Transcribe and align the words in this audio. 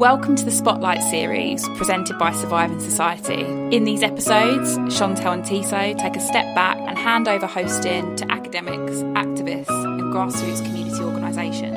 Welcome 0.00 0.34
to 0.36 0.46
the 0.46 0.50
Spotlight 0.50 1.02
series 1.10 1.68
presented 1.76 2.18
by 2.18 2.32
Surviving 2.32 2.80
Society. 2.80 3.42
In 3.44 3.84
these 3.84 4.02
episodes, 4.02 4.78
Chantelle 4.96 5.34
and 5.34 5.44
Tissot 5.44 5.98
take 5.98 6.16
a 6.16 6.20
step 6.20 6.54
back 6.54 6.78
and 6.78 6.96
hand 6.96 7.28
over 7.28 7.46
hosting 7.46 8.16
to 8.16 8.32
academics, 8.32 9.02
activists, 9.12 9.68
and 9.68 10.04
grassroots 10.04 10.64
community 10.64 11.02
organisations. 11.02 11.76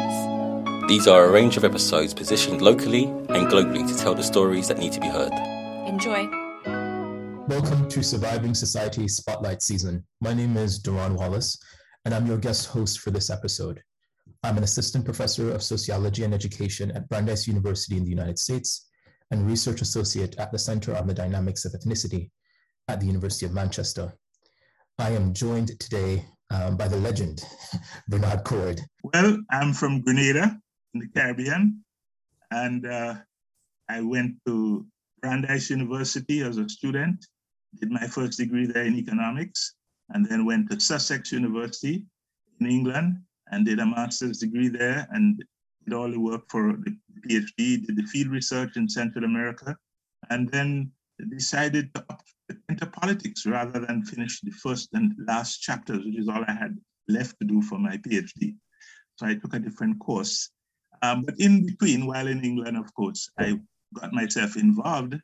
These 0.88 1.05
are 1.05 1.25
a 1.25 1.31
range 1.31 1.57
of 1.57 1.65
episodes 1.65 2.13
positioned 2.13 2.62
locally 2.62 3.04
and 3.04 3.51
globally 3.51 3.86
to 3.86 3.97
tell 4.01 4.15
the 4.15 4.24
stories 4.24 4.69
that 4.69 4.78
need 4.78 4.94
to 4.94 5.01
be 5.01 5.10
heard. 5.10 5.33
Enjoy. 5.85 6.26
Welcome 7.49 7.90
to 7.90 8.01
Surviving 8.01 8.53
Society 8.53 9.10
Spotlight 9.10 9.62
season. 9.62 10.05
My 10.21 10.33
name 10.33 10.55
is 10.55 10.81
Derron 10.81 11.17
Wallace, 11.17 11.62
and 12.05 12.13
I'm 12.15 12.26
your 12.26 12.37
guest 12.37 12.67
host 12.67 13.01
for 13.01 13.12
this 13.12 13.29
episode. 13.29 13.83
I'm 14.46 14.57
an 14.57 14.63
assistant 14.63 15.05
professor 15.05 15.53
of 15.53 15.63
sociology 15.63 16.26
and 16.26 16.34
education 16.34 16.91
at 16.91 17.07
Brandeis 17.07 17.48
University 17.48 17.95
in 17.95 18.03
the 18.03 18.09
United 18.09 18.38
States 18.38 18.89
and 19.31 19.48
research 19.48 19.81
associate 19.81 20.35
at 20.38 20.52
the 20.52 20.59
Center 20.59 20.98
on 20.98 21.08
the 21.08 21.13
Dynamics 21.13 21.63
of 21.63 21.72
Ethnicity 21.72 22.30
at 22.90 22.99
the 22.99 23.05
University 23.05 23.45
of 23.45 23.54
Manchester. 23.54 24.13
I 24.99 25.12
am 25.12 25.34
joined 25.34 25.80
today 25.80 26.26
um, 26.52 26.76
by 26.76 26.90
the 26.90 26.98
legend, 26.98 27.41
Bernard 28.09 28.44
Coard. 28.44 28.82
Well, 29.13 29.38
I'm 29.49 29.71
from 29.71 30.02
Grenada 30.02 30.60
in 30.94 30.99
the 30.99 31.07
Caribbean, 31.07 31.82
and 32.52 32.85
uh, 32.85 33.16
I 33.88 34.02
went 34.02 34.35
to 34.46 34.85
Brandeis 35.21 35.70
University 35.70 36.41
as 36.41 36.57
a 36.57 36.68
student, 36.68 37.26
did 37.80 37.90
my 37.90 38.07
first 38.07 38.40
degree 38.40 38.66
there 38.66 38.84
in 38.84 38.96
economics, 38.96 39.76
and 40.10 40.26
then 40.26 40.46
went 40.46 40.70
to 40.70 40.82
Sussex 40.82 41.32
University 41.32 42.04
in 42.60 42.68
England 42.68 43.16
and 43.52 43.66
did 43.66 43.80
a 43.80 43.86
master's 43.86 44.40
degree 44.40 44.70
there 44.70 45.08
and 45.12 45.44
did 45.84 45.94
all 45.94 46.10
the 46.10 46.20
work 46.20 46.44
for 46.50 46.74
the 46.74 46.98
PhD, 47.28 47.86
did 47.86 47.96
the 47.96 48.04
field 48.04 48.30
research 48.30 48.78
in 48.78 48.88
Central 48.88 49.26
America, 49.26 49.76
and 50.30 50.50
then 50.50 50.92
decided 51.30 51.94
to 51.94 52.05
enter 52.70 52.85
politics 52.85 53.46
rather 53.46 53.80
than 53.80 54.04
finish 54.04 54.41
the 54.41 54.52
first 54.52 54.90
and 54.94 55.13
last 55.27 55.62
chapters, 55.62 56.05
which 56.05 56.18
is 56.18 56.27
all 56.27 56.44
I 56.48 56.54
had 56.54 56.77
left 57.08 57.40
to 57.40 57.48
do 57.48 57.62
for 57.62 57.77
my 57.77 57.98
PhD. 57.98 58.55
So 59.16 59.27
I 59.27 59.35
took 59.35 59.54
a 59.54 59.60
different 59.60 60.00
course. 60.00 60.50
Um, 61.02 61.24
but 61.24 61.40
in 61.40 61.66
between, 61.66 62.05
while 62.05 62.28
in 62.28 62.44
England, 62.44 62.78
of 62.78 62.94
course, 62.94 63.30
I 63.38 63.60
got 63.94 64.13
myself 64.13 64.55
involved 64.55 65.16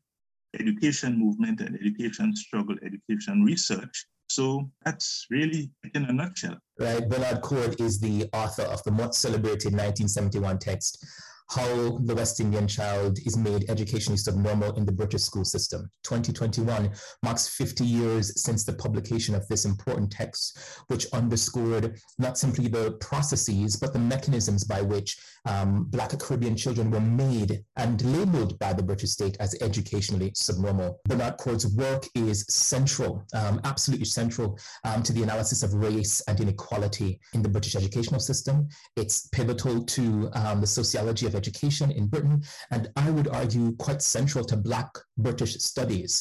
education 0.60 1.18
movement 1.18 1.62
and 1.62 1.76
education 1.76 2.36
struggle, 2.36 2.76
education 2.84 3.44
research. 3.44 4.06
So 4.30 4.70
that's 4.86 5.26
really 5.30 5.72
in 5.96 6.06
a 6.06 6.14
nutshell. 6.14 6.58
Right. 6.80 7.08
Bernard 7.10 7.42
Coard 7.42 7.82
is 7.82 8.00
the 8.00 8.30
author 8.32 8.64
of 8.64 8.84
the 8.84 8.92
much 8.92 9.14
celebrated 9.14 9.74
1971 9.74 10.60
text, 10.60 11.06
how 11.50 11.98
the 12.04 12.16
West 12.16 12.40
Indian 12.40 12.68
child 12.68 13.18
is 13.26 13.38
made 13.38 13.70
educationally 13.70 14.18
subnormal 14.18 14.76
in 14.76 14.86
the 14.86 14.92
British 14.92 15.24
school 15.24 15.44
system. 15.44 15.90
2021 16.04 16.92
marks 17.24 17.48
50 17.48 17.84
years 17.84 18.42
since 18.42 18.64
the 18.64 18.74
publication 18.74 19.34
of 19.34 19.48
this 19.48 19.66
important 19.66 20.12
text, 20.12 20.60
which 20.88 21.08
underscored 21.12 22.00
not 22.20 22.38
simply 22.38 22.68
the 22.68 22.92
processes, 23.02 23.76
but 23.76 23.94
the 23.94 24.00
mechanisms 24.00 24.64
by 24.64 24.82
which 24.82 25.18
um, 25.48 25.86
Black 25.86 26.18
Caribbean 26.20 26.56
children 26.56 26.92
were 26.92 27.00
made 27.00 27.64
and 27.78 28.04
labeled 28.14 28.60
by 28.60 28.74
the 28.74 28.84
British 28.84 29.12
state 29.12 29.38
as 29.40 29.56
educationally 29.62 30.32
subnormal. 30.36 31.00
Bernard 31.06 31.38
Coard's 31.38 31.68
work 31.76 32.06
is 32.16 32.46
central, 32.50 33.26
um, 33.34 33.60
absolutely 33.64 34.06
central 34.06 34.60
um, 34.86 35.02
to 35.04 35.14
the 35.14 35.24
analysis 35.24 35.64
of 35.64 35.74
race 35.74 36.22
and 36.28 36.40
inequality 36.40 37.20
in 37.34 37.42
the 37.42 37.50
British 37.50 37.76
educational 37.76 38.20
system. 38.20 38.68
It's 38.96 39.28
pivotal 39.28 39.84
to 39.84 40.30
um, 40.34 40.62
the 40.62 40.68
sociology 40.68 41.26
of 41.26 41.36
education 41.42 41.92
in 42.00 42.08
Britain, 42.14 42.38
and 42.72 42.84
I 43.06 43.08
would 43.16 43.30
argue 43.42 43.68
quite 43.86 44.02
central 44.02 44.44
to 44.46 44.56
Black 44.70 44.92
British 45.18 45.54
studies. 45.72 46.12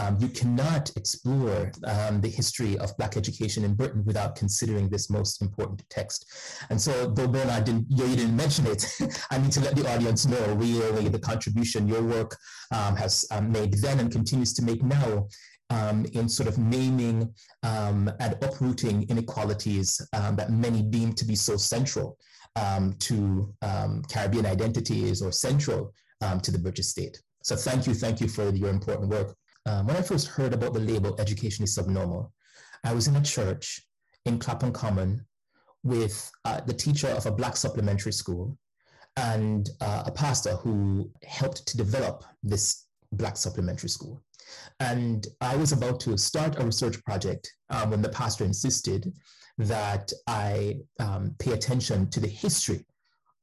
Um, 0.00 0.12
you 0.22 0.28
cannot 0.40 0.84
explore 1.00 1.72
um, 1.92 2.20
the 2.20 2.32
history 2.40 2.72
of 2.78 2.96
Black 2.98 3.16
education 3.16 3.64
in 3.64 3.72
Britain 3.80 4.02
without 4.04 4.36
considering 4.42 4.86
this 4.88 5.10
most 5.18 5.42
important 5.46 5.80
text. 5.88 6.20
And 6.70 6.78
so, 6.86 6.92
though 7.16 7.28
Bernard 7.28 7.64
didn't, 7.64 7.86
you 7.88 8.06
didn't 8.20 8.36
mention 8.44 8.64
it, 8.66 8.82
I 9.32 9.38
need 9.38 9.52
to 9.52 9.62
let 9.66 9.74
the 9.76 9.86
audience 9.92 10.26
know 10.26 10.44
really 10.54 11.08
the 11.08 11.18
contribution 11.32 11.88
your 11.88 12.02
work 12.02 12.36
um, 12.76 12.96
has 12.96 13.24
um, 13.30 13.50
made 13.50 13.72
then 13.74 14.00
and 14.00 14.10
continues 14.10 14.52
to 14.54 14.62
make 14.62 14.82
now 14.82 15.28
um, 15.70 16.06
in 16.12 16.28
sort 16.28 16.48
of 16.48 16.58
naming 16.58 17.32
um, 17.62 18.10
and 18.20 18.36
uprooting 18.42 19.06
inequalities 19.08 20.00
um, 20.12 20.36
that 20.36 20.50
many 20.50 20.82
deem 20.82 21.12
to 21.14 21.24
be 21.24 21.34
so 21.34 21.56
central 21.56 22.18
um, 22.56 22.94
to 23.00 23.54
um, 23.62 24.02
Caribbean 24.10 24.46
identities 24.46 25.22
or 25.22 25.30
central 25.30 25.92
um, 26.22 26.40
to 26.40 26.50
the 26.50 26.58
British 26.58 26.86
state. 26.86 27.20
So 27.42 27.54
thank 27.54 27.86
you, 27.86 27.94
thank 27.94 28.20
you 28.20 28.28
for 28.28 28.50
your 28.50 28.70
important 28.70 29.08
work. 29.08 29.36
Um, 29.66 29.86
when 29.86 29.96
I 29.96 30.02
first 30.02 30.28
heard 30.28 30.52
about 30.52 30.72
the 30.72 30.80
label 30.80 31.14
educationally 31.20 31.68
subnormal, 31.68 32.32
I 32.84 32.92
was 32.94 33.06
in 33.08 33.16
a 33.16 33.22
church 33.22 33.82
in 34.24 34.38
Clapham 34.38 34.72
Common 34.72 35.24
with 35.82 36.30
uh, 36.44 36.60
the 36.60 36.74
teacher 36.74 37.08
of 37.08 37.26
a 37.26 37.30
Black 37.30 37.56
supplementary 37.56 38.12
school 38.12 38.58
and 39.16 39.70
uh, 39.80 40.04
a 40.06 40.10
pastor 40.10 40.56
who 40.56 41.10
helped 41.24 41.66
to 41.66 41.76
develop 41.76 42.24
this 42.42 42.86
Black 43.12 43.36
supplementary 43.36 43.88
school. 43.88 44.22
And 44.80 45.26
I 45.40 45.56
was 45.56 45.72
about 45.72 46.00
to 46.00 46.16
start 46.18 46.60
a 46.60 46.64
research 46.64 47.02
project 47.04 47.50
um, 47.70 47.90
when 47.90 48.02
the 48.02 48.08
pastor 48.08 48.44
insisted 48.44 49.12
that 49.58 50.12
I 50.26 50.80
um, 51.00 51.34
pay 51.38 51.52
attention 51.52 52.10
to 52.10 52.20
the 52.20 52.28
history 52.28 52.84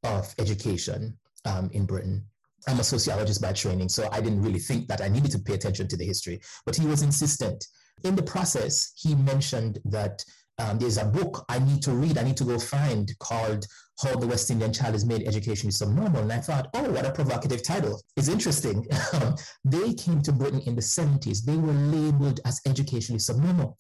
of 0.03 0.34
education 0.38 1.18
um, 1.46 1.69
in 1.74 1.85
Britain. 1.85 2.25
I'm 2.68 2.79
a 2.79 2.84
sociologist 2.84 3.41
by 3.41 3.51
training, 3.53 3.90
so 3.90 4.07
I 4.12 4.22
didn't 4.22 4.41
really 4.41 4.59
think 4.59 4.88
that 4.88 5.01
I 5.01 5.09
needed 5.09 5.31
to 5.31 5.40
pay 5.40 5.53
attention 5.53 5.88
to 5.90 5.97
the 5.97 6.06
history, 6.06 6.40
but 6.66 6.75
he 6.75 6.85
was 6.85 7.01
insistent. 7.01 7.66
In 8.03 8.16
the 8.16 8.24
process, 8.24 8.94
he 8.96 9.16
mentioned 9.16 9.79
that 9.85 10.24
um, 10.59 10.78
there's 10.78 10.97
a 10.97 11.06
book 11.06 11.46
I 11.50 11.59
need 11.59 11.81
to 11.84 11.91
read, 11.91 12.18
I 12.18 12.24
need 12.24 12.38
to 12.38 12.44
go 12.44 12.59
find 12.59 13.12
called 13.19 13.66
How 14.01 14.16
the 14.16 14.28
West 14.28 14.51
Indian 14.51 14.72
Child 14.72 14.95
is 14.95 15.06
Made 15.06 15.28
Educationally 15.28 15.72
Subnormal. 15.72 16.22
And 16.22 16.31
I 16.31 16.38
thought, 16.38 16.69
oh, 16.75 16.91
what 16.91 17.06
a 17.06 17.12
provocative 17.12 17.63
title. 17.63 18.01
It's 18.16 18.28
interesting. 18.28 18.85
they 19.66 19.94
came 19.94 20.22
to 20.22 20.31
Britain 20.31 20.62
in 20.66 20.75
the 20.75 20.81
70s. 20.81 21.44
They 21.44 21.57
were 21.57 21.74
labeled 21.74 22.40
as 22.45 22.62
educationally 22.68 23.19
subnormal. 23.19 23.78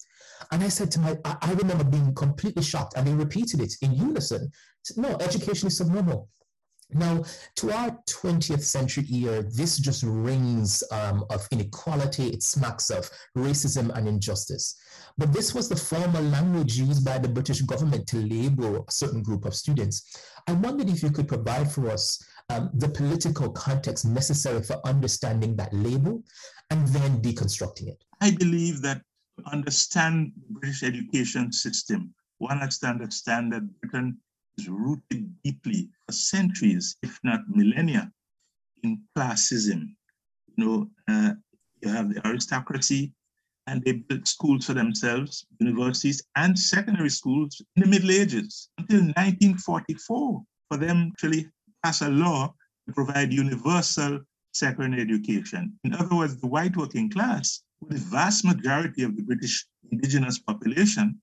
And 0.51 0.63
I 0.63 0.67
said 0.67 0.91
to 0.91 0.99
my, 0.99 1.17
I, 1.25 1.53
remember 1.53 1.83
being 1.83 2.13
completely 2.13 2.63
shocked, 2.63 2.93
and 2.95 3.07
they 3.07 3.13
repeated 3.13 3.61
it 3.61 3.73
in 3.81 3.93
unison. 3.93 4.51
No, 4.97 5.17
education 5.19 5.67
is 5.67 5.77
subnormal. 5.77 6.29
Now, 6.91 7.23
to 7.55 7.71
our 7.71 7.97
20th 8.07 8.61
century 8.61 9.05
ear, 9.09 9.43
this 9.43 9.77
just 9.77 10.03
rings 10.03 10.83
um, 10.91 11.25
of 11.29 11.47
inequality. 11.51 12.27
It 12.27 12.43
smacks 12.43 12.89
of 12.89 13.09
racism 13.35 13.95
and 13.95 14.07
injustice. 14.07 14.75
But 15.17 15.33
this 15.33 15.53
was 15.55 15.69
the 15.69 15.75
formal 15.75 16.21
language 16.23 16.77
used 16.77 17.05
by 17.05 17.17
the 17.17 17.29
British 17.29 17.61
government 17.61 18.07
to 18.07 18.17
label 18.17 18.85
a 18.87 18.91
certain 18.91 19.23
group 19.23 19.45
of 19.45 19.55
students. 19.55 20.23
I 20.47 20.53
wondered 20.53 20.89
if 20.89 21.01
you 21.01 21.09
could 21.09 21.27
provide 21.27 21.71
for 21.71 21.89
us 21.89 22.23
um, 22.49 22.69
the 22.73 22.89
political 22.89 23.49
context 23.51 24.05
necessary 24.05 24.61
for 24.61 24.79
understanding 24.85 25.55
that 25.55 25.73
label 25.73 26.23
and 26.69 26.87
then 26.87 27.21
deconstructing 27.21 27.87
it. 27.87 28.03
I 28.21 28.31
believe 28.31 28.81
that 28.81 29.01
understand 29.51 30.31
the 30.35 30.59
British 30.59 30.83
education 30.83 31.51
system, 31.51 32.13
one 32.37 32.59
has 32.59 32.79
to 32.79 32.87
understand 32.87 33.53
that 33.53 33.81
Britain 33.81 34.17
is 34.57 34.67
rooted 34.69 35.33
deeply 35.43 35.89
for 36.05 36.13
centuries, 36.13 36.95
if 37.01 37.19
not 37.23 37.41
millennia, 37.47 38.11
in 38.83 39.01
classism. 39.17 39.95
You 40.55 40.65
know, 40.65 40.89
uh, 41.07 41.33
you 41.81 41.89
have 41.89 42.13
the 42.13 42.25
aristocracy, 42.27 43.13
and 43.67 43.83
they 43.83 43.93
built 43.93 44.27
schools 44.27 44.65
for 44.65 44.73
themselves, 44.73 45.45
universities 45.59 46.21
and 46.35 46.57
secondary 46.57 47.09
schools 47.09 47.61
in 47.75 47.83
the 47.83 47.87
Middle 47.87 48.11
Ages 48.11 48.69
until 48.77 48.99
1944 48.99 50.43
for 50.69 50.77
them 50.77 51.11
to 51.19 51.27
actually 51.27 51.49
pass 51.83 52.01
a 52.01 52.09
law 52.09 52.53
to 52.87 52.93
provide 52.93 53.31
universal 53.31 54.19
secondary 54.53 55.01
education. 55.01 55.73
In 55.83 55.93
other 55.93 56.15
words, 56.15 56.39
the 56.39 56.47
white 56.47 56.75
working 56.75 57.09
class 57.09 57.61
the 57.89 57.97
vast 57.97 58.45
majority 58.45 59.03
of 59.03 59.15
the 59.15 59.23
British 59.23 59.65
indigenous 59.91 60.39
population 60.39 61.21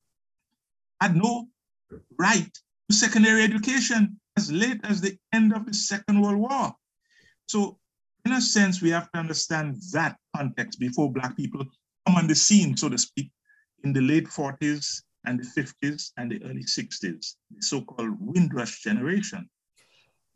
had 1.00 1.16
no 1.16 1.48
right 2.18 2.52
to 2.88 2.96
secondary 2.96 3.42
education 3.42 4.20
as 4.36 4.52
late 4.52 4.80
as 4.84 5.00
the 5.00 5.16
end 5.32 5.52
of 5.52 5.66
the 5.66 5.74
Second 5.74 6.20
World 6.20 6.36
War. 6.36 6.72
So, 7.46 7.78
in 8.24 8.32
a 8.32 8.40
sense, 8.40 8.82
we 8.82 8.90
have 8.90 9.10
to 9.12 9.18
understand 9.18 9.76
that 9.92 10.16
context 10.36 10.78
before 10.78 11.12
Black 11.12 11.36
people 11.36 11.64
come 12.06 12.16
on 12.16 12.26
the 12.26 12.34
scene, 12.34 12.76
so 12.76 12.88
to 12.88 12.98
speak, 12.98 13.30
in 13.84 13.92
the 13.92 14.00
late 14.00 14.28
40s 14.28 15.02
and 15.24 15.40
the 15.40 15.62
50s 15.62 16.12
and 16.16 16.30
the 16.30 16.42
early 16.44 16.64
60s, 16.64 17.34
the 17.50 17.62
so 17.62 17.80
called 17.82 18.16
Windrush 18.20 18.82
generation. 18.82 19.48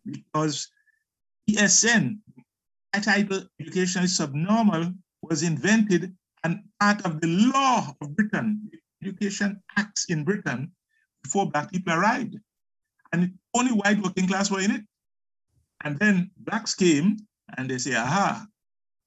Because 0.05 0.69
ESN, 1.49 2.19
that 2.93 3.05
title 3.05 3.43
Education 3.61 4.03
is 4.03 4.17
Subnormal, 4.17 4.93
was 5.29 5.43
invented 5.43 6.15
and 6.45 6.61
part 6.79 7.05
of 7.07 7.21
the 7.21 7.27
law 7.27 7.95
of 8.01 8.17
Britain, 8.17 8.71
Education 9.03 9.61
Acts 9.77 10.07
in 10.07 10.25
Britain, 10.25 10.71
before 11.23 11.51
Black 11.51 11.71
people 11.73 11.95
arrived. 11.95 12.37
And 13.13 13.33
only 13.55 13.73
white 13.73 14.03
working 14.03 14.29
class 14.29 14.51
were 14.51 14.61
in 14.61 14.71
it. 14.71 14.83
And 15.85 15.99
then 15.99 16.31
Blacks 16.39 16.75
came 16.75 17.17
and 17.57 17.71
they 17.71 17.79
say, 17.79 17.95
aha, 17.95 18.47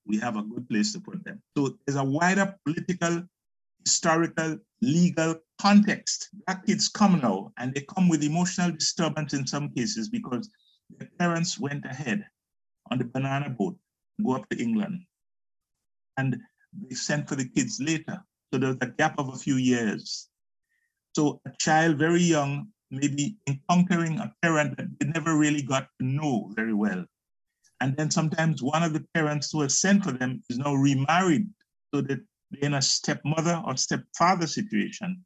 we 0.06 0.18
have 0.20 0.38
a 0.38 0.42
good 0.42 0.68
place 0.70 0.94
to 0.94 1.00
put 1.00 1.24
them. 1.24 1.42
So 1.56 1.78
there's 1.86 1.98
a 1.98 2.04
wider 2.04 2.56
political, 2.66 3.24
historical, 3.84 4.58
legal 4.82 5.36
context. 5.62 6.30
Black 6.46 6.66
kids 6.66 6.88
come 6.88 7.20
now 7.22 7.52
and 7.58 7.74
they 7.74 7.82
come 7.82 8.08
with 8.10 8.24
emotional 8.24 8.72
disturbance 8.72 9.34
in 9.34 9.46
some 9.46 9.70
cases 9.70 10.10
because 10.10 10.50
their 10.98 11.10
parents 11.20 11.60
went 11.60 11.86
ahead 11.86 12.26
on 12.90 13.00
the 13.00 13.06
banana 13.06 13.50
boat, 13.50 13.76
go 14.24 14.36
up 14.36 14.48
to 14.50 14.62
England. 14.62 15.02
And 16.18 16.38
they 16.74 16.96
sent 16.96 17.28
for 17.28 17.36
the 17.36 17.48
kids 17.48 17.80
later. 17.80 18.24
So 18.52 18.60
there's 18.60 18.78
a 18.82 18.88
gap 18.88 19.20
of 19.20 19.30
a 19.30 19.38
few 19.38 19.56
years. 19.56 20.30
So 21.16 21.42
a 21.46 21.52
child 21.60 21.98
very 21.98 22.22
young, 22.22 22.68
maybe 22.92 23.38
encountering 23.48 24.20
a 24.20 24.34
parent 24.42 24.78
that 24.78 24.88
they 25.00 25.08
never 25.08 25.38
really 25.38 25.62
got 25.62 25.88
to 26.00 26.06
know 26.06 26.52
very 26.56 26.74
well. 26.74 27.06
And 27.82 27.96
then 27.96 28.10
sometimes 28.10 28.64
one 28.64 28.84
of 28.84 28.94
the 28.94 29.06
parents 29.14 29.52
who 29.52 29.62
has 29.62 29.80
sent 29.80 30.04
for 30.04 30.12
them 30.12 30.44
is 30.50 30.58
now 30.58 30.74
remarried 30.74 31.48
so 31.94 32.02
that 32.02 32.20
they're 32.52 32.64
in 32.64 32.74
a 32.74 32.82
stepmother 32.82 33.62
or 33.66 33.78
stepfather 33.78 34.48
situation. 34.48 35.24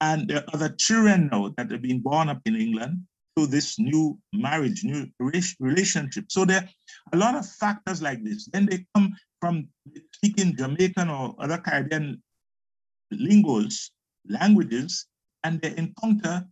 And 0.00 0.26
there 0.28 0.38
are 0.38 0.54
other 0.54 0.70
children 0.70 1.28
now 1.30 1.52
that 1.56 1.70
have 1.70 1.82
been 1.82 2.00
born 2.00 2.28
up 2.28 2.40
in 2.46 2.56
England 2.56 3.02
through 3.34 3.46
this 3.46 3.78
new 3.78 4.18
marriage, 4.32 4.84
new 4.84 5.06
relationship. 5.60 6.24
So 6.28 6.44
there 6.44 6.62
are 6.62 6.68
a 7.12 7.16
lot 7.16 7.34
of 7.34 7.48
factors 7.48 8.02
like 8.02 8.22
this. 8.24 8.48
Then 8.52 8.66
they 8.66 8.84
come 8.94 9.14
from 9.40 9.68
speaking 10.14 10.56
Jamaican 10.56 11.08
or 11.08 11.34
other 11.38 11.58
Caribbean 11.58 12.22
lingos, 13.10 13.90
languages, 14.28 15.06
and 15.44 15.60
they 15.60 15.76
encounter 15.76 16.46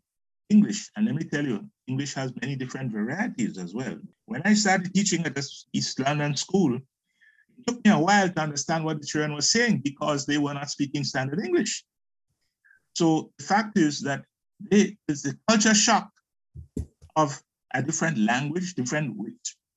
English. 0.50 0.90
And 0.96 1.06
let 1.06 1.14
me 1.14 1.24
tell 1.24 1.44
you, 1.44 1.68
English 1.86 2.14
has 2.14 2.32
many 2.40 2.56
different 2.56 2.92
varieties 2.92 3.58
as 3.58 3.74
well. 3.74 3.96
When 4.26 4.42
I 4.44 4.54
started 4.54 4.94
teaching 4.94 5.24
at 5.26 5.34
the 5.34 5.46
East 5.72 6.00
London 6.00 6.36
school, 6.36 6.76
it 6.76 7.66
took 7.66 7.84
me 7.84 7.90
a 7.90 7.98
while 7.98 8.28
to 8.28 8.40
understand 8.40 8.84
what 8.84 9.00
the 9.00 9.06
children 9.06 9.34
were 9.34 9.42
saying 9.42 9.78
because 9.84 10.24
they 10.24 10.38
were 10.38 10.54
not 10.54 10.70
speaking 10.70 11.04
standard 11.04 11.44
English. 11.44 11.84
So 12.94 13.30
the 13.38 13.44
fact 13.44 13.78
is 13.78 14.00
that 14.02 14.24
it's 14.70 15.22
the 15.22 15.36
culture 15.48 15.74
shock 15.74 16.10
of 17.16 17.40
a 17.74 17.82
different 17.82 18.18
language, 18.18 18.74
different 18.74 19.16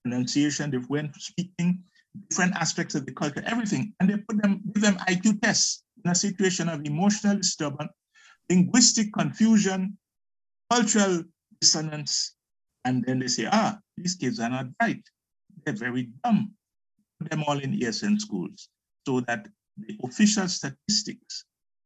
pronunciation, 0.03 0.71
different 0.71 1.15
speaking, 1.15 1.83
different 2.29 2.55
aspects 2.55 2.95
of 2.95 3.05
the 3.05 3.11
culture, 3.11 3.43
everything. 3.45 3.93
And 3.99 4.09
they 4.09 4.17
put 4.17 4.41
them, 4.41 4.61
give 4.73 4.83
them 4.83 4.97
IQ 5.07 5.41
tests 5.41 5.83
in 6.03 6.11
a 6.11 6.15
situation 6.15 6.69
of 6.69 6.81
emotional 6.85 7.37
disturbance, 7.37 7.91
linguistic 8.49 9.13
confusion, 9.13 9.97
cultural 10.71 11.23
dissonance, 11.59 12.35
and 12.85 13.03
then 13.05 13.19
they 13.19 13.27
say, 13.27 13.47
ah, 13.51 13.77
these 13.97 14.15
kids 14.15 14.39
are 14.39 14.49
not 14.49 14.75
bright. 14.77 15.03
They're 15.65 15.75
very 15.75 16.09
dumb. 16.23 16.51
Put 17.19 17.29
them 17.29 17.43
all 17.45 17.59
in 17.59 17.79
ESN 17.79 18.19
schools 18.19 18.69
so 19.05 19.21
that 19.21 19.47
the 19.77 19.97
official 20.03 20.47
statistics, 20.47 21.45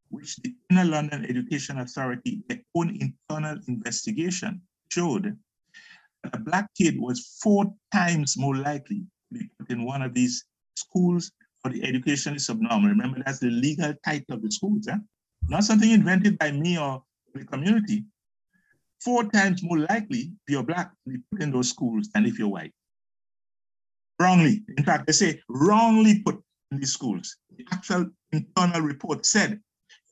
which 0.09 0.37
the 0.37 0.55
Inner 0.69 0.85
London 0.85 1.25
Education 1.25 1.79
Authority, 1.79 2.41
their 2.47 2.61
own 2.75 2.97
internal 3.01 3.59
investigation 3.67 4.61
showed 4.95 5.37
that 6.23 6.35
a 6.35 6.39
black 6.39 6.67
kid 6.79 6.95
was 6.99 7.37
four 7.43 7.63
times 7.93 8.37
more 8.37 8.55
likely 8.55 8.99
to 8.99 9.39
be 9.39 9.49
put 9.57 9.69
in 9.69 9.85
one 9.85 10.01
of 10.01 10.13
these 10.13 10.45
schools 10.75 11.31
for 11.61 11.69
the 11.71 11.83
educationally 11.83 12.39
subnormal. 12.39 12.89
Remember, 12.89 13.21
that's 13.25 13.39
the 13.39 13.49
legal 13.49 13.93
title 14.03 14.35
of 14.35 14.41
the 14.41 14.51
schools, 14.51 14.87
not 15.49 15.63
something 15.63 15.91
invented 15.91 16.37
by 16.37 16.51
me 16.51 16.77
or 16.77 17.03
the 17.33 17.45
community 17.45 18.05
four 19.01 19.23
times 19.31 19.61
more 19.61 19.79
likely 19.79 20.31
if 20.47 20.49
you're 20.49 20.63
black 20.63 20.91
to 21.03 21.11
be 21.11 21.19
put 21.31 21.41
in 21.41 21.51
those 21.51 21.69
schools 21.69 22.09
than 22.13 22.25
if 22.25 22.39
you're 22.39 22.47
white. 22.47 22.73
Wrongly. 24.19 24.63
In 24.77 24.83
fact, 24.85 25.05
they 25.05 25.13
say 25.13 25.41
wrongly 25.49 26.23
put 26.23 26.41
in 26.71 26.79
these 26.79 26.93
schools. 26.93 27.35
The 27.57 27.65
actual 27.71 28.09
internal 28.31 28.81
report 28.81 29.25
said 29.25 29.59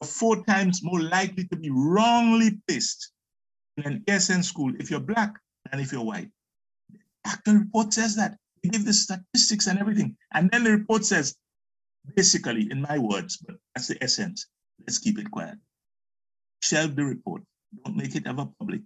four 0.04 0.44
times 0.44 0.82
more 0.84 1.02
likely 1.02 1.46
to 1.48 1.56
be 1.56 1.70
wrongly 1.72 2.60
placed 2.68 3.13
in 3.78 3.86
an 3.86 4.04
ESN 4.08 4.44
school 4.44 4.74
if 4.80 4.90
you're 4.90 5.00
black 5.00 5.36
than 5.70 5.80
if 5.80 5.92
you're 5.92 6.04
white. 6.04 6.30
The 6.92 7.00
actual 7.26 7.56
report 7.56 7.94
says 7.94 8.16
that. 8.16 8.38
They 8.64 8.70
give 8.70 8.86
the 8.86 8.94
statistics 8.94 9.68
and 9.68 9.80
everything. 9.80 10.16
And 10.34 10.50
then 10.52 10.64
the 10.64 10.72
report 10.72 11.06
says, 11.06 11.36
basically, 12.16 12.72
in 12.72 12.82
my 12.82 12.98
words, 12.98 13.38
but 13.38 13.58
that's 13.76 13.88
the 13.88 14.02
essence. 14.02 14.48
Let's 14.80 15.00
keep 15.00 15.20
it 15.20 15.30
quiet. 15.32 15.56
Shelve 16.62 16.96
the 16.96 17.04
report. 17.04 17.44
Don't 17.84 17.98
make 17.98 18.16
it 18.16 18.26
ever 18.26 18.48
public. 18.60 18.82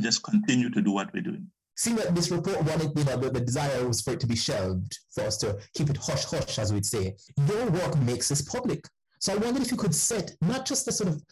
Just 0.00 0.22
continue 0.24 0.70
to 0.70 0.82
do 0.82 0.90
what 0.90 1.12
we're 1.14 1.22
doing. 1.22 1.46
See 1.76 1.92
that 1.92 2.14
this 2.14 2.30
report 2.30 2.62
wanted, 2.64 2.98
you 2.98 3.04
know, 3.04 3.16
the, 3.16 3.30
the 3.30 3.40
desire 3.40 3.86
was 3.86 4.00
for 4.00 4.14
it 4.14 4.20
to 4.20 4.26
be 4.26 4.36
shelved, 4.36 4.98
for 5.12 5.24
us 5.24 5.36
to 5.38 5.58
keep 5.74 5.90
it 5.90 5.96
hush 5.98 6.24
hush, 6.24 6.58
as 6.58 6.72
we'd 6.72 6.86
say. 6.86 7.14
Your 7.46 7.70
work 7.70 7.98
makes 7.98 8.28
this 8.28 8.42
public. 8.42 8.86
So 9.20 9.34
I 9.34 9.36
wondered 9.36 9.62
if 9.62 9.70
you 9.70 9.76
could 9.76 9.94
set 9.94 10.34
not 10.40 10.66
just 10.66 10.86
the 10.86 10.92
sort 10.92 11.10
of 11.10 11.22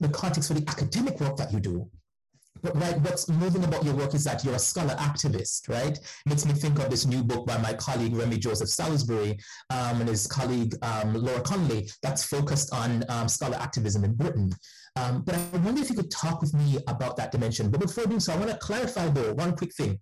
the, 0.00 0.08
context 0.08 0.48
for 0.48 0.54
the 0.54 0.68
academic 0.68 1.20
work 1.20 1.36
that 1.36 1.52
you 1.52 1.60
do, 1.60 1.90
but 2.62 2.76
right, 2.76 2.98
what's 3.00 3.28
moving 3.28 3.64
about 3.64 3.84
your 3.84 3.94
work 3.94 4.14
is 4.14 4.24
that 4.24 4.44
you're 4.44 4.54
a 4.54 4.58
scholar 4.58 4.94
activist, 4.94 5.68
right? 5.68 5.98
Makes 6.26 6.46
me 6.46 6.52
think 6.52 6.78
of 6.78 6.90
this 6.90 7.06
new 7.06 7.22
book 7.22 7.46
by 7.46 7.58
my 7.58 7.72
colleague 7.74 8.14
Remi 8.14 8.38
Joseph 8.38 8.68
Salisbury 8.68 9.38
um, 9.70 10.00
and 10.00 10.08
his 10.08 10.26
colleague 10.26 10.74
um, 10.82 11.14
Laura 11.14 11.40
Connelly 11.42 11.88
that's 12.02 12.24
focused 12.24 12.72
on 12.74 13.04
um, 13.08 13.28
scholar 13.28 13.56
activism 13.56 14.04
in 14.04 14.14
Britain. 14.14 14.50
Um, 14.96 15.22
but 15.22 15.34
I 15.34 15.58
wonder 15.58 15.82
if 15.82 15.90
you 15.90 15.96
could 15.96 16.10
talk 16.10 16.40
with 16.40 16.54
me 16.54 16.78
about 16.88 17.16
that 17.16 17.30
dimension. 17.30 17.70
But 17.70 17.80
before 17.80 18.04
doing 18.04 18.20
so, 18.20 18.32
I 18.32 18.36
want 18.36 18.50
to 18.50 18.56
clarify 18.56 19.08
though 19.08 19.34
one 19.34 19.54
quick 19.54 19.74
thing. 19.74 19.98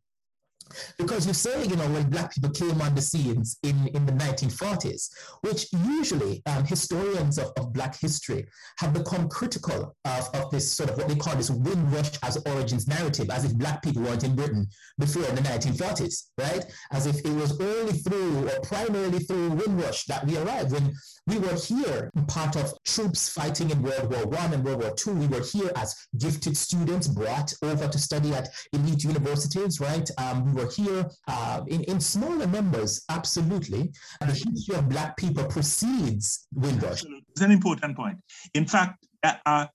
Because 0.98 1.26
you 1.26 1.34
say, 1.34 1.64
you 1.64 1.76
know, 1.76 1.88
when 1.88 2.08
Black 2.10 2.34
people 2.34 2.50
came 2.50 2.80
on 2.80 2.94
the 2.94 3.00
scenes 3.00 3.58
in, 3.62 3.88
in 3.88 4.06
the 4.06 4.12
1940s, 4.12 5.10
which 5.42 5.66
usually 5.86 6.42
um, 6.46 6.64
historians 6.64 7.38
of, 7.38 7.52
of 7.56 7.72
Black 7.72 7.98
history 7.98 8.46
have 8.78 8.92
become 8.92 9.28
critical 9.28 9.96
of, 10.04 10.28
of 10.34 10.50
this 10.50 10.72
sort 10.72 10.90
of 10.90 10.96
what 10.96 11.08
they 11.08 11.16
call 11.16 11.36
this 11.36 11.50
Windrush 11.50 12.10
as 12.22 12.42
origins 12.46 12.88
narrative, 12.88 13.30
as 13.30 13.44
if 13.44 13.54
Black 13.56 13.82
people 13.82 14.02
weren't 14.02 14.24
in 14.24 14.34
Britain 14.34 14.66
before 14.98 15.22
the 15.22 15.42
1940s, 15.42 16.30
right? 16.38 16.64
As 16.92 17.06
if 17.06 17.18
it 17.24 17.34
was 17.34 17.60
only 17.60 17.92
through 17.92 18.48
or 18.48 18.60
primarily 18.62 19.20
through 19.20 19.50
Windrush 19.50 20.04
that 20.06 20.26
we 20.26 20.36
arrived. 20.36 20.72
When 20.72 20.94
we 21.26 21.38
were 21.38 21.54
here, 21.54 22.10
part 22.28 22.56
of 22.56 22.72
troops 22.84 23.28
fighting 23.28 23.70
in 23.70 23.82
World 23.82 24.12
War 24.12 24.26
One 24.26 24.52
and 24.52 24.64
World 24.64 24.82
War 24.82 24.92
Two. 24.94 25.12
We 25.12 25.26
were 25.26 25.42
here 25.42 25.70
as 25.76 25.94
gifted 26.18 26.56
students 26.56 27.08
brought 27.08 27.52
over 27.62 27.88
to 27.88 27.98
study 27.98 28.34
at 28.34 28.48
elite 28.72 29.04
universities, 29.04 29.80
right? 29.80 30.08
Um, 30.18 30.53
we 30.54 30.64
were 30.64 30.70
here 30.70 31.08
uh, 31.28 31.62
in, 31.66 31.82
in 31.84 32.00
smaller 32.00 32.46
numbers, 32.46 33.04
absolutely. 33.08 33.92
And 34.20 34.30
the 34.30 34.34
history 34.34 34.76
of 34.76 34.88
Black 34.88 35.16
people 35.16 35.44
precedes 35.44 36.46
Windrush. 36.54 37.04
It's 37.30 37.40
an 37.40 37.50
important 37.50 37.96
point. 37.96 38.18
In 38.54 38.66
fact, 38.66 39.06
there 39.22 39.40
are 39.46 39.68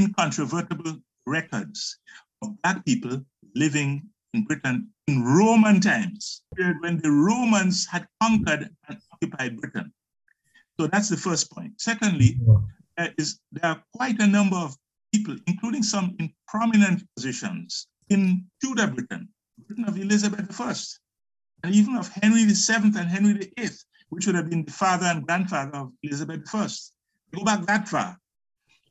incontrovertible 0.00 0.96
records 1.26 1.98
of 2.42 2.60
Black 2.62 2.84
people 2.84 3.24
living 3.54 4.02
in 4.32 4.44
Britain 4.44 4.88
in 5.06 5.22
Roman 5.22 5.80
times, 5.80 6.42
when 6.80 6.98
the 6.98 7.10
Romans 7.10 7.86
had 7.90 8.06
conquered 8.22 8.70
and 8.88 8.98
occupied 9.12 9.60
Britain. 9.60 9.92
So 10.80 10.86
that's 10.88 11.08
the 11.08 11.16
first 11.16 11.52
point. 11.52 11.72
Secondly, 11.78 12.40
there, 12.96 13.12
is, 13.18 13.38
there 13.52 13.70
are 13.70 13.82
quite 13.94 14.18
a 14.20 14.26
number 14.26 14.56
of 14.56 14.76
people, 15.14 15.36
including 15.46 15.82
some 15.82 16.16
in 16.18 16.32
prominent 16.48 17.02
positions 17.14 17.86
in 18.08 18.44
Tudor 18.60 18.88
Britain 18.88 19.28
of 19.86 19.98
Elizabeth 19.98 20.60
I, 20.60 20.74
and 21.62 21.74
even 21.74 21.96
of 21.96 22.08
Henry 22.08 22.44
VII 22.44 22.98
and 22.98 23.08
Henry 23.08 23.52
VIII, 23.56 23.70
which 24.10 24.26
would 24.26 24.34
have 24.34 24.50
been 24.50 24.64
the 24.64 24.72
father 24.72 25.06
and 25.06 25.26
grandfather 25.26 25.76
of 25.76 25.92
Elizabeth 26.02 26.42
I. 26.52 26.68
Go 27.34 27.44
back 27.44 27.66
that 27.66 27.88
far. 27.88 28.18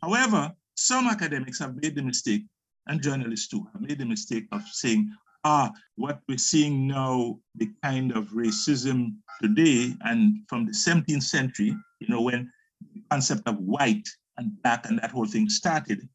However, 0.01 0.51
some 0.75 1.07
academics 1.07 1.59
have 1.59 1.75
made 1.75 1.95
the 1.95 2.01
mistake, 2.01 2.43
and 2.87 3.01
journalists 3.01 3.47
too, 3.47 3.65
have 3.71 3.81
made 3.81 3.99
the 3.99 4.05
mistake 4.05 4.47
of 4.51 4.61
saying, 4.71 5.09
ah, 5.45 5.71
what 5.95 6.19
we're 6.27 6.37
seeing 6.37 6.87
now, 6.87 7.39
the 7.55 7.69
kind 7.81 8.11
of 8.11 8.27
racism 8.29 9.15
today 9.41 9.93
and 10.01 10.39
from 10.47 10.65
the 10.65 10.71
17th 10.71 11.23
century, 11.23 11.75
you 11.99 12.07
know, 12.07 12.21
when 12.21 12.51
the 12.93 13.01
concept 13.09 13.47
of 13.47 13.57
white 13.59 14.07
and 14.37 14.61
black 14.61 14.89
and 14.89 14.99
that 14.99 15.11
whole 15.11 15.25
thing 15.25 15.47
started 15.47 16.07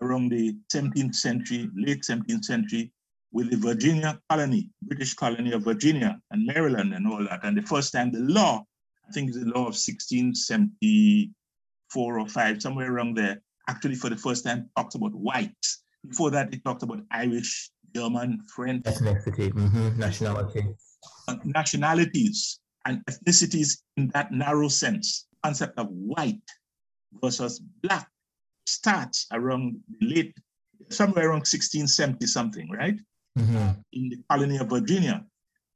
around 0.00 0.30
the 0.30 0.56
17th 0.72 1.14
century, 1.14 1.70
late 1.76 2.02
17th 2.02 2.44
century, 2.44 2.92
with 3.32 3.50
the 3.50 3.56
Virginia 3.56 4.20
colony, 4.30 4.70
British 4.82 5.14
colony 5.14 5.52
of 5.52 5.62
Virginia 5.62 6.20
and 6.30 6.46
Maryland 6.46 6.94
and 6.94 7.06
all 7.06 7.22
that. 7.24 7.44
And 7.44 7.56
the 7.56 7.62
first 7.62 7.92
time 7.92 8.10
the 8.10 8.20
law, 8.20 8.64
I 9.08 9.12
think 9.12 9.28
it's 9.28 9.38
the 9.38 9.46
law 9.46 9.66
of 9.66 9.76
1674 9.76 12.18
or 12.18 12.26
5, 12.26 12.62
somewhere 12.62 12.92
around 12.92 13.16
there, 13.16 13.40
actually 13.68 13.94
for 13.96 14.10
the 14.10 14.16
first 14.16 14.44
time 14.44 14.70
talks 14.76 14.94
about 14.94 15.14
whites. 15.14 15.82
Before 16.08 16.30
that, 16.30 16.54
it 16.54 16.64
talked 16.64 16.82
about 16.82 17.00
Irish, 17.10 17.70
German, 17.94 18.40
French. 18.54 18.84
Ethnicity, 18.84 19.52
mm-hmm. 19.52 19.98
nationality. 19.98 20.66
Nationalities 21.44 22.60
and 22.86 23.04
ethnicities 23.06 23.82
in 23.96 24.08
that 24.14 24.32
narrow 24.32 24.68
sense. 24.68 25.26
Concept 25.44 25.78
of 25.78 25.88
white 25.90 26.40
versus 27.22 27.60
black 27.82 28.08
starts 28.66 29.26
around 29.32 29.76
the 30.00 30.06
late, 30.06 30.36
somewhere 30.90 31.28
around 31.28 31.46
1670 31.46 32.26
something, 32.26 32.68
right? 32.70 32.98
Mm-hmm. 33.38 33.68
In 33.92 34.08
the 34.10 34.18
colony 34.30 34.58
of 34.58 34.68
Virginia. 34.68 35.24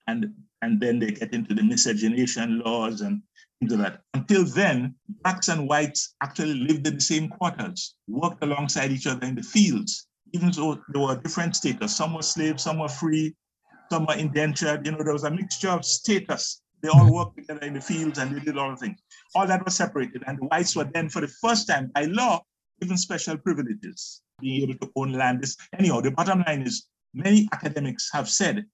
and 0.07 0.33
and 0.62 0.81
then 0.81 0.99
they 1.00 1.11
get 1.11 1.33
into 1.35 1.54
the 1.54 1.62
miscegenation 1.62 2.61
laws 2.61 3.00
and 3.00 3.21
into 3.61 3.76
that. 3.76 4.00
Until 4.14 4.45
then, 4.45 4.95
blacks 5.23 5.49
and 5.49 5.69
whites 5.69 6.14
actually 6.23 6.54
lived 6.54 6.87
in 6.87 6.95
the 6.95 7.00
same 7.00 7.28
quarters, 7.28 7.97
worked 8.07 8.42
alongside 8.45 8.92
each 8.92 9.09
other 9.09 9.26
in 9.26 9.35
the 9.35 9.42
fields, 9.42 10.07
even 10.33 10.52
though 10.52 10.81
there 10.90 11.02
were 11.02 11.16
different 11.16 11.57
status. 11.57 11.97
Some 11.97 12.14
were 12.14 12.23
slaves, 12.23 12.62
some 12.62 12.78
were 12.78 12.88
free, 12.88 13.35
some 13.90 14.07
were 14.07 14.14
indentured. 14.14 14.87
You 14.87 14.92
know, 14.92 15.02
there 15.02 15.12
was 15.12 15.25
a 15.25 15.31
mixture 15.31 15.71
of 15.71 15.85
status. 15.85 16.62
They 16.81 16.88
all 16.88 17.12
worked 17.12 17.37
together 17.38 17.66
in 17.66 17.75
the 17.75 17.81
fields 17.81 18.19
and 18.19 18.35
they 18.35 18.40
did 18.40 18.57
all 18.57 18.71
the 18.71 18.76
things. 18.76 19.00
All 19.35 19.47
that 19.47 19.64
was 19.64 19.75
separated. 19.76 20.23
And 20.26 20.38
the 20.38 20.47
whites 20.47 20.76
were 20.76 20.88
then, 20.95 21.09
for 21.09 21.21
the 21.21 21.33
first 21.40 21.66
time, 21.69 21.90
by 21.95 22.04
law, 22.04 22.40
given 22.81 22.97
special 22.97 23.37
privileges, 23.37 24.23
being 24.40 24.62
able 24.62 24.78
to 24.78 24.90
own 24.97 25.12
land. 25.12 25.42
This, 25.42 25.57
anyhow, 25.78 26.00
the 26.00 26.11
bottom 26.11 26.42
line 26.47 26.62
is 26.62 26.87
many 27.14 27.49
academics 27.52 28.11
have 28.12 28.28
said 28.28 28.64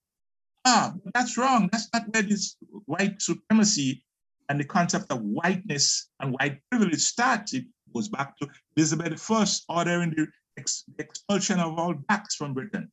ah, 0.69 0.93
that's 1.15 1.37
wrong. 1.39 1.69
That's 1.73 1.89
not 1.93 2.05
where 2.13 2.23
this 2.23 2.57
white 2.87 3.21
supremacy 3.23 4.05
and 4.49 4.61
the 4.61 4.65
concept 4.65 5.11
of 5.11 5.21
whiteness 5.21 6.09
and 6.21 6.33
white 6.33 6.61
privilege 6.71 7.01
starts. 7.01 7.55
It 7.55 7.65
goes 7.95 8.09
back 8.09 8.37
to 8.39 8.49
Elizabeth 8.77 9.31
I 9.31 9.47
ordering 9.69 10.11
the 10.17 10.27
ex 10.59 10.85
expulsion 10.99 11.61
of 11.61 11.79
all 11.79 11.95
blacks 11.95 12.35
from 12.37 12.55
Britain. 12.55 12.91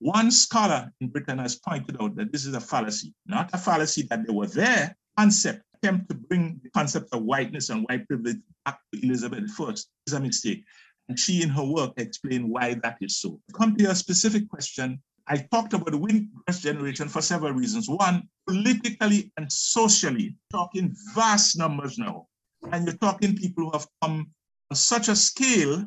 One 0.00 0.30
scholar 0.30 0.90
in 1.00 1.08
Britain 1.08 1.38
has 1.38 1.56
pointed 1.56 1.96
out 2.00 2.16
that 2.16 2.32
this 2.32 2.44
is 2.44 2.54
a 2.54 2.60
fallacy, 2.60 3.14
not 3.26 3.50
a 3.52 3.58
fallacy 3.58 4.02
that 4.10 4.26
they 4.26 4.32
were 4.32 4.48
there, 4.48 4.96
concept, 5.16 5.62
attempt 5.76 6.08
to 6.08 6.14
bring 6.14 6.60
the 6.62 6.70
concept 6.70 7.08
of 7.12 7.22
whiteness 7.22 7.70
and 7.70 7.86
white 7.88 8.08
privilege 8.08 8.38
back 8.64 8.80
to 8.92 9.06
Elizabeth 9.06 9.48
I 9.60 9.70
is 10.06 10.12
a 10.12 10.20
mistake. 10.20 10.64
And 11.08 11.18
she, 11.18 11.42
in 11.42 11.48
her 11.50 11.64
work, 11.64 11.92
explained 11.96 12.48
why 12.48 12.74
that 12.82 12.96
is 13.00 13.20
so. 13.20 13.40
To 13.48 13.54
come 13.54 13.76
to 13.76 13.82
your 13.82 13.94
specific 13.94 14.48
question, 14.48 15.02
I 15.26 15.38
talked 15.50 15.72
about 15.72 15.90
the 15.90 15.98
Windrush 15.98 16.60
generation 16.60 17.08
for 17.08 17.22
several 17.22 17.52
reasons. 17.52 17.88
One, 17.88 18.28
politically 18.46 19.32
and 19.36 19.50
socially, 19.50 20.36
talking 20.50 20.94
vast 21.14 21.58
numbers 21.58 21.98
now. 21.98 22.26
And 22.70 22.86
you're 22.86 22.96
talking 22.96 23.36
people 23.36 23.64
who 23.64 23.72
have 23.72 23.86
come 24.02 24.30
on 24.70 24.76
such 24.76 25.08
a 25.08 25.16
scale 25.16 25.84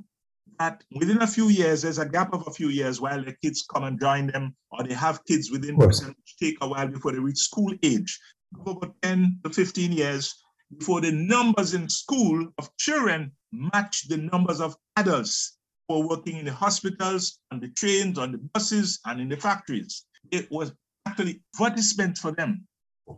that 0.60 0.84
within 0.92 1.22
a 1.22 1.28
few 1.28 1.50
years, 1.50 1.82
there's 1.82 2.00
a 2.00 2.08
gap 2.08 2.34
of 2.34 2.48
a 2.48 2.52
few 2.52 2.70
years 2.70 3.02
while 3.02 3.22
their 3.22 3.38
kids 3.42 3.66
come 3.70 3.84
and 3.84 4.00
join 4.00 4.28
them, 4.28 4.56
or 4.72 4.84
they 4.84 4.94
have 4.94 5.26
kids 5.26 5.52
within 5.52 5.78
them, 5.78 5.88
which 5.88 6.38
take 6.42 6.58
a 6.62 6.68
while 6.68 6.88
before 6.88 7.12
they 7.12 7.20
reach 7.20 7.40
school 7.40 7.74
age. 7.84 8.20
About 8.60 8.96
10 9.02 9.40
to 9.44 9.50
15 9.50 9.92
years 9.92 10.34
before 10.78 11.02
the 11.02 11.12
numbers 11.12 11.74
in 11.74 11.90
school 11.90 12.48
of 12.58 12.70
children 12.78 13.32
match 13.74 14.08
the 14.08 14.18
numbers 14.18 14.62
of 14.62 14.76
adults 14.98 15.58
who 15.88 15.96
are 15.96 16.08
working 16.08 16.38
in 16.38 16.46
the 16.46 16.54
hospitals, 16.54 17.40
on 17.52 17.60
the 17.60 17.70
trains, 17.70 18.18
on 18.18 18.32
the 18.32 18.38
buses, 18.54 19.00
and 19.06 19.22
in 19.22 19.30
the 19.30 19.38
factories. 19.38 20.06
It 20.32 20.50
was 20.52 20.72
actually 21.08 21.42
advertisement 21.56 22.18
for 22.18 22.32
them 22.32 22.66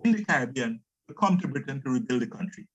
in 0.03 0.12
the 0.12 0.25
Caribbean 0.25 0.82
to 1.08 1.13
come 1.13 1.38
to 1.39 1.48
Britain 1.48 1.82
to 1.84 1.91
rebuild 1.91 2.22
the 2.22 2.27
country. 2.27 2.67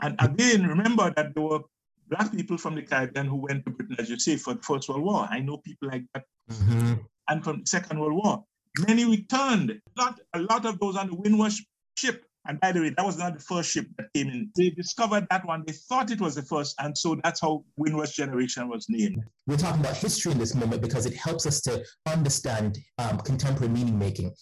And 0.00 0.16
again, 0.20 0.66
remember 0.66 1.12
that 1.16 1.34
there 1.34 1.42
were 1.42 1.60
black 2.08 2.32
people 2.32 2.56
from 2.56 2.74
the 2.74 2.82
Caribbean 2.82 3.26
who 3.26 3.36
went 3.36 3.64
to 3.66 3.72
Britain, 3.72 3.96
as 3.98 4.08
you 4.08 4.18
say, 4.18 4.36
for 4.36 4.54
the 4.54 4.62
First 4.62 4.88
World 4.88 5.02
War. 5.02 5.28
I 5.30 5.40
know 5.40 5.58
people 5.58 5.88
like 5.88 6.04
that. 6.14 6.24
Mm-hmm. 6.50 6.94
And 7.28 7.44
from 7.44 7.60
the 7.60 7.66
Second 7.66 7.98
World 7.98 8.14
War. 8.14 8.44
Many 8.88 9.04
returned. 9.04 9.80
Not 9.96 10.20
a 10.34 10.40
lot 10.40 10.66
of 10.66 10.78
those 10.78 10.96
on 10.96 11.08
the 11.08 11.14
Windrush 11.14 11.62
ship 11.96 12.24
and 12.46 12.60
by 12.60 12.72
the 12.72 12.80
way, 12.80 12.90
that 12.90 13.04
was 13.04 13.16
not 13.16 13.34
the 13.34 13.40
first 13.40 13.70
ship 13.70 13.86
that 13.96 14.12
came 14.14 14.28
in. 14.28 14.50
They 14.56 14.70
discovered 14.70 15.26
that 15.30 15.46
one. 15.46 15.64
They 15.66 15.72
thought 15.72 16.10
it 16.10 16.20
was 16.20 16.34
the 16.34 16.42
first. 16.42 16.74
And 16.78 16.96
so 16.96 17.18
that's 17.24 17.40
how 17.40 17.64
Windrush 17.76 18.12
Generation 18.12 18.68
was 18.68 18.86
named. 18.88 19.22
We're 19.46 19.56
talking 19.56 19.80
about 19.80 19.96
history 19.96 20.32
in 20.32 20.38
this 20.38 20.54
moment 20.54 20.82
because 20.82 21.06
it 21.06 21.14
helps 21.14 21.46
us 21.46 21.60
to 21.62 21.82
understand 22.06 22.78
um, 22.98 23.18
contemporary 23.18 23.72
meaning 23.72 23.98
making. 23.98 24.32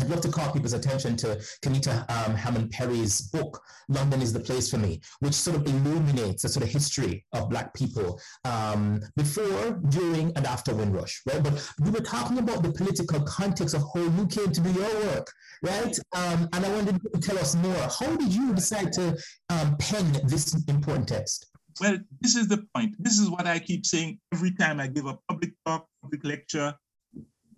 I'd 0.00 0.08
love 0.08 0.20
to 0.22 0.30
call 0.30 0.50
people's 0.52 0.72
attention 0.72 1.16
to 1.18 1.36
Kennetta 1.62 2.10
um, 2.10 2.34
Hammond 2.34 2.70
Perry's 2.70 3.20
book, 3.20 3.62
London 3.88 4.22
is 4.22 4.32
the 4.32 4.40
Place 4.40 4.70
for 4.70 4.78
Me, 4.78 5.00
which 5.20 5.34
sort 5.34 5.56
of 5.56 5.66
illuminates 5.66 6.44
a 6.44 6.48
sort 6.48 6.64
of 6.64 6.70
history 6.70 7.24
of 7.32 7.50
Black 7.50 7.74
people 7.74 8.18
um, 8.44 9.00
before, 9.16 9.80
during, 9.90 10.32
and 10.34 10.46
after 10.46 10.74
Windrush, 10.74 11.20
right? 11.26 11.42
But 11.42 11.70
we 11.80 11.90
were 11.90 12.00
talking 12.00 12.38
about 12.38 12.62
the 12.62 12.72
political 12.72 13.20
context 13.20 13.74
of 13.74 13.84
how 13.94 14.00
you 14.00 14.26
came 14.26 14.50
to 14.50 14.60
do 14.60 14.72
your 14.72 14.94
work, 15.06 15.30
right? 15.62 15.96
Um, 16.16 16.48
and 16.52 16.64
I 16.64 16.68
wanted 16.70 17.00
to 17.12 17.20
tell 17.20 17.38
us 17.38 17.54
more. 17.54 17.74
How 17.74 18.16
did 18.16 18.32
you 18.32 18.54
decide 18.54 18.92
to 18.94 19.16
um, 19.50 19.76
pen 19.78 20.12
this 20.24 20.54
important 20.68 21.08
text? 21.08 21.46
Well, 21.80 21.98
this 22.20 22.34
is 22.34 22.48
the 22.48 22.64
point. 22.74 22.96
This 22.98 23.18
is 23.18 23.30
what 23.30 23.46
I 23.46 23.58
keep 23.58 23.86
saying 23.86 24.18
every 24.32 24.52
time 24.52 24.80
I 24.80 24.86
give 24.88 25.06
a 25.06 25.18
public 25.28 25.52
talk, 25.66 25.86
public 26.02 26.24
lecture, 26.24 26.74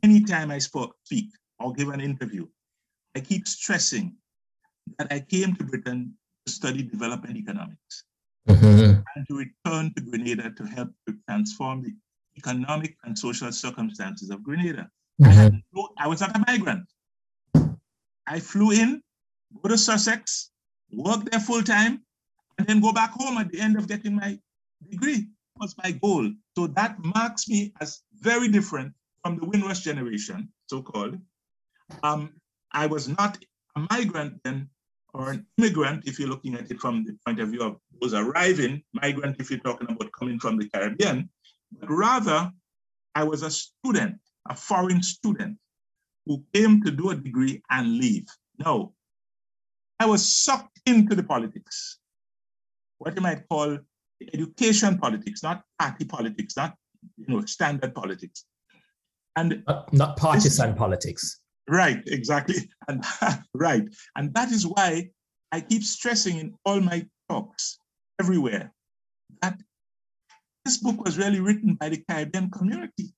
anytime 0.03 0.51
I 0.51 0.59
speak 0.59 1.31
or 1.61 1.73
give 1.73 1.89
an 1.89 2.01
interview, 2.01 2.47
I 3.17 3.21
keep 3.21 3.47
stressing 3.47 4.17
that 4.99 5.13
I 5.13 5.21
came 5.21 5.55
to 5.57 5.65
Britain 5.65 6.15
to 6.47 6.53
study 6.53 6.83
development 6.83 7.37
economics 7.37 8.05
mm-hmm. 8.49 9.01
and 9.15 9.27
to 9.29 9.37
return 9.37 9.93
to 9.95 10.03
Grenada 10.03 10.51
to 10.51 10.65
help 10.65 10.91
to 11.09 11.15
transform 11.29 11.83
the 11.83 11.95
economic 12.37 12.97
and 13.05 13.19
social 13.19 13.53
circumstances 13.53 14.31
of 14.31 14.43
Grenada. 14.43 14.91
Mm-hmm. 15.23 15.57
I, 15.57 15.63
no, 15.73 15.89
I 15.99 16.09
was 16.09 16.21
not 16.21 16.37
a 16.37 16.45
migrant. 16.47 16.87
I 18.27 18.41
flew 18.41 18.73
in, 18.73 19.03
go 19.63 19.69
to 19.69 19.79
Sussex, 19.79 20.51
work 20.93 21.25
there 21.31 21.41
full 21.41 21.63
time, 21.63 22.03
and 22.59 22.67
then 22.67 22.81
go 22.81 22.93
back 22.93 23.11
home 23.13 23.39
at 23.39 23.51
the 23.51 23.61
end 23.61 23.77
of 23.77 23.89
getting 23.89 24.17
my 24.17 24.39
degree. 24.91 25.29
was 25.57 25.75
my 25.83 25.93
goal. 25.93 26.31
So 26.57 26.67
that 26.69 26.97
marks 26.99 27.49
me 27.49 27.73
as 27.81 28.03
very 28.21 28.49
different 28.49 28.93
from 29.23 29.39
the 29.39 29.47
Windrush 29.47 29.81
generation, 29.81 30.49
so 30.67 30.83
called, 30.83 31.19
um, 32.03 32.33
I 32.73 32.87
was 32.87 33.09
not 33.09 33.39
a 33.77 33.87
migrant 33.91 34.41
then 34.45 34.69
or 35.15 35.31
an 35.31 35.47
immigrant, 35.59 36.03
if 36.07 36.19
you're 36.19 36.29
looking 36.29 36.55
at 36.55 36.71
it 36.71 36.81
from 36.81 37.05
the 37.05 37.17
point 37.25 37.41
of 37.41 37.49
view 37.49 37.63
of 37.63 37.77
those 38.01 38.15
arriving, 38.15 38.83
migrant 38.93 39.37
if 39.39 39.49
you're 39.49 39.61
talking 39.61 39.89
about 39.89 40.11
coming 40.19 40.41
from 40.41 40.59
the 40.59 40.69
Caribbean, 40.71 41.31
but 41.79 41.89
rather 41.89 42.51
I 43.15 43.23
was 43.23 43.43
a 43.43 43.51
student, 43.51 44.17
a 44.49 44.57
foreign 44.57 45.03
student 45.03 45.57
who 46.27 46.45
came 46.53 46.83
to 46.83 46.91
do 46.91 47.11
a 47.11 47.15
degree 47.15 47.63
and 47.71 47.99
leave. 47.99 48.27
No, 48.59 48.93
I 50.01 50.07
was 50.07 50.35
sucked 50.35 50.81
into 50.87 51.15
the 51.15 51.23
politics, 51.23 51.99
what 52.99 53.15
you 53.15 53.23
might 53.23 53.49
call 53.49 53.79
education 54.33 54.99
politics, 54.99 55.43
not 55.43 55.63
party 55.79 56.05
politics, 56.05 56.57
not 56.57 56.75
you 57.17 57.27
know 57.29 57.45
standard 57.45 57.95
politics. 57.95 58.47
And 59.37 59.63
not, 59.67 59.93
not 59.93 60.17
partisan 60.17 60.71
this, 60.71 60.79
politics. 60.79 61.41
Right, 61.69 62.03
exactly. 62.07 62.71
And 62.89 63.03
right. 63.55 63.85
And 64.17 64.35
that 64.35 64.53
is 64.53 64.67
why 64.67 65.09
I 65.53 65.61
keep 65.61 65.83
stressing 65.83 66.37
in 66.37 66.55
all 66.67 66.81
my 66.81 67.07
talks 67.31 67.79
everywhere 68.21 68.73
that 69.41 69.59
this 70.65 70.79
book 70.79 71.03
was 71.05 71.17
really 71.17 71.41
written 71.41 71.75
by 71.75 71.89
the 71.89 72.03
Caribbean 72.09 72.51
community. 72.51 73.15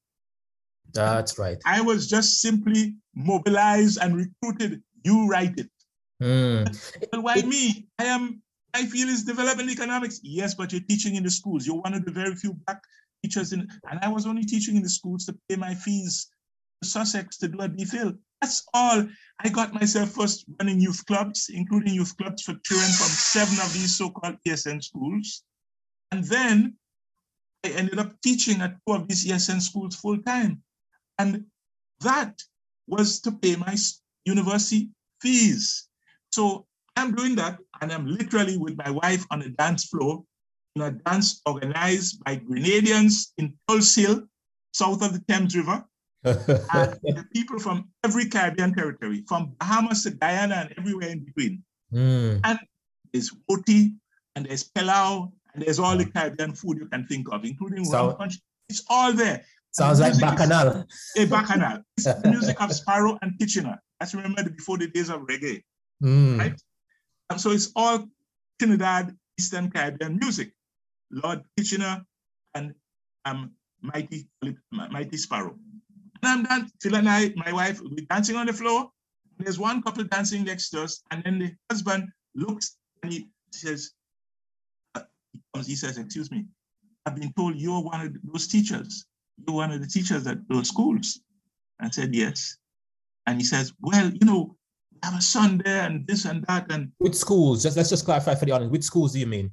That's 0.92 1.38
right. 1.38 1.58
I 1.64 1.80
was 1.80 2.08
just 2.08 2.40
simply 2.40 2.94
mobilized 3.14 3.98
and 4.00 4.16
recruited. 4.16 4.82
You 5.04 5.28
write 5.28 5.58
it. 5.58 5.70
Mm. 6.22 6.64
Well, 7.12 7.22
why 7.22 7.42
me? 7.42 7.86
I 7.98 8.04
am, 8.04 8.42
I 8.74 8.86
feel 8.86 9.08
is 9.08 9.24
development 9.24 9.70
economics. 9.70 10.20
Yes, 10.22 10.54
but 10.54 10.72
you're 10.72 10.88
teaching 10.88 11.16
in 11.16 11.22
the 11.22 11.30
schools. 11.30 11.66
You're 11.66 11.80
one 11.80 11.94
of 11.94 12.04
the 12.04 12.10
very 12.10 12.34
few 12.34 12.54
black 12.66 12.80
teachers 13.22 13.52
in, 13.52 13.68
and 13.90 14.00
I 14.02 14.08
was 14.08 14.26
only 14.26 14.44
teaching 14.44 14.76
in 14.76 14.82
the 14.82 14.88
schools 14.88 15.26
to 15.26 15.36
pay 15.48 15.56
my 15.56 15.74
fees 15.74 16.28
to 16.82 16.88
Sussex 16.88 17.36
to 17.38 17.48
do 17.48 17.60
a 17.60 17.68
DPhil. 17.68 18.16
That's 18.46 18.62
all. 18.74 19.04
I 19.40 19.48
got 19.48 19.74
myself 19.74 20.10
first 20.10 20.44
running 20.60 20.80
youth 20.80 21.04
clubs, 21.06 21.50
including 21.52 21.94
youth 21.94 22.16
clubs 22.16 22.44
for 22.44 22.54
children 22.62 22.92
from 22.92 23.08
seven 23.08 23.58
of 23.58 23.72
these 23.72 23.98
so-called 23.98 24.36
ESN 24.46 24.84
schools. 24.84 25.42
And 26.12 26.22
then 26.22 26.76
I 27.64 27.70
ended 27.70 27.98
up 27.98 28.12
teaching 28.22 28.60
at 28.60 28.76
two 28.86 28.94
of 28.94 29.08
these 29.08 29.26
ESN 29.26 29.60
schools 29.60 29.96
full 29.96 30.18
time. 30.18 30.62
And 31.18 31.44
that 32.02 32.40
was 32.86 33.18
to 33.22 33.32
pay 33.32 33.56
my 33.56 33.74
university 34.24 34.90
fees. 35.20 35.88
So 36.30 36.66
I'm 36.94 37.16
doing 37.16 37.34
that, 37.34 37.58
and 37.80 37.90
I'm 37.90 38.06
literally 38.06 38.58
with 38.58 38.76
my 38.76 38.90
wife 38.90 39.26
on 39.32 39.42
a 39.42 39.48
dance 39.48 39.86
floor 39.86 40.22
in 40.76 40.82
a 40.82 40.92
dance 40.92 41.42
organized 41.46 42.22
by 42.22 42.36
Grenadians 42.36 43.32
in 43.38 43.54
Tulse 43.66 43.96
Hill, 43.96 44.22
south 44.72 45.02
of 45.02 45.14
the 45.14 45.24
Thames 45.26 45.56
River 45.56 45.84
and 46.26 47.30
people 47.32 47.58
from 47.58 47.88
every 48.04 48.26
Caribbean 48.26 48.74
territory, 48.74 49.24
from 49.28 49.54
Bahamas 49.58 50.02
to 50.04 50.10
Guyana 50.10 50.66
and 50.66 50.74
everywhere 50.78 51.10
in 51.10 51.24
between. 51.24 51.62
Mm. 51.92 52.40
And 52.44 52.58
there's 53.12 53.32
roti, 53.48 53.94
and 54.34 54.46
there's 54.46 54.64
pilau, 54.64 55.32
and 55.54 55.62
there's 55.62 55.78
all 55.78 55.96
the 55.96 56.04
hmm. 56.04 56.10
Caribbean 56.10 56.52
food 56.52 56.78
you 56.78 56.86
can 56.86 57.06
think 57.06 57.32
of, 57.32 57.44
including 57.44 57.84
so, 57.84 58.12
punch. 58.12 58.38
It's 58.68 58.84
all 58.90 59.12
there. 59.12 59.44
Sounds 59.70 60.00
like 60.00 60.18
Bacchanal. 60.18 60.84
A 61.16 61.24
Bacchanal. 61.26 61.82
It's 61.96 62.04
the 62.04 62.30
music 62.30 62.60
of 62.60 62.72
Sparrow 62.72 63.18
and 63.22 63.38
Kitchener. 63.38 63.80
That's 64.00 64.14
remember 64.14 64.48
before 64.50 64.78
the 64.78 64.88
days 64.88 65.08
of 65.08 65.22
reggae. 65.22 65.62
Mm. 66.02 66.38
Right? 66.38 66.60
And 67.30 67.40
so 67.40 67.50
it's 67.50 67.72
all 67.76 68.06
Trinidad, 68.58 69.16
Eastern 69.38 69.70
Caribbean 69.70 70.18
music. 70.18 70.52
Lord 71.10 71.42
Kitchener 71.56 72.04
and 72.54 72.74
um, 73.24 73.52
Mighty, 73.80 74.28
Mighty 74.72 75.16
Sparrow. 75.16 75.56
And 76.22 76.30
I'm 76.32 76.42
done. 76.44 76.70
Phil 76.80 76.96
and 76.96 77.08
I, 77.08 77.32
my 77.36 77.52
wife, 77.52 77.80
we're 77.82 78.06
dancing 78.08 78.36
on 78.36 78.46
the 78.46 78.52
floor. 78.52 78.90
There's 79.38 79.58
one 79.58 79.82
couple 79.82 80.04
dancing 80.04 80.44
next 80.44 80.70
to 80.70 80.82
us, 80.82 81.02
and 81.10 81.22
then 81.24 81.38
the 81.38 81.52
husband 81.70 82.08
looks 82.34 82.76
and 83.02 83.12
he 83.12 83.28
says, 83.52 83.92
uh, 84.94 85.02
he 85.32 85.40
comes, 85.54 85.66
he 85.66 85.76
says, 85.76 85.98
excuse 85.98 86.30
me, 86.30 86.46
I've 87.04 87.16
been 87.16 87.32
told 87.34 87.56
you're 87.56 87.82
one 87.82 88.00
of 88.00 88.16
those 88.24 88.48
teachers. 88.48 89.04
You're 89.46 89.56
one 89.56 89.72
of 89.72 89.80
the 89.80 89.86
teachers 89.86 90.26
at 90.26 90.38
those 90.48 90.68
schools. 90.68 91.20
I 91.80 91.90
said, 91.90 92.14
yes. 92.14 92.56
And 93.26 93.38
he 93.38 93.44
says, 93.44 93.72
well, 93.80 94.10
you 94.10 94.26
know, 94.26 94.56
I 95.02 95.08
have 95.08 95.18
a 95.18 95.22
son 95.22 95.60
there 95.64 95.82
and 95.82 96.06
this 96.06 96.24
and 96.24 96.44
that. 96.48 96.72
And 96.72 96.92
which 96.98 97.14
schools? 97.14 97.62
Just 97.62 97.76
let's 97.76 97.90
just 97.90 98.04
clarify 98.04 98.34
for 98.34 98.46
the 98.46 98.52
audience. 98.52 98.72
Which 98.72 98.84
schools 98.84 99.12
do 99.12 99.18
you 99.18 99.26
mean? 99.26 99.50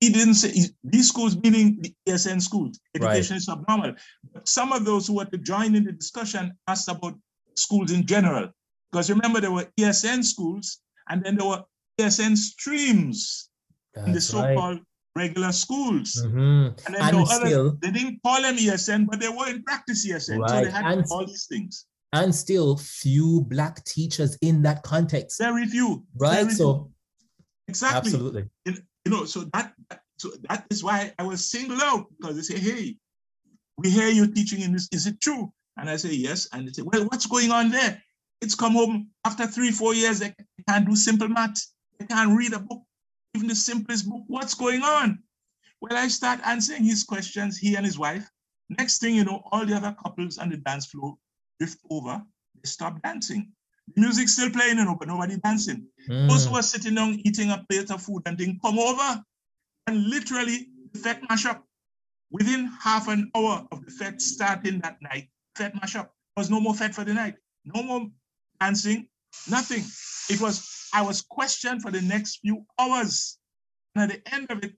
He 0.00 0.10
didn't 0.10 0.34
say 0.34 0.52
these 0.84 1.08
schools, 1.08 1.36
meaning 1.36 1.78
the 1.80 1.94
ESN 2.06 2.42
schools. 2.42 2.78
Education 2.94 3.34
right. 3.34 3.40
is 3.40 3.48
abnormal. 3.48 3.94
But 4.32 4.46
some 4.48 4.72
of 4.72 4.84
those 4.84 5.06
who 5.06 5.14
were 5.14 5.24
to 5.24 5.38
join 5.38 5.74
in 5.74 5.84
the 5.84 5.92
discussion 5.92 6.52
asked 6.68 6.88
about 6.88 7.14
schools 7.54 7.92
in 7.92 8.04
general. 8.06 8.50
Because 8.92 9.10
remember, 9.10 9.40
there 9.40 9.50
were 9.50 9.66
ESN 9.80 10.22
schools 10.22 10.80
and 11.08 11.24
then 11.24 11.36
there 11.36 11.46
were 11.46 11.62
ESN 11.98 12.36
streams 12.36 13.48
That's 13.94 14.06
in 14.06 14.12
the 14.12 14.20
so-called 14.20 14.78
right. 14.78 14.82
regular 15.16 15.52
schools. 15.52 16.22
Mm-hmm. 16.22 16.38
And 16.86 16.94
then 16.94 17.14
and 17.14 17.26
still, 17.26 17.66
others, 17.66 17.72
they 17.80 17.90
didn't 17.90 18.20
call 18.22 18.42
them 18.42 18.56
ESN, 18.56 19.06
but 19.06 19.18
they 19.18 19.30
were 19.30 19.48
in 19.48 19.62
practice 19.62 20.06
ESN. 20.06 20.40
Right. 20.40 20.50
So 20.50 20.64
they 20.64 20.70
had 20.70 20.84
and, 20.84 21.04
all 21.10 21.26
these 21.26 21.46
things. 21.46 21.86
And 22.12 22.34
still 22.34 22.76
few 22.76 23.42
black 23.48 23.82
teachers 23.84 24.36
in 24.42 24.62
that 24.62 24.82
context. 24.82 25.38
Very 25.40 25.66
few. 25.66 26.04
Right. 26.16 26.42
Very 26.42 26.52
so 26.52 26.74
few. 26.74 26.90
exactly. 27.68 28.12
Absolutely. 28.12 28.44
You 29.06 29.12
know, 29.12 29.24
so 29.24 29.44
that 29.52 29.72
so 30.16 30.32
that 30.48 30.66
is 30.68 30.82
why 30.82 31.12
I 31.16 31.22
was 31.22 31.48
singled 31.48 31.80
out 31.80 32.06
because 32.18 32.34
they 32.34 32.42
say, 32.42 32.58
hey, 32.58 32.96
we 33.78 33.88
hear 33.88 34.08
you 34.08 34.26
teaching 34.26 34.62
in 34.62 34.72
this. 34.72 34.88
Is 34.90 35.06
it 35.06 35.20
true? 35.20 35.52
And 35.76 35.88
I 35.88 35.94
say, 35.94 36.12
yes. 36.12 36.48
And 36.52 36.66
they 36.66 36.72
say, 36.72 36.82
well, 36.82 37.04
what's 37.04 37.26
going 37.26 37.52
on 37.52 37.70
there? 37.70 38.02
It's 38.40 38.56
come 38.56 38.72
home 38.72 39.10
after 39.24 39.46
three, 39.46 39.70
four 39.70 39.94
years, 39.94 40.18
they 40.18 40.34
can't 40.68 40.88
do 40.88 40.96
simple 40.96 41.28
math. 41.28 41.62
They 42.00 42.06
can't 42.06 42.36
read 42.36 42.52
a 42.52 42.58
book, 42.58 42.82
even 43.36 43.46
the 43.46 43.54
simplest 43.54 44.08
book. 44.10 44.24
What's 44.26 44.54
going 44.54 44.82
on? 44.82 45.22
Well, 45.80 45.96
I 45.96 46.08
start 46.08 46.40
answering 46.44 46.82
his 46.82 47.04
questions, 47.04 47.56
he 47.56 47.76
and 47.76 47.86
his 47.86 48.00
wife. 48.00 48.28
Next 48.70 48.98
thing 48.98 49.14
you 49.14 49.24
know, 49.24 49.40
all 49.52 49.64
the 49.64 49.76
other 49.76 49.94
couples 50.02 50.38
on 50.38 50.50
the 50.50 50.56
dance 50.56 50.86
floor 50.86 51.16
drift 51.60 51.78
over, 51.90 52.20
they 52.56 52.66
stop 52.68 53.00
dancing. 53.02 53.52
The 53.94 54.00
music's 54.00 54.32
still 54.32 54.50
playing, 54.50 54.78
you 54.78 54.84
know, 54.84 54.96
but 54.98 55.08
nobody 55.08 55.36
dancing. 55.38 55.86
Mm. 56.08 56.28
Those 56.28 56.46
who 56.46 56.56
are 56.56 56.62
sitting 56.62 56.94
down 56.94 57.20
eating 57.24 57.50
a 57.50 57.64
plate 57.68 57.90
of 57.90 58.02
food 58.02 58.22
and 58.26 58.36
then 58.36 58.58
come 58.62 58.78
over 58.78 59.22
and 59.86 60.04
literally 60.04 60.68
the 60.92 60.98
fete 60.98 61.20
mash 61.28 61.46
up. 61.46 61.64
Within 62.30 62.66
half 62.82 63.06
an 63.08 63.30
hour 63.36 63.66
of 63.70 63.84
the 63.84 63.90
fete 63.90 64.20
starting 64.20 64.80
that 64.80 65.00
night, 65.00 65.28
fete 65.56 65.74
mash 65.74 65.94
up. 65.94 66.12
There 66.34 66.42
was 66.42 66.50
no 66.50 66.60
more 66.60 66.74
fete 66.74 66.94
for 66.94 67.04
the 67.04 67.14
night. 67.14 67.34
No 67.64 67.82
more 67.82 68.08
dancing, 68.60 69.08
nothing. 69.48 69.84
It 70.28 70.40
was, 70.40 70.88
I 70.92 71.02
was 71.02 71.22
questioned 71.22 71.82
for 71.82 71.90
the 71.90 72.02
next 72.02 72.38
few 72.38 72.64
hours. 72.78 73.38
And 73.94 74.10
at 74.10 74.24
the 74.24 74.34
end 74.34 74.50
of 74.50 74.62
it, 74.64 74.74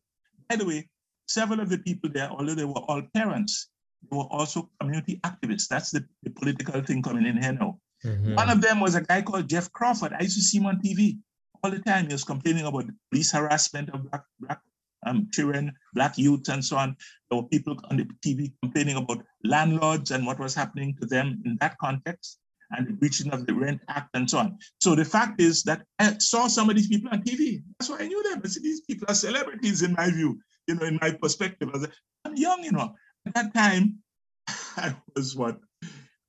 by 0.48 0.56
the 0.56 0.66
way, 0.66 0.88
several 1.26 1.60
of 1.60 1.68
the 1.68 1.78
people 1.78 2.10
there, 2.12 2.30
although 2.30 2.54
they 2.54 2.64
were 2.64 2.84
all 2.88 3.02
parents, 3.14 3.68
they 4.02 4.16
were 4.16 4.24
also 4.24 4.70
community 4.80 5.20
activists. 5.24 5.68
That's 5.68 5.90
the, 5.90 6.04
the 6.22 6.30
political 6.30 6.80
thing 6.82 7.02
coming 7.02 7.26
in 7.26 7.42
here 7.42 7.52
now. 7.52 7.78
Mm-hmm. 8.04 8.34
One 8.34 8.50
of 8.50 8.60
them 8.60 8.80
was 8.80 8.94
a 8.94 9.00
guy 9.00 9.22
called 9.22 9.48
Jeff 9.48 9.72
Crawford. 9.72 10.12
I 10.12 10.22
used 10.22 10.36
to 10.36 10.42
see 10.42 10.58
him 10.58 10.66
on 10.66 10.80
TV 10.80 11.18
all 11.62 11.70
the 11.70 11.80
time. 11.80 12.06
He 12.06 12.12
was 12.12 12.24
complaining 12.24 12.66
about 12.66 12.86
police 13.10 13.32
harassment 13.32 13.90
of 13.90 14.08
black, 14.10 14.24
black 14.40 14.60
um, 15.06 15.28
children, 15.32 15.72
black 15.94 16.16
youth, 16.18 16.48
and 16.48 16.64
so 16.64 16.76
on. 16.76 16.96
There 17.30 17.40
were 17.40 17.48
people 17.48 17.76
on 17.90 17.96
the 17.96 18.08
TV 18.24 18.52
complaining 18.62 18.96
about 18.96 19.22
landlords 19.44 20.10
and 20.10 20.26
what 20.26 20.38
was 20.38 20.54
happening 20.54 20.96
to 21.00 21.06
them 21.06 21.42
in 21.44 21.56
that 21.60 21.76
context 21.78 22.38
and 22.70 22.86
the 22.86 22.92
breaching 22.92 23.32
of 23.32 23.46
the 23.46 23.54
Rent 23.54 23.80
Act 23.88 24.10
and 24.14 24.28
so 24.28 24.38
on. 24.38 24.58
So 24.80 24.94
the 24.94 25.04
fact 25.04 25.40
is 25.40 25.62
that 25.64 25.82
I 25.98 26.16
saw 26.18 26.48
some 26.48 26.68
of 26.68 26.76
these 26.76 26.88
people 26.88 27.10
on 27.10 27.22
TV. 27.22 27.62
That's 27.78 27.90
why 27.90 28.00
I 28.00 28.08
knew 28.08 28.22
them. 28.22 28.42
I 28.44 28.48
said, 28.48 28.62
these 28.62 28.82
people 28.82 29.06
are 29.08 29.14
celebrities 29.14 29.82
in 29.82 29.92
my 29.94 30.10
view, 30.10 30.38
you 30.66 30.74
know, 30.74 30.86
in 30.86 30.98
my 31.00 31.12
perspective. 31.12 31.70
I 31.74 31.86
I'm 32.24 32.36
young, 32.36 32.62
you 32.62 32.72
know. 32.72 32.94
At 33.26 33.34
that 33.34 33.54
time, 33.54 33.98
I 34.76 34.94
was 35.16 35.34
what? 35.34 35.58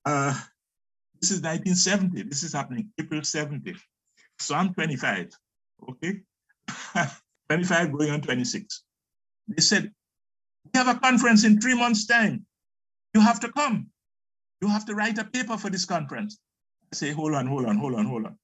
Uh, 0.05 0.39
this 1.21 1.31
is 1.31 1.41
1970. 1.41 2.23
This 2.23 2.43
is 2.43 2.53
happening 2.53 2.89
April 2.99 3.23
70. 3.23 3.75
So 4.39 4.55
I'm 4.55 4.73
25, 4.73 5.31
okay? 5.89 6.21
25 7.49 7.91
going 7.91 8.11
on 8.11 8.21
26. 8.21 8.83
They 9.49 9.61
said, 9.61 9.91
we 10.65 10.77
have 10.77 10.87
a 10.87 10.99
conference 10.99 11.43
in 11.43 11.59
three 11.59 11.75
months' 11.75 12.05
time. 12.05 12.45
You 13.13 13.21
have 13.21 13.39
to 13.41 13.51
come. 13.51 13.87
You 14.61 14.67
have 14.67 14.85
to 14.85 14.95
write 14.95 15.17
a 15.17 15.23
paper 15.23 15.57
for 15.57 15.69
this 15.69 15.85
conference. 15.85 16.39
I 16.93 16.95
say, 16.95 17.11
hold 17.11 17.33
on, 17.33 17.47
hold 17.47 17.65
on, 17.65 17.77
hold 17.77 17.95
on, 17.95 18.05
hold 18.05 18.25
on. 18.25 18.37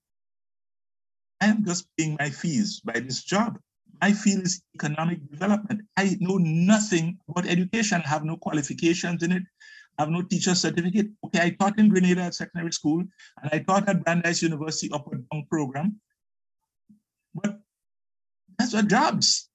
I 1.41 1.47
am 1.47 1.65
just 1.65 1.87
paying 1.97 2.15
my 2.19 2.29
fees 2.29 2.79
by 2.79 2.99
this 2.99 3.23
job. 3.23 3.59
My 4.01 4.11
field 4.11 4.43
is 4.43 4.61
economic 4.73 5.29
development. 5.29 5.81
I 5.97 6.17
know 6.19 6.37
nothing 6.37 7.19
about 7.29 7.47
education, 7.47 8.01
have 8.01 8.25
no 8.25 8.37
qualifications 8.37 9.23
in 9.23 9.31
it. 9.31 9.43
I 9.97 10.03
have 10.03 10.09
no 10.09 10.21
teacher 10.21 10.55
certificate. 10.55 11.07
Okay, 11.25 11.41
I 11.41 11.49
taught 11.51 11.79
in 11.79 11.89
Grenada 11.89 12.23
at 12.23 12.35
secondary 12.35 12.71
school, 12.71 12.99
and 13.41 13.49
I 13.51 13.59
taught 13.59 13.87
at 13.87 14.03
Brandeis 14.03 14.41
University 14.41 14.91
upward 14.91 15.25
bound 15.29 15.49
program. 15.49 15.99
But 17.33 17.59
that's 18.57 18.73
what 18.73 18.87
jobs. 18.87 19.49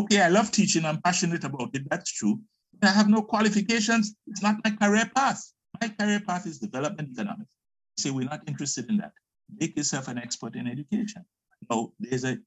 Okay, 0.00 0.20
I 0.20 0.28
love 0.28 0.50
teaching, 0.50 0.84
I'm 0.84 1.00
passionate 1.02 1.44
about 1.44 1.70
it, 1.74 1.88
that's 1.88 2.12
true. 2.12 2.40
But 2.78 2.90
I 2.90 2.92
have 2.92 3.08
no 3.08 3.22
qualifications, 3.22 4.14
it's 4.26 4.42
not 4.42 4.56
my 4.64 4.70
career 4.70 5.10
path. 5.14 5.40
My 5.80 5.88
career 5.88 6.20
path 6.20 6.46
is 6.46 6.58
development 6.58 7.10
economics. 7.12 7.54
Say 7.98 8.10
we're 8.10 8.28
not 8.28 8.42
interested 8.48 8.88
in 8.88 8.96
that. 8.98 9.12
Make 9.60 9.76
yourself 9.76 10.08
an 10.08 10.18
expert 10.18 10.56
in 10.56 10.66
education. 10.66 11.24
Now, 11.70 11.92
there's 12.00 12.24
a 12.24 12.38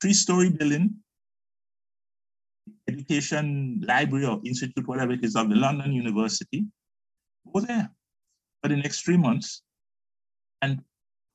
three-story 0.00 0.50
building, 0.50 0.94
education 2.88 3.82
library 3.86 4.26
or 4.26 4.40
institute, 4.44 4.86
whatever 4.86 5.12
it 5.12 5.24
is, 5.24 5.34
of 5.36 5.48
the 5.48 5.56
London 5.56 5.92
University. 5.92 6.66
Go 7.52 7.60
there 7.60 7.90
for 8.62 8.68
the 8.68 8.76
next 8.76 9.02
three 9.02 9.16
months 9.16 9.62
and 10.62 10.80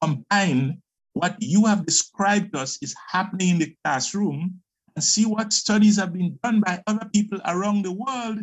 combine 0.02 0.82
what 1.14 1.36
you 1.40 1.66
have 1.66 1.86
described 1.86 2.54
to 2.54 2.60
us 2.60 2.78
is 2.82 2.96
happening 3.12 3.50
in 3.50 3.60
the 3.60 3.76
classroom 3.84 4.60
and 4.96 5.04
see 5.04 5.26
what 5.26 5.54
studies 5.54 5.98
have 5.98 6.14
been 6.14 6.40
done 6.44 6.62
by 6.62 6.82
other 6.88 7.10
people 7.14 7.40
around 7.46 7.84
the 7.84 7.92
world 7.92 8.40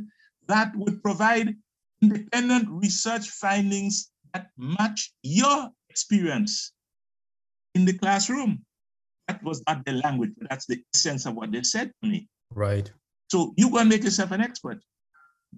that 0.48 0.74
would 0.76 1.02
provide 1.02 1.54
independent 2.02 2.68
research 2.68 3.28
findings 3.30 4.10
that 4.32 4.48
match 4.58 5.12
your 5.22 5.70
experience 5.88 6.72
in 7.74 7.84
the 7.84 7.96
classroom. 7.96 8.64
That 9.28 9.42
was 9.42 9.62
not 9.66 9.84
the 9.86 9.92
language, 9.92 10.32
but 10.36 10.50
that's 10.50 10.66
the 10.66 10.82
essence 10.94 11.24
of 11.26 11.34
what 11.34 11.50
they 11.50 11.62
said 11.62 11.92
to 12.02 12.08
me. 12.08 12.28
Right. 12.52 12.90
So 13.30 13.54
you 13.56 13.70
go 13.70 13.78
and 13.78 13.88
make 13.88 14.04
yourself 14.04 14.32
an 14.32 14.40
expert. 14.40 14.78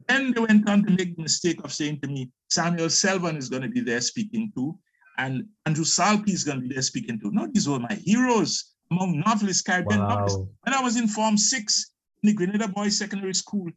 Then 0.09 0.33
they 0.33 0.41
went 0.41 0.69
on 0.69 0.85
to 0.85 0.91
make 0.91 1.17
the 1.17 1.23
mistake 1.23 1.63
of 1.65 1.73
saying 1.73 2.01
to 2.01 2.09
me, 2.09 2.31
Samuel 2.51 2.89
Selvon 2.89 3.37
is 3.37 3.49
going 3.49 3.63
to 3.63 3.69
be 3.69 3.81
there 3.81 4.01
speaking 4.01 4.53
too, 4.55 4.79
and 5.19 5.45
Andrew 5.65 5.85
Salkey 5.85 6.31
is 6.31 6.45
going 6.45 6.61
to 6.61 6.67
be 6.67 6.75
there 6.75 6.83
speaking 6.83 7.19
too. 7.19 7.31
No, 7.33 7.49
these 7.53 7.69
were 7.69 7.79
my 7.79 7.95
heroes 7.95 8.75
among 8.91 9.23
novelists, 9.27 9.63
Caribbean 9.63 10.01
wow. 10.01 10.09
novelists. 10.09 10.39
When 10.63 10.75
I 10.75 10.83
was 10.83 10.97
in 10.97 11.09
Form 11.09 11.37
6 11.37 11.91
in 12.23 12.29
the 12.29 12.35
Grenada 12.35 12.69
Boys 12.69 12.99
Secondary 12.99 13.35
School, 13.35 13.71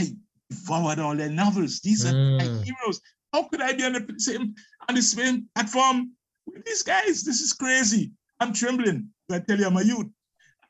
I 0.00 0.14
devoured 0.50 0.98
all 0.98 1.16
their 1.16 1.30
novels. 1.30 1.80
These 1.80 2.04
are 2.06 2.12
mm. 2.12 2.38
my 2.38 2.64
heroes. 2.64 3.00
How 3.32 3.44
could 3.44 3.62
I 3.62 3.72
be 3.72 3.84
on 3.84 3.92
the 3.92 4.14
same 4.18 4.54
on 4.88 4.94
the 4.94 5.02
same 5.02 5.48
platform 5.54 6.12
with 6.46 6.64
these 6.64 6.82
guys? 6.82 7.22
This 7.22 7.40
is 7.40 7.52
crazy. 7.52 8.12
I'm 8.40 8.52
trembling. 8.52 9.08
I 9.30 9.38
tell 9.38 9.58
you, 9.58 9.66
I'm 9.66 9.76
a 9.76 9.84
youth. 9.84 10.06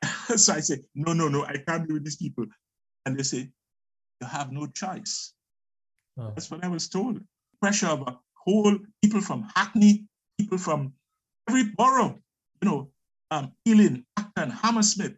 so 0.35 0.53
I 0.53 0.59
say, 0.59 0.79
no, 0.93 1.13
no, 1.13 1.27
no, 1.27 1.45
I 1.45 1.57
can't 1.67 1.87
be 1.87 1.93
with 1.93 2.03
these 2.03 2.17
people. 2.17 2.45
And 3.05 3.17
they 3.17 3.23
say, 3.23 3.49
you 4.21 4.27
have 4.27 4.51
no 4.51 4.67
choice. 4.67 5.33
Oh. 6.17 6.31
That's 6.35 6.49
what 6.51 6.63
I 6.63 6.67
was 6.67 6.87
told. 6.87 7.19
Pressure 7.61 7.87
of 7.87 8.01
a 8.01 8.19
whole 8.45 8.77
people 9.03 9.21
from 9.21 9.47
Hackney, 9.55 10.05
people 10.39 10.57
from 10.57 10.93
every 11.49 11.65
borough, 11.77 12.19
you 12.61 12.69
know, 12.69 12.89
um, 13.31 13.51
Ealing, 13.67 14.05
Acton, 14.17 14.49
Hammersmith, 14.49 15.15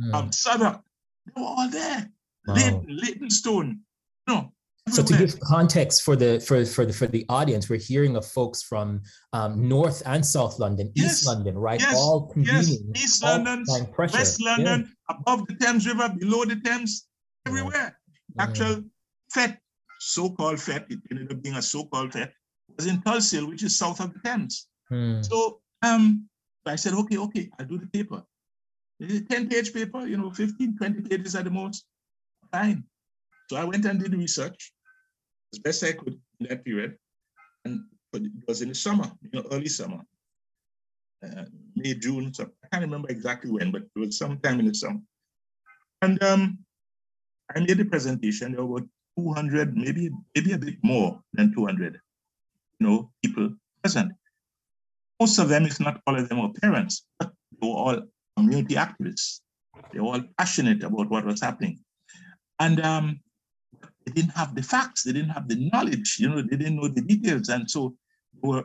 mm. 0.00 0.14
um, 0.14 0.32
Southwark, 0.32 0.82
they 1.26 1.40
were 1.40 1.46
all 1.46 1.68
there. 1.70 2.10
Wow. 2.46 2.54
Leyton, 2.54 2.86
Leytonstone, 2.88 3.80
you 4.26 4.34
know, 4.34 4.52
so 4.88 5.02
to 5.02 5.18
give 5.18 5.38
context 5.40 6.02
for 6.02 6.16
the 6.16 6.40
for 6.40 6.64
for 6.64 6.84
the 6.84 6.92
for 6.92 7.06
the 7.06 7.24
audience, 7.28 7.68
we're 7.68 7.78
hearing 7.78 8.16
of 8.16 8.26
folks 8.26 8.62
from 8.62 9.02
um, 9.32 9.68
North 9.68 10.02
and 10.06 10.24
South 10.24 10.58
London, 10.58 10.90
yes. 10.94 11.12
East 11.12 11.26
London, 11.26 11.56
right? 11.56 11.80
Yes. 11.80 11.94
All 11.96 12.26
convening, 12.32 12.92
yes. 12.94 13.04
East 13.04 13.22
London, 13.22 13.64
West 13.98 14.42
London, 14.42 14.88
yeah. 15.08 15.16
above 15.16 15.46
the 15.46 15.54
Thames 15.56 15.86
River, 15.86 16.08
below 16.18 16.44
the 16.44 16.56
Thames, 16.56 17.06
everywhere. 17.46 17.99
Actual 18.38 18.84
fete, 19.32 19.58
so-called 19.98 20.60
fete, 20.60 20.84
it 20.88 20.98
ended 21.10 21.32
up 21.32 21.42
being 21.42 21.56
a 21.56 21.62
so-called 21.62 22.12
fete, 22.12 22.32
was 22.76 22.86
in 22.86 23.02
Tulse, 23.02 23.40
which 23.42 23.62
is 23.62 23.76
south 23.76 24.00
of 24.00 24.12
the 24.12 24.20
Thames. 24.20 24.68
Hmm. 24.88 25.22
So 25.22 25.60
um, 25.82 26.28
I 26.66 26.76
said, 26.76 26.94
okay, 26.94 27.18
okay, 27.18 27.50
I'll 27.58 27.66
do 27.66 27.78
the 27.78 27.86
paper. 27.86 28.22
10 29.00 29.48
page 29.48 29.72
paper, 29.72 30.06
you 30.06 30.18
know, 30.18 30.30
15, 30.30 30.76
20 30.76 31.02
pages 31.02 31.34
at 31.34 31.44
the 31.44 31.50
most. 31.50 31.86
Fine. 32.52 32.84
So 33.48 33.56
I 33.56 33.64
went 33.64 33.86
and 33.86 33.98
did 33.98 34.14
research 34.14 34.72
as 35.52 35.58
best 35.58 35.82
I 35.84 35.92
could 35.92 36.20
in 36.40 36.48
that 36.48 36.64
period. 36.64 36.96
And 37.64 37.84
it 38.12 38.30
was 38.46 38.62
in 38.62 38.68
the 38.68 38.74
summer, 38.74 39.10
you 39.22 39.30
know, 39.32 39.46
early 39.50 39.68
summer. 39.68 40.00
May, 41.76 41.94
June. 41.94 42.32
So 42.32 42.50
I 42.64 42.68
can't 42.68 42.84
remember 42.84 43.08
exactly 43.08 43.50
when, 43.50 43.70
but 43.70 43.82
it 43.82 43.98
was 43.98 44.18
sometime 44.18 44.60
in 44.60 44.66
the 44.66 44.74
summer. 44.74 45.00
And 46.02 46.22
um, 46.22 46.58
I 47.54 47.60
made 47.60 47.78
the 47.78 47.84
presentation. 47.84 48.52
There 48.52 48.64
were 48.64 48.84
200, 49.18 49.76
maybe 49.76 50.10
maybe 50.34 50.52
a 50.52 50.58
bit 50.58 50.76
more 50.82 51.20
than 51.32 51.52
200, 51.52 51.98
you 52.78 52.86
know, 52.86 53.10
people 53.22 53.50
present. 53.82 54.12
Most 55.18 55.38
of 55.38 55.48
them, 55.48 55.66
if 55.66 55.80
not 55.80 56.00
all 56.06 56.16
of 56.16 56.28
them, 56.28 56.40
were 56.40 56.52
parents, 56.60 57.06
but 57.18 57.32
they 57.60 57.68
were 57.68 57.74
all 57.74 58.02
community 58.36 58.74
activists. 58.74 59.40
They 59.92 60.00
were 60.00 60.12
all 60.14 60.22
passionate 60.38 60.82
about 60.82 61.10
what 61.10 61.24
was 61.24 61.40
happening. 61.40 61.80
And 62.58 62.80
um, 62.80 63.20
they 64.06 64.12
didn't 64.12 64.36
have 64.36 64.54
the 64.54 64.62
facts, 64.62 65.02
they 65.02 65.12
didn't 65.12 65.30
have 65.30 65.48
the 65.48 65.68
knowledge, 65.72 66.16
you 66.18 66.28
know, 66.28 66.42
they 66.42 66.56
didn't 66.56 66.76
know 66.76 66.88
the 66.88 67.02
details. 67.02 67.48
And 67.48 67.70
so 67.70 67.94
they 68.34 68.48
were 68.48 68.64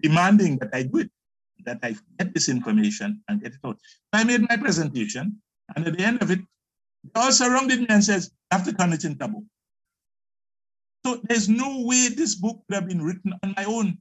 demanding 0.00 0.58
that 0.58 0.70
I 0.72 0.84
do 0.84 0.98
it, 0.98 1.10
that 1.64 1.78
I 1.82 1.96
get 2.18 2.32
this 2.34 2.48
information 2.48 3.22
and 3.28 3.42
get 3.42 3.52
it 3.52 3.60
out. 3.64 3.78
So 3.78 4.20
I 4.20 4.24
made 4.24 4.42
my 4.48 4.56
presentation, 4.56 5.40
and 5.74 5.86
at 5.86 5.96
the 5.96 6.04
end 6.04 6.22
of 6.22 6.30
it, 6.30 6.40
they 7.12 7.20
all 7.20 7.32
surrounded 7.32 7.80
me 7.80 7.86
and 7.88 8.02
says, 8.02 8.30
I 8.50 8.56
have 8.56 8.64
to 8.66 8.72
turn 8.72 8.92
it 8.92 9.04
in 9.04 9.16
Tabo. 9.16 9.44
So 11.04 11.20
there's 11.24 11.48
no 11.48 11.82
way 11.84 12.08
this 12.08 12.34
book 12.34 12.62
would 12.68 12.74
have 12.74 12.88
been 12.88 13.02
written 13.02 13.34
on 13.42 13.54
my 13.56 13.64
own. 13.64 13.98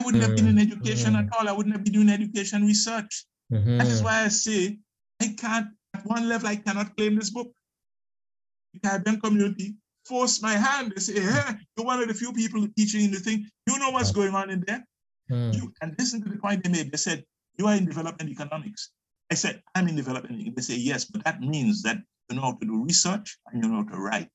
I 0.00 0.04
wouldn't 0.04 0.24
mm, 0.24 0.26
have 0.26 0.36
been 0.36 0.48
in 0.48 0.58
education 0.58 1.14
mm. 1.14 1.26
at 1.26 1.36
all. 1.36 1.48
I 1.48 1.52
wouldn't 1.52 1.74
have 1.74 1.84
been 1.84 1.92
doing 1.92 2.08
education 2.08 2.64
research. 2.64 3.26
Mm-hmm. 3.52 3.78
That 3.78 3.86
is 3.88 4.02
why 4.02 4.24
I 4.24 4.28
say 4.28 4.78
I 5.20 5.34
can't, 5.36 5.68
at 5.94 6.06
one 6.06 6.28
level, 6.28 6.48
I 6.48 6.56
cannot 6.56 6.96
claim 6.96 7.16
this 7.16 7.30
book. 7.30 7.52
The 8.72 8.80
Caribbean 8.80 9.20
community 9.20 9.76
forced 10.06 10.42
my 10.42 10.54
hand. 10.54 10.92
They 10.96 11.00
say, 11.00 11.20
hey, 11.20 11.54
you're 11.76 11.86
one 11.86 12.00
of 12.00 12.08
the 12.08 12.14
few 12.14 12.32
people 12.32 12.66
teaching 12.76 13.04
in 13.04 13.10
the 13.10 13.20
thing. 13.20 13.46
You 13.66 13.78
know 13.78 13.90
what's 13.90 14.10
going 14.10 14.34
on 14.34 14.50
in 14.50 14.64
there. 14.66 14.84
Mm. 15.30 15.54
You, 15.54 15.72
and 15.82 15.94
listen 15.98 16.22
to 16.22 16.28
the 16.28 16.38
point 16.38 16.64
they 16.64 16.70
made. 16.70 16.90
They 16.90 16.96
said, 16.96 17.24
you 17.58 17.66
are 17.66 17.74
in 17.74 17.84
development 17.84 18.30
economics. 18.30 18.90
I 19.30 19.34
said, 19.34 19.62
I'm 19.74 19.88
in 19.88 19.96
development. 19.96 20.56
They 20.56 20.62
say, 20.62 20.76
yes, 20.76 21.04
but 21.04 21.24
that 21.24 21.40
means 21.40 21.82
that 21.82 21.98
you 22.28 22.36
know 22.36 22.42
how 22.42 22.52
to 22.52 22.66
do 22.66 22.84
research 22.84 23.38
and 23.46 23.62
you 23.62 23.68
know 23.68 23.76
how 23.76 23.94
to 23.94 23.98
write. 23.98 24.28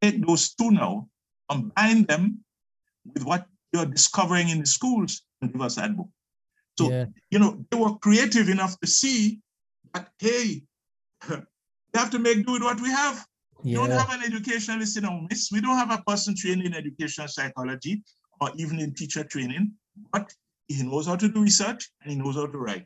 Take 0.00 0.24
those 0.26 0.54
two 0.54 0.70
now, 0.70 1.08
combine 1.48 2.04
them 2.04 2.44
with 3.04 3.24
what 3.24 3.46
you're 3.72 3.86
discovering 3.86 4.48
in 4.48 4.60
the 4.60 4.66
schools 4.66 5.22
and 5.40 5.52
give 5.52 5.60
us 5.60 5.76
that 5.76 5.96
book. 5.96 6.08
So, 6.78 6.90
yeah. 6.90 7.06
you 7.30 7.38
know, 7.38 7.64
they 7.70 7.76
were 7.76 7.96
creative 7.96 8.48
enough 8.48 8.78
to 8.80 8.86
see 8.86 9.40
that, 9.92 10.08
hey, 10.18 10.62
we 11.28 11.36
have 11.94 12.10
to 12.10 12.18
make 12.18 12.46
do 12.46 12.52
with 12.52 12.62
what 12.62 12.80
we 12.80 12.90
have. 12.90 13.26
We 13.64 13.72
don't 13.72 13.90
have 13.90 14.12
an 14.12 14.22
educationalist 14.22 14.96
in 14.96 15.04
our 15.04 15.20
midst. 15.22 15.50
We 15.50 15.60
don't 15.60 15.76
have 15.76 15.90
a 15.90 16.02
person 16.06 16.36
trained 16.36 16.62
in 16.62 16.74
educational 16.74 17.26
psychology 17.26 18.04
or 18.40 18.50
even 18.56 18.78
in 18.78 18.94
teacher 18.94 19.24
training, 19.24 19.72
but 20.12 20.32
he 20.68 20.84
knows 20.84 21.06
how 21.06 21.16
to 21.16 21.28
do 21.28 21.42
research 21.42 21.90
and 22.02 22.12
he 22.12 22.16
knows 22.16 22.36
how 22.36 22.46
to 22.46 22.58
write. 22.58 22.84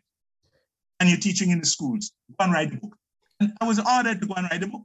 And 0.98 1.10
you're 1.10 1.18
teaching 1.18 1.50
in 1.50 1.60
the 1.60 1.66
schools. 1.66 2.12
Go 2.38 2.44
and 2.44 2.52
write 2.54 2.72
a 2.72 2.76
book. 2.78 2.96
I 3.60 3.64
was 3.66 3.78
ordered 3.78 4.20
to 4.20 4.26
go 4.26 4.34
and 4.34 4.48
write 4.50 4.62
a 4.62 4.66
book. 4.66 4.82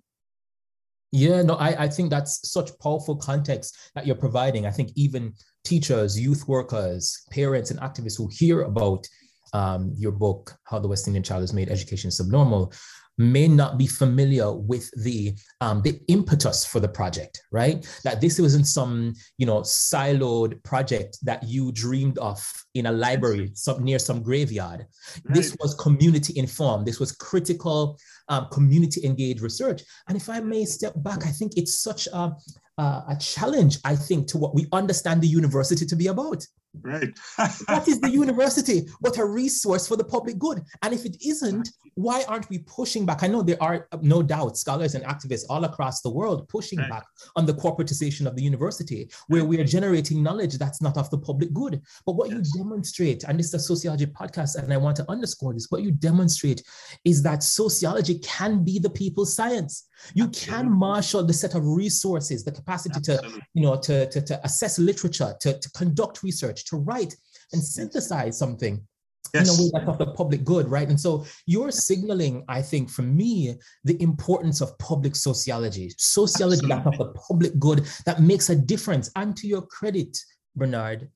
Yeah, 1.11 1.41
no, 1.41 1.55
I, 1.55 1.85
I 1.85 1.87
think 1.87 2.09
that's 2.09 2.51
such 2.51 2.77
powerful 2.79 3.15
context 3.15 3.77
that 3.95 4.05
you're 4.05 4.15
providing. 4.15 4.65
I 4.65 4.71
think 4.71 4.91
even 4.95 5.33
teachers, 5.63 6.19
youth 6.19 6.47
workers, 6.47 7.25
parents, 7.31 7.71
and 7.71 7.79
activists 7.79 8.17
who 8.17 8.29
hear 8.31 8.63
about 8.63 9.07
um, 9.53 9.93
your 9.95 10.11
book, 10.11 10.53
How 10.65 10.79
the 10.79 10.87
West 10.87 11.07
Indian 11.07 11.23
Child 11.23 11.43
is 11.43 11.53
Made 11.53 11.69
Education 11.69 12.11
Subnormal, 12.11 12.73
may 13.17 13.47
not 13.47 13.77
be 13.77 13.87
familiar 13.87 14.51
with 14.51 14.89
the 15.03 15.35
um, 15.61 15.81
the 15.81 15.99
impetus 16.07 16.65
for 16.65 16.79
the 16.79 16.87
project, 16.87 17.41
right? 17.51 17.87
That 18.03 18.21
this 18.21 18.39
wasn't 18.39 18.67
some 18.67 19.13
you 19.37 19.45
know 19.45 19.61
siloed 19.61 20.63
project 20.63 21.17
that 21.23 21.43
you 21.43 21.71
dreamed 21.71 22.17
of 22.19 22.39
in 22.73 22.85
a 22.85 22.91
library 22.91 23.51
some, 23.53 23.83
near 23.83 23.99
some 23.99 24.21
graveyard. 24.21 24.85
Right. 25.23 25.35
This 25.35 25.55
was 25.59 25.73
community 25.75 26.37
informed. 26.37 26.85
This 26.85 26.99
was 26.99 27.11
critical 27.11 27.97
um, 28.29 28.47
community 28.51 29.05
engaged 29.05 29.41
research. 29.41 29.83
And 30.07 30.17
if 30.17 30.29
I 30.29 30.39
may 30.39 30.65
step 30.65 30.93
back, 30.97 31.25
I 31.25 31.31
think 31.31 31.53
it's 31.55 31.79
such 31.79 32.07
a, 32.07 32.35
uh, 32.77 33.01
a 33.09 33.17
challenge, 33.19 33.79
I 33.83 33.95
think, 33.95 34.27
to 34.27 34.37
what 34.37 34.53
we 34.53 34.67
understand 34.71 35.21
the 35.21 35.27
university 35.27 35.85
to 35.85 35.95
be 35.95 36.07
about. 36.07 36.45
Right. 36.81 37.09
what 37.65 37.87
is 37.87 37.99
the 37.99 38.09
university 38.09 38.87
but 39.01 39.17
a 39.17 39.25
resource 39.25 39.87
for 39.87 39.95
the 39.95 40.03
public 40.03 40.37
good? 40.37 40.61
And 40.83 40.93
if 40.93 41.05
it 41.05 41.17
isn't, 41.25 41.69
why 41.97 42.23
aren't 42.27 42.47
we 42.49 42.59
pushing 42.59 43.07
back? 43.07 43.23
I 43.23 43.27
know 43.27 43.41
there 43.41 43.61
are 43.61 43.87
no 44.01 44.21
doubt 44.21 44.55
scholars 44.55 44.93
and 44.93 45.03
activists 45.03 45.45
all 45.49 45.63
across 45.63 46.01
the 46.01 46.11
world 46.11 46.47
pushing 46.47 46.77
right. 46.77 46.89
back 46.89 47.05
on 47.35 47.47
the 47.47 47.53
corporatization 47.53 48.27
of 48.27 48.35
the 48.35 48.43
university, 48.43 49.09
where 49.29 49.43
we 49.43 49.59
are 49.59 49.63
generating 49.63 50.21
knowledge 50.21 50.59
that's 50.59 50.79
not 50.79 50.95
of 50.95 51.09
the 51.09 51.17
public 51.17 51.51
good. 51.53 51.81
But 52.05 52.13
what 52.13 52.29
yes. 52.29 52.51
you 52.53 52.63
demonstrate, 52.63 53.23
and 53.23 53.39
this 53.39 53.47
is 53.47 53.55
a 53.55 53.59
sociology 53.59 54.05
podcast, 54.05 54.57
and 54.57 54.71
I 54.71 54.77
want 54.77 54.95
to 54.97 55.09
underscore 55.09 55.55
this, 55.55 55.71
what 55.71 55.81
you 55.81 55.89
demonstrate 55.89 56.61
is 57.03 57.23
that 57.23 57.41
sociology 57.41 58.19
can 58.19 58.63
be 58.63 58.77
the 58.77 58.91
people's 58.91 59.33
science. 59.33 59.87
You 60.13 60.25
Absolutely. 60.25 60.53
can 60.53 60.71
marshal 60.71 61.23
the 61.23 61.33
set 61.33 61.55
of 61.55 61.65
resources, 61.65 62.43
the 62.43 62.51
capacity 62.51 62.97
Absolutely. 62.97 63.39
to, 63.39 63.41
you 63.55 63.63
know, 63.63 63.75
to, 63.75 64.07
to, 64.11 64.21
to 64.21 64.45
assess 64.45 64.77
literature, 64.77 65.35
to, 65.41 65.57
to 65.57 65.71
conduct 65.71 66.21
research, 66.21 66.65
to 66.65 66.77
write 66.77 67.15
and 67.53 67.63
synthesize 67.63 68.37
something 68.37 68.85
yes. 69.33 69.47
in 69.47 69.53
a 69.53 69.63
way 69.63 69.69
that's 69.73 69.89
of 69.89 69.97
the 69.97 70.13
public 70.13 70.43
good, 70.43 70.67
right? 70.69 70.87
And 70.87 70.99
so 70.99 71.25
you're 71.45 71.71
signaling, 71.71 72.43
I 72.47 72.61
think, 72.61 72.89
for 72.89 73.01
me, 73.01 73.55
the 73.83 74.01
importance 74.01 74.61
of 74.61 74.77
public 74.79 75.15
sociology, 75.15 75.91
sociology 75.97 76.71
Absolutely. 76.71 76.89
that's 76.89 76.99
of 76.99 77.13
the 77.13 77.19
public 77.19 77.59
good 77.59 77.87
that 78.05 78.21
makes 78.21 78.49
a 78.49 78.55
difference. 78.55 79.11
And 79.15 79.35
to 79.37 79.47
your 79.47 79.61
credit, 79.61 80.17
Bernard, 80.55 81.09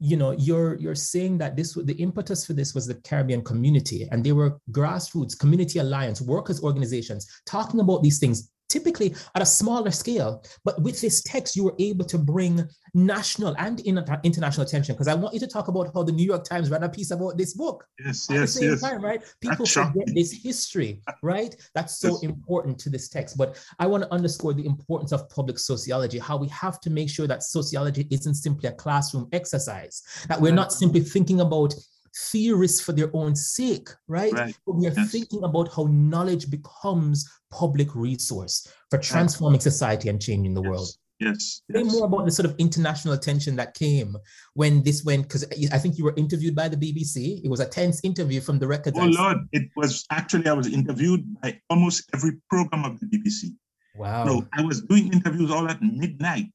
you 0.00 0.16
know 0.16 0.32
you're 0.32 0.74
you're 0.76 0.94
saying 0.94 1.38
that 1.38 1.56
this 1.56 1.74
the 1.74 1.94
impetus 1.94 2.44
for 2.44 2.52
this 2.52 2.74
was 2.74 2.86
the 2.86 2.94
caribbean 2.96 3.42
community 3.42 4.08
and 4.10 4.24
they 4.24 4.32
were 4.32 4.58
grassroots 4.72 5.38
community 5.38 5.78
alliance 5.78 6.20
workers 6.20 6.62
organizations 6.62 7.26
talking 7.46 7.78
about 7.78 8.02
these 8.02 8.18
things 8.18 8.50
typically 8.74 9.14
at 9.34 9.42
a 9.42 9.46
smaller 9.46 9.92
scale. 10.02 10.42
But 10.64 10.82
with 10.82 11.00
this 11.00 11.22
text, 11.22 11.56
you 11.56 11.64
were 11.64 11.76
able 11.78 12.04
to 12.06 12.18
bring 12.18 12.54
national 12.94 13.54
and 13.58 13.80
international 13.80 14.66
attention. 14.66 14.94
Because 14.94 15.08
I 15.08 15.14
want 15.14 15.32
you 15.34 15.40
to 15.40 15.46
talk 15.46 15.68
about 15.68 15.86
how 15.94 16.02
the 16.02 16.12
New 16.12 16.26
York 16.32 16.44
Times 16.44 16.70
ran 16.70 16.82
a 16.82 16.88
piece 16.88 17.10
about 17.10 17.36
this 17.36 17.54
book. 17.54 17.86
Yes, 18.04 18.28
at 18.30 18.34
yes, 18.36 18.54
the 18.54 18.60
same 18.60 18.70
yes. 18.70 18.80
Time, 18.80 19.02
right? 19.02 19.22
People 19.40 19.66
forget 19.66 20.08
this 20.14 20.32
history, 20.32 21.00
right? 21.22 21.54
That's 21.74 21.98
so 21.98 22.10
yes. 22.10 22.22
important 22.22 22.78
to 22.80 22.90
this 22.90 23.08
text. 23.08 23.36
But 23.36 23.50
I 23.78 23.86
want 23.86 24.02
to 24.04 24.12
underscore 24.12 24.54
the 24.54 24.66
importance 24.66 25.12
of 25.12 25.28
public 25.28 25.58
sociology, 25.58 26.18
how 26.18 26.36
we 26.36 26.48
have 26.48 26.80
to 26.80 26.90
make 26.90 27.08
sure 27.08 27.26
that 27.26 27.42
sociology 27.42 28.06
isn't 28.10 28.34
simply 28.34 28.68
a 28.68 28.72
classroom 28.72 29.28
exercise, 29.32 30.02
that 30.28 30.40
we're 30.40 30.52
not 30.52 30.72
simply 30.72 31.00
thinking 31.00 31.40
about 31.40 31.74
theorists 32.14 32.80
for 32.80 32.92
their 32.92 33.10
own 33.14 33.34
sake, 33.34 33.88
right? 34.08 34.32
right. 34.32 34.56
But 34.66 34.76
we 34.76 34.86
are 34.86 34.92
yes. 34.96 35.10
thinking 35.10 35.44
about 35.44 35.72
how 35.74 35.88
knowledge 35.90 36.50
becomes 36.50 37.28
public 37.50 37.94
resource 37.94 38.66
for 38.90 38.98
transforming 38.98 39.60
society 39.60 40.08
and 40.08 40.20
changing 40.20 40.54
the 40.54 40.62
yes. 40.62 40.70
world. 40.70 40.88
Yes. 41.20 41.62
Say 41.70 41.82
yes. 41.82 41.92
more 41.92 42.06
about 42.06 42.24
the 42.24 42.30
sort 42.30 42.46
of 42.46 42.56
international 42.58 43.14
attention 43.14 43.56
that 43.56 43.74
came 43.74 44.16
when 44.54 44.82
this 44.82 45.04
went, 45.04 45.22
because 45.22 45.44
I 45.72 45.78
think 45.78 45.96
you 45.96 46.04
were 46.04 46.14
interviewed 46.16 46.54
by 46.54 46.68
the 46.68 46.76
BBC. 46.76 47.44
It 47.44 47.48
was 47.48 47.60
a 47.60 47.66
tense 47.66 48.00
interview 48.04 48.40
from 48.40 48.58
the 48.58 48.66
records. 48.66 48.98
Oh, 48.98 49.06
Lord. 49.06 49.38
It 49.52 49.68
was 49.76 50.04
actually, 50.10 50.48
I 50.48 50.52
was 50.52 50.72
interviewed 50.72 51.24
by 51.40 51.60
almost 51.70 52.10
every 52.14 52.32
program 52.50 52.84
of 52.84 53.00
the 53.00 53.06
BBC. 53.06 53.54
Wow. 53.96 54.24
No, 54.24 54.46
I 54.52 54.62
was 54.62 54.82
doing 54.82 55.12
interviews 55.12 55.50
all 55.50 55.68
at 55.68 55.80
midnight. 55.80 56.50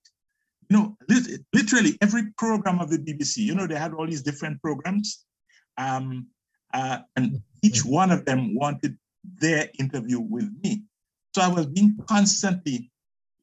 You 0.70 0.78
know, 0.78 0.98
literally 1.54 1.98
every 2.02 2.24
program 2.38 2.80
of 2.80 2.90
the 2.92 3.00
BBC, 3.00 3.38
you 3.38 3.56
know, 3.56 3.66
they 3.66 3.76
had 3.76 3.94
all 3.94 4.06
these 4.06 4.22
different 4.22 4.62
programs. 4.62 5.26
Um, 5.80 6.28
uh, 6.74 7.00
and 7.16 7.42
each 7.64 7.82
mm-hmm. 7.82 7.92
one 7.92 8.12
of 8.12 8.26
them 8.26 8.54
wanted 8.54 8.98
their 9.42 9.70
interview 9.80 10.20
with 10.20 10.52
me. 10.64 10.84
So 11.34 11.42
I 11.42 11.48
was 11.48 11.66
being 11.66 11.98
constantly, 12.08 12.92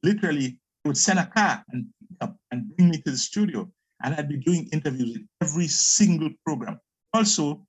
literally, 0.03 0.59
they 0.83 0.87
would 0.87 0.97
send 0.97 1.19
a 1.19 1.25
car 1.25 1.63
and, 1.69 1.87
pick 1.99 2.17
up 2.21 2.37
and 2.51 2.75
bring 2.75 2.89
me 2.89 3.01
to 3.01 3.11
the 3.11 3.17
studio. 3.17 3.69
And 4.03 4.15
I'd 4.15 4.29
be 4.29 4.37
doing 4.37 4.69
interviews 4.71 5.15
in 5.15 5.27
every 5.41 5.67
single 5.67 6.29
program. 6.45 6.79
Also, 7.13 7.65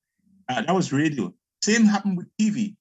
uh, 0.48 0.62
that 0.62 0.74
was 0.74 0.92
radio. 0.92 1.32
Same 1.62 1.84
happened 1.84 2.18
with 2.18 2.28
TV. 2.40 2.76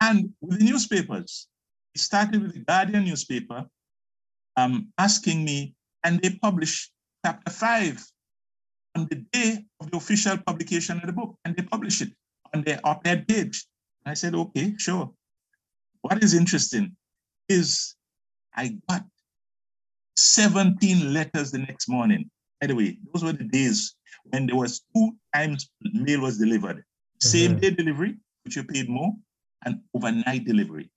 And 0.00 0.32
with 0.40 0.58
the 0.58 0.64
newspapers, 0.64 1.48
it 1.94 2.00
started 2.00 2.42
with 2.42 2.54
the 2.54 2.60
Guardian 2.60 3.04
newspaper 3.04 3.66
um, 4.56 4.92
asking 4.98 5.44
me, 5.44 5.74
and 6.04 6.20
they 6.20 6.30
published 6.30 6.92
chapter 7.24 7.50
five 7.50 8.04
on 8.98 9.06
the 9.10 9.24
day 9.32 9.64
of 9.80 9.90
the 9.90 9.96
official 9.96 10.36
publication 10.38 10.96
of 10.98 11.06
the 11.06 11.12
book, 11.12 11.36
and 11.44 11.56
they 11.56 11.62
publish 11.62 12.02
it 12.02 12.12
on 12.54 12.62
their 12.62 12.80
op-ed 12.84 13.28
page. 13.28 13.64
I 14.04 14.14
said, 14.14 14.34
okay, 14.34 14.74
sure. 14.78 15.12
What 16.02 16.22
is 16.22 16.34
interesting 16.34 16.96
is 17.48 17.94
I 18.56 18.78
got 18.88 19.04
17 20.16 21.12
letters 21.12 21.50
the 21.52 21.58
next 21.58 21.88
morning. 21.88 22.30
By 22.60 22.66
the 22.68 22.74
way, 22.74 22.98
those 23.12 23.22
were 23.22 23.32
the 23.32 23.44
days 23.44 23.94
when 24.24 24.46
there 24.46 24.56
was 24.56 24.82
two 24.94 25.12
times 25.34 25.70
mail 25.82 26.20
was 26.22 26.38
delivered. 26.38 26.82
Same 27.20 27.52
mm-hmm. 27.52 27.60
day 27.60 27.70
delivery, 27.70 28.16
which 28.44 28.56
you 28.56 28.64
paid 28.64 28.88
more, 28.88 29.12
and 29.64 29.80
overnight 29.94 30.44
delivery. 30.44 30.90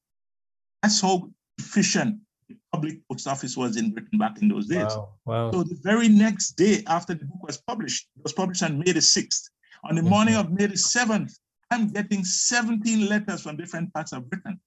That's 0.81 1.01
how 1.01 1.29
efficient 1.59 2.17
public 2.71 2.99
post 3.09 3.27
office 3.27 3.57
was 3.57 3.77
in 3.77 3.91
Britain 3.91 4.17
back 4.17 4.41
in 4.41 4.47
those 4.47 4.67
days. 4.67 4.95
Wow, 4.95 5.09
wow. 5.25 5.51
So 5.51 5.63
the 5.63 5.79
very 5.81 6.09
next 6.09 6.51
day 6.53 6.83
after 6.87 7.13
the 7.13 7.25
book 7.25 7.43
was 7.43 7.57
published, 7.57 8.07
it 8.17 8.23
was 8.23 8.33
published 8.33 8.63
on 8.63 8.79
May 8.79 8.91
the 8.91 8.99
6th. 8.99 9.49
On 9.83 9.95
the 9.95 10.03
morning 10.03 10.35
of 10.35 10.51
May 10.51 10.67
the 10.67 10.75
7th, 10.75 11.33
I'm 11.71 11.87
getting 11.87 12.23
17 12.23 13.07
letters 13.07 13.41
from 13.41 13.57
different 13.57 13.93
parts 13.93 14.11
of 14.11 14.29
Britain. 14.29 14.59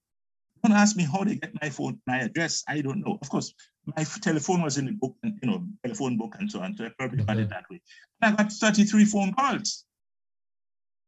Don't 0.62 0.72
ask 0.72 0.96
me 0.96 1.04
how 1.04 1.22
they 1.24 1.34
get 1.34 1.52
my 1.60 1.68
phone, 1.68 2.00
my 2.06 2.20
address. 2.20 2.64
I 2.66 2.80
don't 2.80 3.00
know. 3.00 3.18
Of 3.20 3.28
course, 3.28 3.52
my 3.84 4.04
telephone 4.22 4.62
was 4.62 4.78
in 4.78 4.86
the 4.86 4.92
book 4.92 5.14
and 5.22 5.38
you 5.42 5.50
know, 5.50 5.62
telephone 5.84 6.16
book 6.16 6.36
and 6.38 6.50
so 6.50 6.60
on. 6.60 6.74
So 6.76 6.86
I 6.86 6.90
probably 6.98 7.22
got 7.22 7.36
it 7.36 7.40
mm-hmm. 7.40 7.50
that 7.50 7.64
way. 7.70 7.82
And 8.22 8.34
I 8.34 8.42
got 8.42 8.50
33 8.50 9.04
phone 9.04 9.34
calls. 9.34 9.84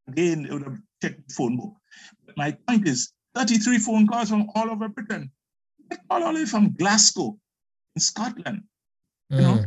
Again, 0.09 0.45
it 0.45 0.53
would 0.53 0.63
have 0.63 0.79
checked 1.03 1.27
the 1.27 1.35
phone 1.35 1.57
book. 1.57 1.75
But 2.27 2.37
my 2.37 2.57
point 2.69 2.87
is 2.87 3.13
33 3.35 3.79
phone 3.79 4.07
calls 4.07 4.29
from 4.29 4.49
all 4.55 4.71
over 4.71 4.89
Britain. 4.89 5.31
All 6.11 6.21
the 6.21 6.41
way 6.41 6.45
from 6.45 6.75
Glasgow 6.75 7.39
in 7.95 8.01
Scotland. 8.01 8.63
You 9.31 9.41
know, 9.41 9.65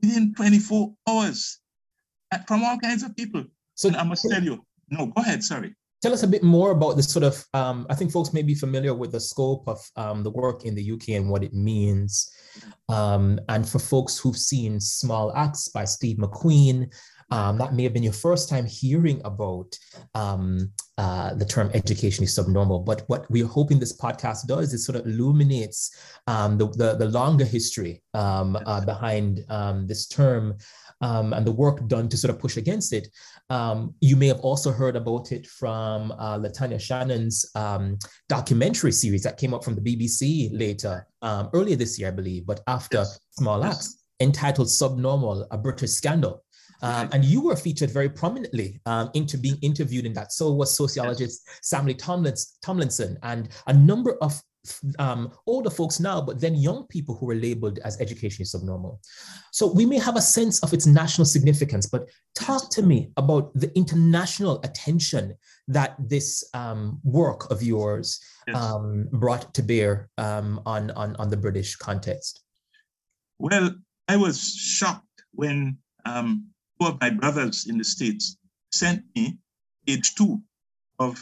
within 0.00 0.34
24 0.34 0.94
hours 1.08 1.60
uh, 2.32 2.38
from 2.46 2.64
all 2.64 2.78
kinds 2.78 3.02
of 3.02 3.16
people. 3.16 3.44
So 3.74 3.88
and 3.88 3.96
I 3.96 4.04
must 4.04 4.26
tell 4.28 4.42
you, 4.42 4.64
no, 4.90 5.06
go 5.06 5.22
ahead, 5.22 5.42
sorry. 5.42 5.74
Tell 6.02 6.12
us 6.12 6.22
a 6.22 6.28
bit 6.28 6.42
more 6.42 6.70
about 6.70 6.96
this 6.96 7.10
sort 7.10 7.24
of, 7.24 7.42
um, 7.54 7.86
I 7.88 7.94
think 7.94 8.12
folks 8.12 8.32
may 8.32 8.42
be 8.42 8.54
familiar 8.54 8.94
with 8.94 9.12
the 9.12 9.20
scope 9.20 9.66
of 9.66 9.80
um, 9.96 10.22
the 10.22 10.30
work 10.30 10.64
in 10.64 10.74
the 10.74 10.92
UK 10.92 11.10
and 11.10 11.30
what 11.30 11.42
it 11.42 11.54
means. 11.54 12.30
Um, 12.90 13.40
and 13.48 13.66
for 13.66 13.78
folks 13.78 14.18
who've 14.18 14.36
seen 14.36 14.80
Small 14.80 15.34
Acts 15.34 15.68
by 15.68 15.86
Steve 15.86 16.18
McQueen, 16.18 16.92
um, 17.30 17.58
that 17.58 17.74
may 17.74 17.84
have 17.84 17.92
been 17.92 18.02
your 18.02 18.12
first 18.12 18.48
time 18.48 18.66
hearing 18.66 19.20
about 19.24 19.76
um, 20.14 20.70
uh, 20.98 21.34
the 21.34 21.44
term 21.44 21.70
education 21.74 22.24
is 22.24 22.34
subnormal. 22.34 22.80
But 22.80 23.02
what 23.08 23.28
we're 23.30 23.46
hoping 23.46 23.78
this 23.78 23.96
podcast 23.96 24.46
does 24.46 24.72
is 24.72 24.84
sort 24.84 24.96
of 24.96 25.06
illuminates 25.06 25.96
um, 26.26 26.56
the, 26.58 26.68
the, 26.68 26.94
the, 26.94 27.08
longer 27.08 27.44
history 27.44 28.02
um, 28.14 28.56
uh, 28.66 28.84
behind 28.84 29.44
um, 29.48 29.86
this 29.86 30.06
term 30.06 30.56
um, 31.00 31.32
and 31.32 31.46
the 31.46 31.52
work 31.52 31.86
done 31.88 32.08
to 32.08 32.16
sort 32.16 32.32
of 32.32 32.38
push 32.38 32.56
against 32.56 32.92
it. 32.92 33.08
Um, 33.50 33.94
you 34.00 34.16
may 34.16 34.28
have 34.28 34.40
also 34.40 34.70
heard 34.70 34.96
about 34.96 35.32
it 35.32 35.46
from 35.46 36.12
uh, 36.12 36.38
Lyttanya 36.38 36.76
Shiannon's 36.76 37.50
um, 37.54 37.98
documentary 38.28 38.92
series 38.92 39.22
that 39.24 39.36
came 39.36 39.52
up 39.52 39.64
from 39.64 39.74
the 39.74 39.80
BBC 39.80 40.48
later, 40.52 41.06
um, 41.22 41.50
earlier 41.52 41.76
this 41.76 41.98
year, 41.98 42.08
I 42.08 42.12
believe, 42.12 42.46
but 42.46 42.60
after 42.68 42.98
yes. 42.98 43.18
Small 43.32 43.64
Acts, 43.64 44.04
entitled 44.20 44.70
Subnormal, 44.70 45.46
a 45.50 45.58
British 45.58 45.90
Scandal. 45.90 46.43
Um, 46.84 47.08
and 47.12 47.24
you 47.24 47.40
were 47.40 47.56
featured 47.56 47.90
very 47.90 48.10
prominently 48.10 48.78
um, 48.84 49.10
into 49.14 49.38
being 49.38 49.58
interviewed 49.62 50.04
in 50.04 50.12
that. 50.12 50.32
So 50.32 50.52
was 50.52 50.76
sociologist 50.76 51.48
Sally 51.62 51.94
Tomlinson 51.94 53.18
and 53.22 53.48
a 53.66 53.72
number 53.72 54.16
of 54.20 54.40
um, 54.98 55.32
older 55.46 55.70
folks 55.70 55.98
now, 55.98 56.20
but 56.20 56.40
then 56.40 56.54
young 56.54 56.86
people 56.88 57.14
who 57.14 57.26
were 57.26 57.34
labeled 57.34 57.78
as 57.84 58.00
education 58.00 58.42
is 58.42 58.50
subnormal. 58.50 59.00
So 59.50 59.66
we 59.66 59.86
may 59.86 59.98
have 59.98 60.16
a 60.16 60.22
sense 60.22 60.62
of 60.62 60.72
its 60.72 60.86
national 60.86 61.24
significance, 61.24 61.86
but 61.86 62.08
talk 62.34 62.70
to 62.70 62.82
me 62.82 63.10
about 63.16 63.52
the 63.54 63.74
international 63.76 64.60
attention 64.62 65.34
that 65.68 65.96
this 65.98 66.44
um, 66.54 67.00
work 67.02 67.50
of 67.50 67.62
yours 67.62 68.20
yes. 68.46 68.56
um, 68.56 69.08
brought 69.12 69.54
to 69.54 69.62
bear 69.62 70.08
um, 70.18 70.60
on, 70.66 70.90
on, 70.92 71.16
on 71.16 71.30
the 71.30 71.36
British 71.36 71.76
context. 71.76 72.42
Well, 73.38 73.74
I 74.08 74.16
was 74.16 74.54
shocked 74.54 75.22
when 75.32 75.78
um, 76.04 76.53
two 76.84 76.90
of 76.90 77.00
my 77.00 77.10
brothers 77.10 77.66
in 77.68 77.78
the 77.78 77.84
States 77.84 78.36
sent 78.72 79.02
me 79.14 79.38
page 79.86 80.14
two 80.14 80.40
of 80.98 81.16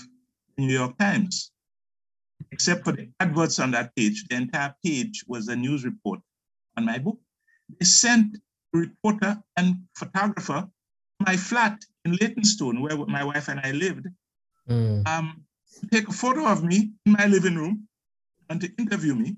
the 0.56 0.66
New 0.66 0.72
York 0.72 0.96
Times 0.98 1.50
except 2.50 2.84
for 2.84 2.92
the 2.92 3.08
adverts 3.20 3.58
on 3.58 3.70
that 3.70 3.94
page, 3.96 4.24
the 4.28 4.36
entire 4.36 4.74
page 4.84 5.24
was 5.26 5.48
a 5.48 5.56
news 5.56 5.84
report 5.84 6.20
on 6.76 6.84
my 6.84 6.98
book. 6.98 7.18
They 7.78 7.86
sent 7.86 8.36
a 8.74 8.78
reporter 8.78 9.42
and 9.56 9.76
photographer 9.96 10.68
to 10.68 11.24
my 11.24 11.36
flat 11.36 11.82
in 12.04 12.16
Leytonstone, 12.20 12.82
where 12.82 12.96
my 13.06 13.24
wife 13.24 13.48
and 13.48 13.60
I 13.60 13.70
lived, 13.70 14.06
mm. 14.68 15.06
um, 15.08 15.44
to 15.80 15.86
take 15.88 16.08
a 16.08 16.12
photo 16.12 16.46
of 16.46 16.62
me 16.62 16.90
in 17.06 17.12
my 17.12 17.26
living 17.26 17.56
room 17.56 17.88
and 18.50 18.60
to 18.60 18.70
interview 18.78 19.14
me. 19.14 19.36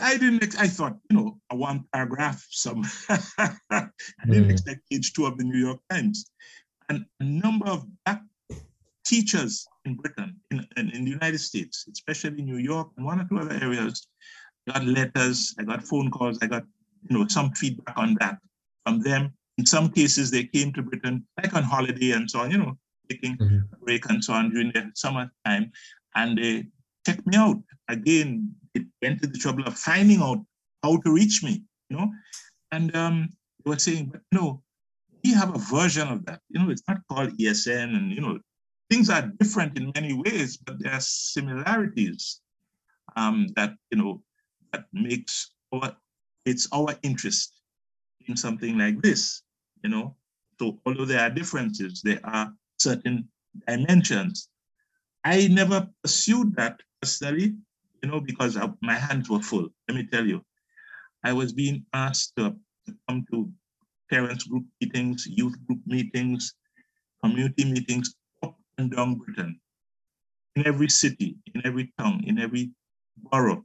I 0.00 0.16
didn't, 0.16 0.60
I 0.60 0.66
thought, 0.66 0.96
you 1.10 1.16
know, 1.16 1.38
a 1.50 1.56
one 1.56 1.84
paragraph, 1.92 2.44
some, 2.50 2.84
I 3.08 3.88
didn't 4.26 4.48
mm. 4.48 4.50
expect 4.50 4.88
page 4.90 5.12
two 5.12 5.26
of 5.26 5.38
the 5.38 5.44
New 5.44 5.58
York 5.58 5.80
Times. 5.90 6.30
And 6.88 7.06
a 7.20 7.24
number 7.24 7.66
of 7.66 7.86
black 8.04 8.22
teachers 9.04 9.66
in 9.84 9.94
Britain, 9.94 10.36
in, 10.50 10.66
in, 10.76 10.90
in, 10.90 11.04
the 11.04 11.10
United 11.10 11.38
States, 11.38 11.86
especially 11.92 12.42
New 12.42 12.58
York 12.58 12.88
and 12.96 13.06
one 13.06 13.20
or 13.20 13.26
two 13.28 13.38
other 13.38 13.58
areas, 13.62 14.06
got 14.68 14.84
letters, 14.84 15.54
I 15.58 15.64
got 15.64 15.82
phone 15.84 16.10
calls, 16.10 16.38
I 16.42 16.46
got 16.46 16.64
you 17.08 17.18
know 17.18 17.26
some 17.28 17.52
feedback 17.52 17.96
on 17.96 18.16
that 18.20 18.38
from 18.84 19.00
them. 19.00 19.32
In 19.58 19.66
some 19.66 19.90
cases, 19.90 20.30
they 20.30 20.44
came 20.44 20.72
to 20.72 20.82
Britain 20.82 21.26
like 21.40 21.54
on 21.54 21.62
holiday 21.62 22.12
and 22.12 22.30
so 22.30 22.40
on, 22.40 22.50
you 22.50 22.58
know, 22.58 22.76
taking 23.08 23.36
mm-hmm. 23.36 23.58
a 23.72 23.76
break 23.84 24.08
and 24.08 24.24
so 24.24 24.32
on 24.32 24.50
during 24.50 24.72
the 24.72 24.90
summer 24.94 25.30
time, 25.44 25.70
and 26.16 26.38
they 26.38 26.66
checked 27.06 27.26
me 27.26 27.36
out. 27.36 27.62
Again, 27.88 28.54
it 28.74 28.84
went 29.02 29.22
to 29.22 29.28
the 29.28 29.38
trouble 29.38 29.64
of 29.64 29.78
finding 29.78 30.20
out 30.20 30.38
how 30.82 30.96
to 30.98 31.12
reach 31.12 31.42
me, 31.42 31.62
you 31.88 31.96
know, 31.96 32.10
and 32.72 32.94
um, 32.96 33.28
they 33.64 33.70
were 33.70 33.78
saying, 33.78 34.06
but 34.06 34.20
no, 34.32 34.62
we 35.24 35.32
have 35.32 35.54
a 35.54 35.58
version 35.58 36.08
of 36.08 36.24
that. 36.26 36.40
You 36.50 36.60
know, 36.60 36.70
it's 36.70 36.82
not 36.88 36.98
called 37.10 37.36
ESN, 37.38 37.96
and 37.96 38.12
you 38.12 38.20
know, 38.20 38.38
things 38.90 39.08
are 39.08 39.32
different 39.40 39.78
in 39.78 39.92
many 39.94 40.12
ways, 40.12 40.56
but 40.58 40.78
there 40.78 40.92
are 40.92 41.00
similarities 41.00 42.40
um, 43.16 43.48
that 43.56 43.74
you 43.90 43.98
know 43.98 44.22
that 44.72 44.84
makes 44.92 45.52
our 45.72 45.96
it's 46.44 46.68
our 46.72 46.94
interest 47.02 47.60
in 48.26 48.36
something 48.36 48.76
like 48.76 49.00
this. 49.02 49.42
You 49.82 49.90
know, 49.90 50.16
so 50.58 50.78
although 50.84 51.04
there 51.04 51.20
are 51.20 51.30
differences, 51.30 52.02
there 52.02 52.20
are 52.24 52.52
certain 52.78 53.28
dimensions. 53.66 54.48
I 55.24 55.48
never 55.48 55.88
pursued 56.02 56.54
that 56.56 56.80
personally, 57.00 57.54
you 58.04 58.10
know, 58.10 58.20
because 58.20 58.58
my 58.82 58.94
hands 58.94 59.30
were 59.30 59.40
full. 59.40 59.68
Let 59.88 59.96
me 59.96 60.06
tell 60.12 60.26
you, 60.26 60.44
I 61.24 61.32
was 61.32 61.54
being 61.54 61.86
asked 61.94 62.34
to, 62.36 62.54
to 62.86 62.94
come 63.08 63.24
to 63.32 63.50
parents 64.10 64.44
group 64.44 64.64
meetings, 64.78 65.26
youth 65.26 65.56
group 65.66 65.80
meetings, 65.86 66.54
community 67.22 67.64
meetings 67.64 68.14
up 68.42 68.56
and 68.76 68.94
down 68.94 69.14
Britain, 69.14 69.58
in 70.54 70.66
every 70.66 70.90
city, 70.90 71.36
in 71.54 71.62
every 71.64 71.94
town, 71.98 72.22
in 72.26 72.38
every 72.38 72.72
borough. 73.16 73.64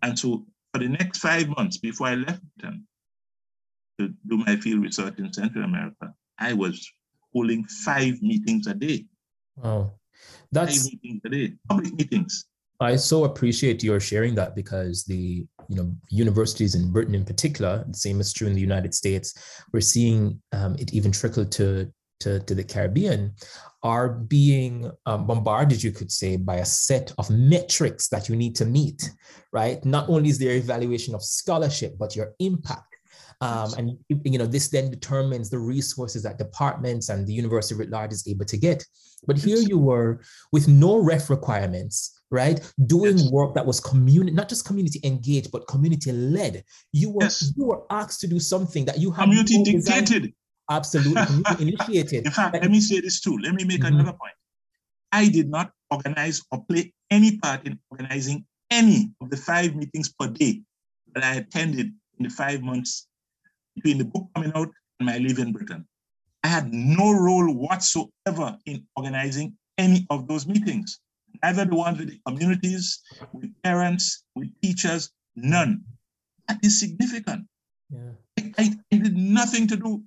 And 0.00 0.18
so 0.18 0.46
for 0.72 0.78
the 0.78 0.88
next 0.88 1.18
five 1.18 1.48
months 1.48 1.76
before 1.76 2.06
I 2.06 2.14
left 2.14 2.40
Britain 2.56 2.86
to 4.00 4.08
do 4.26 4.38
my 4.38 4.56
field 4.56 4.82
research 4.82 5.18
in 5.18 5.30
Central 5.30 5.64
America, 5.64 6.14
I 6.38 6.54
was 6.54 6.90
holding 7.34 7.64
five 7.84 8.22
meetings 8.22 8.66
a 8.66 8.72
day. 8.72 9.04
Wow. 9.56 9.92
That's 10.52 10.84
five 10.84 10.92
meetings 11.02 11.20
a 11.26 11.28
day, 11.28 11.52
public 11.68 11.92
meetings. 11.92 12.46
I 12.80 12.96
so 12.96 13.24
appreciate 13.24 13.82
your 13.82 13.98
sharing 13.98 14.34
that 14.36 14.54
because 14.54 15.04
the 15.04 15.46
you 15.68 15.76
know 15.76 15.92
universities 16.08 16.74
in 16.74 16.92
Britain 16.92 17.14
in 17.14 17.24
particular, 17.24 17.84
the 17.88 17.96
same 17.96 18.20
is 18.20 18.32
true 18.32 18.46
in 18.46 18.54
the 18.54 18.60
United 18.60 18.94
States. 18.94 19.34
We're 19.72 19.80
seeing 19.80 20.40
um, 20.52 20.76
it 20.78 20.92
even 20.92 21.12
trickle 21.12 21.44
to 21.44 21.92
to, 22.20 22.40
to 22.40 22.54
the 22.54 22.64
Caribbean 22.64 23.34
are 23.82 24.08
being 24.08 24.90
um, 25.06 25.26
bombarded, 25.26 25.82
you 25.82 25.92
could 25.92 26.10
say, 26.10 26.36
by 26.36 26.56
a 26.56 26.64
set 26.64 27.12
of 27.16 27.30
metrics 27.30 28.08
that 28.08 28.28
you 28.28 28.34
need 28.34 28.56
to 28.56 28.64
meet, 28.64 29.10
right? 29.52 29.84
Not 29.84 30.08
only 30.08 30.30
is 30.30 30.38
there 30.38 30.56
evaluation 30.56 31.14
of 31.14 31.22
scholarship, 31.22 31.96
but 31.96 32.16
your 32.16 32.34
impact. 32.40 32.87
Um, 33.40 33.72
and 33.78 33.98
you 34.08 34.38
know 34.38 34.46
this 34.46 34.68
then 34.68 34.90
determines 34.90 35.48
the 35.48 35.58
resources 35.58 36.24
that 36.24 36.38
departments 36.38 37.08
and 37.08 37.26
the 37.26 37.32
university 37.32 37.80
at 37.80 37.90
large 37.90 38.12
is 38.12 38.26
able 38.26 38.44
to 38.46 38.56
get. 38.56 38.84
But 39.26 39.38
here 39.38 39.58
you 39.58 39.78
were 39.78 40.20
with 40.52 40.66
no 40.68 40.98
ref 40.98 41.30
requirements, 41.30 42.20
right? 42.30 42.60
Doing 42.86 43.18
yes. 43.18 43.30
work 43.30 43.54
that 43.54 43.66
was 43.66 43.80
community, 43.80 44.32
not 44.32 44.48
just 44.48 44.64
community 44.66 45.00
engaged, 45.04 45.52
but 45.52 45.68
community 45.68 46.12
led. 46.12 46.64
You 46.92 47.10
were 47.10 47.22
yes. 47.22 47.52
you 47.56 47.64
were 47.64 47.82
asked 47.90 48.20
to 48.20 48.26
do 48.26 48.40
something 48.40 48.84
that 48.86 48.98
you 48.98 49.10
have 49.12 49.24
community 49.24 49.62
dictated. 49.62 50.32
Absolutely. 50.70 51.42
initiated. 51.60 52.26
In 52.26 52.32
fact, 52.32 52.54
let 52.54 52.70
me 52.70 52.80
say 52.80 53.00
this 53.00 53.20
too. 53.20 53.38
Let 53.38 53.54
me 53.54 53.64
make 53.64 53.80
mm-hmm. 53.80 53.94
another 53.94 54.12
point. 54.12 54.34
I 55.12 55.28
did 55.28 55.48
not 55.48 55.72
organize 55.90 56.42
or 56.50 56.64
play 56.64 56.92
any 57.10 57.38
part 57.38 57.66
in 57.66 57.78
organizing 57.90 58.44
any 58.70 59.10
of 59.20 59.30
the 59.30 59.36
five 59.36 59.74
meetings 59.74 60.12
per 60.12 60.28
day 60.28 60.60
that 61.14 61.24
I 61.24 61.36
attended 61.36 61.92
in 62.18 62.24
the 62.24 62.28
five 62.28 62.60
months 62.62 63.06
between 63.78 63.98
the 63.98 64.04
book 64.04 64.28
coming 64.34 64.52
out 64.54 64.68
and 64.98 65.06
my 65.06 65.18
leave 65.18 65.38
in 65.38 65.52
Britain. 65.52 65.86
I 66.44 66.48
had 66.48 66.72
no 66.72 67.10
role 67.12 67.52
whatsoever 67.52 68.56
in 68.66 68.86
organizing 68.96 69.54
any 69.76 70.06
of 70.10 70.28
those 70.28 70.46
meetings, 70.46 71.00
either 71.42 71.64
the 71.64 71.74
ones 71.74 71.98
with 71.98 72.10
the 72.10 72.20
communities, 72.26 73.00
with 73.32 73.52
parents, 73.62 74.24
with 74.34 74.48
teachers, 74.62 75.10
none. 75.36 75.82
That 76.46 76.58
is 76.62 76.80
significant. 76.80 77.46
Yeah. 77.90 78.12
I, 78.38 78.52
I, 78.58 78.70
I 78.92 78.96
did 78.96 79.16
nothing 79.16 79.66
to 79.68 79.76
do 79.76 80.02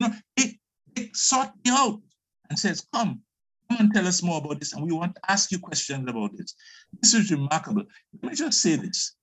no, 0.00 0.10
it, 0.36 0.56
it 0.96 1.16
sought 1.16 1.54
me 1.64 1.70
out 1.70 2.00
and 2.48 2.58
says, 2.58 2.86
come, 2.94 3.20
come 3.68 3.78
and 3.80 3.94
tell 3.94 4.06
us 4.06 4.22
more 4.22 4.38
about 4.38 4.60
this. 4.60 4.72
And 4.72 4.84
we 4.84 4.92
want 4.92 5.14
to 5.14 5.20
ask 5.30 5.50
you 5.50 5.58
questions 5.58 6.08
about 6.08 6.36
this. 6.36 6.54
This 7.00 7.14
is 7.14 7.30
remarkable. 7.30 7.84
Let 8.22 8.30
me 8.32 8.36
just 8.36 8.60
say 8.60 8.76
this. 8.76 9.14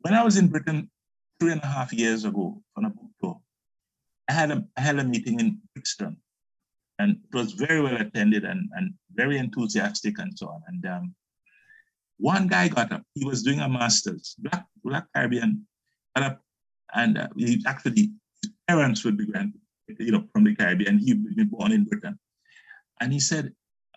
When 0.00 0.14
I 0.14 0.22
was 0.22 0.36
in 0.36 0.48
Britain 0.48 0.90
three 1.40 1.52
and 1.52 1.62
a 1.62 1.66
half 1.66 1.92
years 1.92 2.24
ago 2.24 2.62
on 2.76 2.84
a 2.86 2.90
I 4.28 4.32
had 4.32 4.50
a, 4.50 4.64
I 4.76 4.80
had 4.80 4.98
a 4.98 5.04
meeting 5.04 5.40
in 5.40 5.60
Brixton. 5.74 6.16
and 6.98 7.16
it 7.16 7.36
was 7.36 7.52
very 7.52 7.80
well 7.80 7.96
attended 7.96 8.44
and, 8.44 8.68
and 8.76 8.94
very 9.14 9.38
enthusiastic 9.38 10.18
and 10.18 10.36
so 10.38 10.48
on. 10.48 10.62
And 10.68 10.86
um, 10.86 11.14
one 12.18 12.46
guy 12.46 12.68
got 12.68 12.92
up. 12.92 13.02
He 13.14 13.24
was 13.24 13.42
doing 13.42 13.60
a 13.60 13.68
master's, 13.68 14.34
black, 14.38 14.66
black 14.84 15.06
Caribbean, 15.14 15.66
got 16.16 16.24
up, 16.24 16.40
and 16.94 17.18
uh, 17.18 17.28
he 17.36 17.62
actually 17.66 18.12
his 18.42 18.52
parents 18.68 19.04
would 19.04 19.16
be 19.16 19.26
grand, 19.26 19.54
you 19.98 20.12
know, 20.12 20.24
from 20.32 20.44
the 20.44 20.54
Caribbean. 20.54 20.98
He 20.98 21.14
would 21.14 21.36
be 21.36 21.44
born 21.44 21.72
in 21.72 21.84
Britain, 21.84 22.18
and 23.00 23.12
he 23.12 23.18
said, 23.18 23.52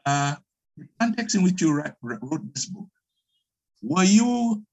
uh, 0.05 0.35
"The 0.77 0.87
context 0.99 1.35
in 1.35 1.43
which 1.43 1.61
you 1.61 1.73
write, 1.73 1.93
wrote 2.01 2.53
this 2.53 2.65
book, 2.65 2.89
were 3.83 4.03
you 4.03 4.63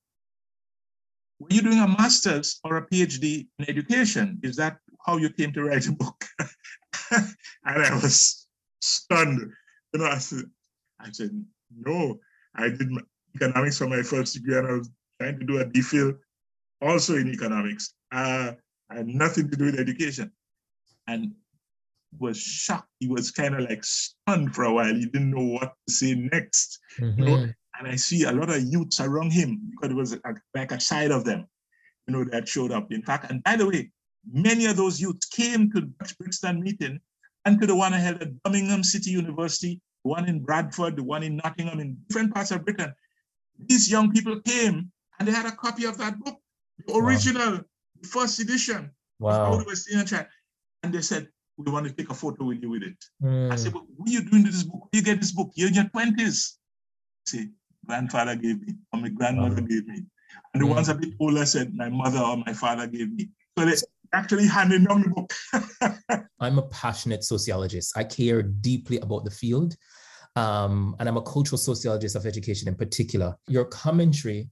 were 1.38 1.48
you 1.50 1.60
doing 1.62 1.80
a 1.80 1.88
master's 1.88 2.60
or 2.64 2.78
a 2.78 2.86
PhD 2.86 3.46
in 3.58 3.68
education? 3.68 4.40
Is 4.42 4.56
that 4.56 4.78
how 5.04 5.16
you 5.16 5.30
came 5.30 5.52
to 5.52 5.64
write 5.64 5.86
a 5.86 5.92
book?" 5.92 6.24
and 7.10 7.34
I 7.64 7.94
was 7.94 8.46
stunned. 8.80 9.52
You 9.92 10.00
know, 10.00 10.06
I 10.06 10.18
said, 10.18 10.44
I 11.00 11.10
said, 11.10 11.30
no, 11.76 12.18
I 12.54 12.68
did 12.68 12.88
economics 13.34 13.78
for 13.78 13.88
my 13.88 14.02
first 14.02 14.34
degree 14.34 14.56
and 14.56 14.66
I 14.66 14.72
was 14.72 14.90
trying 15.20 15.38
to 15.38 15.46
do 15.46 15.58
a 15.58 15.64
DPhil 15.64 16.16
also 16.80 17.16
in 17.16 17.28
economics. 17.28 17.94
Uh, 18.12 18.52
I 18.90 18.96
had 18.96 19.06
nothing 19.06 19.50
to 19.50 19.56
do 19.56 19.66
with 19.66 19.78
education. 19.78 20.30
And 21.06 21.32
was 22.18 22.40
shocked. 22.40 22.88
He 23.00 23.08
was 23.08 23.30
kind 23.30 23.54
of 23.54 23.68
like 23.68 23.84
stunned 23.84 24.54
for 24.54 24.64
a 24.64 24.72
while. 24.72 24.94
He 24.94 25.06
didn't 25.06 25.30
know 25.30 25.44
what 25.44 25.74
to 25.86 25.92
say 25.92 26.14
next. 26.14 26.78
Mm-hmm. 26.98 27.20
You 27.20 27.26
know? 27.26 27.36
Mm-hmm. 27.36 27.50
And 27.78 27.88
I 27.88 27.96
see 27.96 28.22
a 28.22 28.32
lot 28.32 28.50
of 28.50 28.62
youths 28.62 29.00
around 29.00 29.32
him 29.32 29.70
because 29.70 29.90
it 29.90 29.96
was 29.96 30.12
a, 30.12 30.20
like 30.54 30.70
a 30.70 30.80
side 30.80 31.10
of 31.10 31.24
them, 31.24 31.46
you 32.06 32.14
know, 32.14 32.24
that 32.30 32.46
showed 32.46 32.70
up. 32.70 32.92
In 32.92 33.02
fact, 33.02 33.30
and 33.30 33.42
by 33.42 33.56
the 33.56 33.66
way, 33.66 33.90
many 34.30 34.66
of 34.66 34.76
those 34.76 35.00
youths 35.00 35.26
came 35.26 35.70
to 35.72 35.80
the 35.80 36.14
Brixton 36.18 36.62
meeting 36.62 37.00
and 37.44 37.60
to 37.60 37.66
the 37.66 37.76
one 37.76 37.92
I 37.92 37.98
held 37.98 38.22
at 38.22 38.42
Birmingham 38.42 38.82
City 38.82 39.10
University, 39.10 39.80
the 40.04 40.10
one 40.10 40.28
in 40.28 40.40
Bradford, 40.40 40.96
the 40.96 41.02
one 41.02 41.22
in 41.22 41.36
Nottingham, 41.36 41.80
in 41.80 41.96
different 42.08 42.34
parts 42.34 42.50
of 42.50 42.64
Britain. 42.64 42.92
These 43.58 43.90
young 43.90 44.12
people 44.12 44.40
came 44.40 44.90
and 45.18 45.28
they 45.28 45.32
had 45.32 45.46
a 45.46 45.52
copy 45.52 45.84
of 45.84 45.98
that 45.98 46.18
book, 46.20 46.38
the 46.86 46.94
original, 46.96 47.52
wow. 47.52 47.64
the 48.00 48.08
first 48.08 48.40
edition. 48.40 48.90
Wow. 49.18 49.62
And 50.82 50.92
they 50.92 51.00
said, 51.00 51.28
we 51.56 51.70
want 51.70 51.86
to 51.86 51.92
take 51.92 52.10
a 52.10 52.14
photo 52.14 52.44
with 52.44 52.60
you 52.62 52.70
with 52.70 52.82
it. 52.82 52.96
Mm. 53.22 53.52
I 53.52 53.56
said, 53.56 53.72
well, 53.72 53.86
what 53.96 54.08
are 54.08 54.12
you 54.12 54.28
doing 54.28 54.44
to 54.44 54.50
this 54.50 54.64
book? 54.64 54.80
Where 54.80 54.88
you 54.92 55.02
get 55.02 55.20
this 55.20 55.32
book? 55.32 55.52
You're 55.54 55.68
in 55.68 55.74
your 55.74 55.84
20s. 55.84 56.56
See, 57.26 57.50
grandfather 57.86 58.34
gave 58.34 58.60
me, 58.60 58.74
or 58.92 59.00
my 59.00 59.08
grandmother 59.08 59.62
wow. 59.62 59.68
gave 59.68 59.86
me. 59.86 60.02
And 60.52 60.62
the 60.62 60.66
mm. 60.66 60.74
ones 60.74 60.88
a 60.88 60.94
bit 60.94 61.14
older 61.20 61.46
said, 61.46 61.74
my 61.74 61.88
mother 61.88 62.18
or 62.18 62.36
my 62.38 62.52
father 62.52 62.86
gave 62.86 63.12
me. 63.12 63.30
So 63.56 63.64
they 63.64 63.76
actually 64.14 64.46
handed 64.46 64.86
down 64.86 65.02
the 65.02 65.08
book. 65.10 66.20
I'm 66.40 66.58
a 66.58 66.68
passionate 66.68 67.24
sociologist. 67.24 67.96
I 67.96 68.04
care 68.04 68.42
deeply 68.42 68.98
about 68.98 69.24
the 69.24 69.30
field. 69.30 69.76
Um, 70.36 70.96
and 70.98 71.08
I'm 71.08 71.16
a 71.16 71.22
cultural 71.22 71.58
sociologist 71.58 72.16
of 72.16 72.26
education 72.26 72.68
in 72.68 72.74
particular. 72.74 73.36
Your 73.46 73.64
commentary 73.66 74.48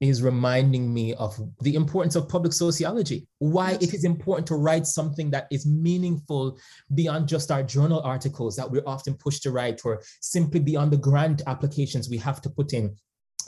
is 0.00 0.20
reminding 0.20 0.92
me 0.92 1.14
of 1.14 1.40
the 1.60 1.76
importance 1.76 2.16
of 2.16 2.28
public 2.28 2.52
sociology, 2.52 3.28
why 3.38 3.78
it 3.80 3.94
is 3.94 4.04
important 4.04 4.46
to 4.48 4.56
write 4.56 4.84
something 4.84 5.30
that 5.30 5.46
is 5.52 5.64
meaningful 5.64 6.58
beyond 6.94 7.28
just 7.28 7.52
our 7.52 7.62
journal 7.62 8.00
articles 8.02 8.56
that 8.56 8.68
we're 8.68 8.82
often 8.84 9.14
pushed 9.14 9.44
to 9.44 9.52
write, 9.52 9.80
or 9.84 10.02
simply 10.20 10.58
beyond 10.58 10.92
the 10.92 10.96
grant 10.96 11.40
applications 11.46 12.10
we 12.10 12.18
have 12.18 12.42
to 12.42 12.50
put 12.50 12.72
in. 12.72 12.94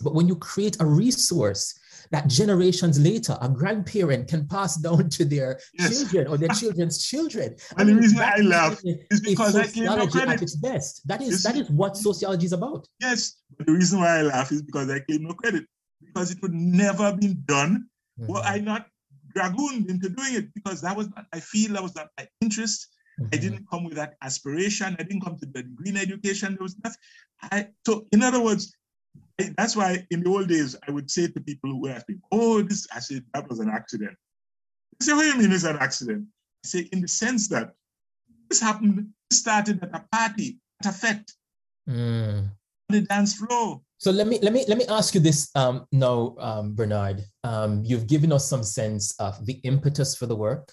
But 0.03 0.15
when 0.15 0.29
you 0.29 0.37
create 0.37 0.77
a 0.81 0.87
resource 0.87 1.75
that 2.11 2.29
generations 2.29 2.99
later 2.99 3.37
a 3.41 3.49
grandparent 3.49 4.29
can 4.29 4.47
pass 4.47 4.77
down 4.77 5.09
to 5.11 5.25
their 5.25 5.59
yes. 5.79 5.91
children 5.91 6.27
or 6.29 6.37
their 6.37 6.49
children's 6.61 7.05
children. 7.05 7.57
And 7.77 7.81
I 7.81 7.85
mean, 7.85 7.97
the 7.97 8.03
reason 8.03 8.19
I 8.21 8.37
laugh 8.39 8.81
is 8.85 9.21
because 9.21 9.57
I 9.57 9.67
claim 9.67 9.87
no 9.87 10.07
credit. 10.07 10.35
At 10.35 10.43
its 10.43 10.57
best. 10.57 11.07
That 11.07 11.23
is 11.23 11.43
that 11.43 11.57
is 11.57 11.71
what 11.71 11.97
sociology 11.97 12.47
is 12.47 12.53
about. 12.53 12.87
Yes, 13.01 13.37
but 13.57 13.67
the 13.67 13.73
reason 13.73 14.01
why 14.01 14.19
I 14.19 14.23
laugh 14.23 14.53
is 14.53 14.63
because 14.63 14.91
I 14.91 15.01
claim 15.01 15.25
no 15.25 15.35
credit 15.35 15.65
because 16.01 16.31
it 16.31 16.39
would 16.43 16.55
never 16.55 17.03
have 17.03 17.21
been 17.21 17.43
done. 17.47 17.87
Mm-hmm. 18.21 18.33
Well, 18.33 18.43
I 18.45 18.59
not 18.59 18.87
dragooned 19.35 19.91
into 19.91 20.09
doing 20.09 20.35
it 20.35 20.55
because 20.55 20.81
that 20.83 20.97
was 20.97 21.09
not, 21.11 21.27
I 21.33 21.41
feel 21.41 21.73
that 21.73 21.83
was 21.83 21.95
not 21.95 22.09
my 22.19 22.27
interest. 22.41 22.89
Mm-hmm. 23.21 23.31
I 23.33 23.37
didn't 23.37 23.67
come 23.71 23.85
with 23.85 23.95
that 23.95 24.15
aspiration. 24.23 24.97
I 24.99 25.03
didn't 25.03 25.23
come 25.23 25.37
to 25.39 25.47
the 25.47 25.63
green 25.63 25.97
education. 25.97 26.55
There 26.55 26.63
was 26.63 26.77
nothing. 26.83 26.99
I, 27.43 27.69
so, 27.87 28.07
in 28.13 28.23
other 28.23 28.41
words, 28.41 28.75
that's 29.57 29.77
why 29.77 30.07
in 30.11 30.23
the 30.23 30.31
old 30.31 30.49
days 30.49 30.77
I 30.87 30.91
would 30.91 31.11
say 31.11 31.27
to 31.29 31.41
people 31.41 31.71
who 31.71 31.89
ask 31.89 32.09
me, 32.09 32.17
"Oh, 32.31 32.63
this," 32.63 32.87
I 32.95 33.01
said 33.01 33.25
that 33.35 33.49
was 33.49 33.59
an 33.59 33.69
accident. 33.69 34.17
They 34.99 35.07
say, 35.07 35.13
"What 35.13 35.23
do 35.23 35.29
you 35.29 35.39
mean 35.39 35.53
it's 35.53 35.65
an 35.65 35.77
accident?" 35.77 36.27
I 36.65 36.69
say, 36.69 36.89
in 36.93 37.01
the 37.01 37.09
sense 37.09 37.49
that 37.49 37.73
this 38.49 38.61
happened, 38.61 39.09
this 39.31 39.41
started 39.41 39.83
at 39.83 39.95
a 39.95 40.05
party, 40.13 40.59
at 40.83 40.91
a 40.91 40.93
fete, 40.93 41.33
mm. 41.89 42.49
the 42.89 43.01
dance 43.03 43.35
floor. 43.35 43.81
So 43.99 44.11
let 44.11 44.27
me 44.27 44.39
let 44.43 44.53
me 44.53 44.65
let 44.69 44.79
me 44.79 44.87
ask 44.89 45.15
you 45.15 45.21
this 45.21 45.51
um, 45.55 45.87
now, 45.91 46.37
um, 46.39 46.75
Bernard. 46.75 47.25
Um, 47.43 47.83
you've 47.85 48.07
given 48.07 48.33
us 48.33 48.49
some 48.49 48.63
sense 48.63 49.15
of 49.19 49.45
the 49.47 49.55
impetus 49.65 50.17
for 50.17 50.27
the 50.27 50.37
work. 50.37 50.73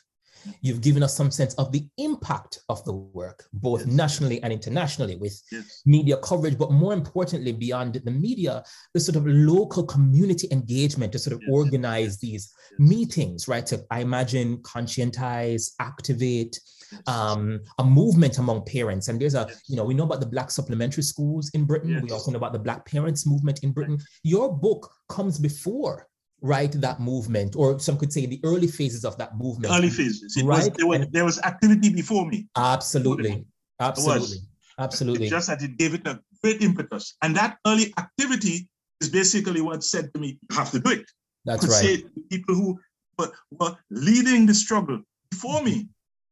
You've 0.61 0.81
given 0.81 1.03
us 1.03 1.15
some 1.15 1.31
sense 1.31 1.53
of 1.55 1.71
the 1.71 1.87
impact 1.97 2.59
of 2.69 2.83
the 2.85 2.93
work, 2.93 3.45
both 3.53 3.81
yes. 3.81 3.89
nationally 3.89 4.41
and 4.43 4.51
internationally, 4.51 5.15
with 5.15 5.41
yes. 5.51 5.81
media 5.85 6.17
coverage, 6.17 6.57
but 6.57 6.71
more 6.71 6.93
importantly, 6.93 7.51
beyond 7.51 7.95
the 8.03 8.11
media, 8.11 8.63
the 8.93 8.99
sort 8.99 9.15
of 9.15 9.25
local 9.27 9.83
community 9.83 10.47
engagement 10.51 11.11
to 11.13 11.19
sort 11.19 11.35
of 11.35 11.41
yes. 11.41 11.49
organize 11.51 12.19
these 12.19 12.53
meetings, 12.79 13.47
right? 13.47 13.65
To, 13.67 13.83
I 13.91 14.01
imagine, 14.01 14.57
conscientize, 14.57 15.71
activate, 15.79 16.59
um, 17.07 17.61
a 17.77 17.83
movement 17.83 18.37
among 18.37 18.65
parents. 18.65 19.07
And 19.07 19.19
there's 19.19 19.35
a, 19.35 19.47
you 19.67 19.75
know, 19.75 19.85
we 19.85 19.93
know 19.93 20.03
about 20.03 20.19
the 20.19 20.25
Black 20.25 20.51
supplementary 20.51 21.03
schools 21.03 21.49
in 21.53 21.65
Britain. 21.65 22.01
We 22.01 22.11
also 22.11 22.31
know 22.31 22.37
about 22.37 22.53
the 22.53 22.59
Black 22.59 22.85
parents 22.85 23.25
movement 23.25 23.63
in 23.63 23.71
Britain. 23.71 23.97
Your 24.23 24.53
book 24.53 24.91
comes 25.09 25.39
before 25.39 26.07
right 26.41 26.71
that 26.71 26.99
movement 26.99 27.55
or 27.55 27.79
some 27.79 27.97
could 27.97 28.11
say 28.11 28.25
the 28.25 28.39
early 28.43 28.67
phases 28.67 29.05
of 29.05 29.17
that 29.17 29.37
movement. 29.37 29.73
Early 29.73 29.89
phases. 29.89 30.35
It 30.37 30.45
right? 30.45 30.57
was, 30.57 30.69
there, 30.71 30.87
was, 30.87 31.07
there 31.11 31.25
was 31.25 31.39
activity 31.41 31.93
before 31.93 32.25
me. 32.25 32.47
Absolutely. 32.57 33.45
Absolutely. 33.79 34.37
Absolutely. 34.79 35.29
Just 35.29 35.47
that 35.47 35.61
it 35.61 35.77
gave 35.77 35.93
it 35.93 36.07
a 36.07 36.19
great 36.41 36.61
impetus. 36.61 37.15
And 37.21 37.35
that 37.35 37.57
early 37.67 37.93
activity 37.97 38.67
is 38.99 39.09
basically 39.09 39.61
what 39.61 39.83
said 39.83 40.13
to 40.13 40.19
me 40.19 40.39
you 40.49 40.55
have 40.55 40.71
to 40.71 40.79
do 40.79 40.91
it. 40.91 41.05
That's 41.45 41.67
right. 41.67 41.73
say 41.73 42.03
people 42.29 42.55
who 42.55 42.79
were, 43.17 43.31
were 43.59 43.77
leading 43.89 44.45
the 44.45 44.53
struggle 44.53 45.01
before 45.29 45.63
me 45.63 45.87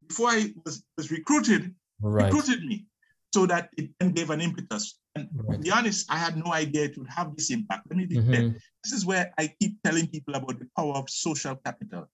before 0.07 0.29
i 0.29 0.51
was, 0.65 0.83
was 0.97 1.11
recruited 1.11 1.73
right. 2.01 2.25
recruited 2.25 2.63
me 2.65 2.85
so 3.33 3.45
that 3.45 3.69
it 3.77 3.89
then 3.99 4.11
gave 4.11 4.29
an 4.29 4.41
impetus 4.41 4.98
and 5.19 5.29
right. 5.47 5.57
to 5.57 5.59
be 5.59 5.71
honest, 5.71 6.11
I 6.11 6.17
had 6.17 6.37
no 6.37 6.53
idea 6.53 6.85
it 6.85 6.97
would 6.97 7.09
have 7.09 7.35
this 7.35 7.51
impact. 7.51 7.87
Let 7.89 7.97
me 7.97 8.05
be 8.05 8.17
mm-hmm. 8.17 8.33
clear. 8.33 8.55
This 8.83 8.93
is 8.93 9.05
where 9.05 9.33
I 9.37 9.53
keep 9.59 9.81
telling 9.83 10.07
people 10.07 10.35
about 10.35 10.59
the 10.59 10.67
power 10.75 10.95
of 10.95 11.09
social 11.09 11.55
capital. 11.55 12.09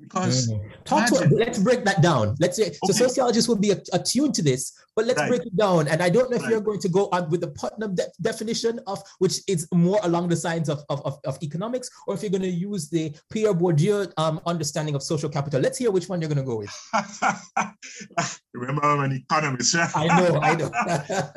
Because 0.00 0.48
mm. 0.48 0.60
talk 0.84 1.08
imagine, 1.08 1.30
to 1.30 1.36
let's 1.36 1.58
break 1.58 1.84
that 1.84 2.02
down. 2.02 2.36
Let's 2.38 2.56
say 2.56 2.68
okay. 2.68 2.78
so 2.84 2.92
sociologists 2.92 3.48
will 3.48 3.58
be 3.58 3.70
attuned 3.70 4.34
to 4.34 4.42
this, 4.42 4.72
but 4.94 5.04
let's 5.06 5.20
right. 5.20 5.28
break 5.28 5.46
it 5.46 5.56
down. 5.56 5.88
And 5.88 6.02
I 6.02 6.08
don't 6.08 6.30
know 6.30 6.36
if 6.36 6.42
right. 6.42 6.52
you're 6.52 6.60
going 6.60 6.80
to 6.80 6.88
go 6.88 7.08
on 7.12 7.28
with 7.30 7.40
the 7.40 7.48
Putnam 7.48 7.94
de- 7.94 8.06
definition 8.20 8.80
of 8.86 9.02
which 9.18 9.40
is 9.48 9.66
more 9.72 9.98
along 10.04 10.28
the 10.28 10.40
lines 10.44 10.68
of, 10.68 10.82
of, 10.88 11.04
of, 11.04 11.18
of, 11.24 11.38
economics, 11.42 11.90
or 12.06 12.14
if 12.14 12.22
you're 12.22 12.30
going 12.30 12.42
to 12.42 12.48
use 12.48 12.88
the 12.88 13.14
Pierre 13.30 13.54
Bourdieu 13.54 14.12
um, 14.16 14.40
understanding 14.46 14.94
of 14.94 15.02
social 15.02 15.28
capital. 15.28 15.60
Let's 15.60 15.78
hear 15.78 15.90
which 15.90 16.08
one 16.08 16.20
you're 16.20 16.30
going 16.30 16.38
to 16.38 16.44
go 16.44 16.58
with. 16.58 16.70
Remember, 18.54 18.84
I'm 18.84 19.00
an 19.00 19.12
economist. 19.12 19.74
I 19.74 20.06
know, 20.06 20.40
I 20.40 20.54
know. 20.54 20.70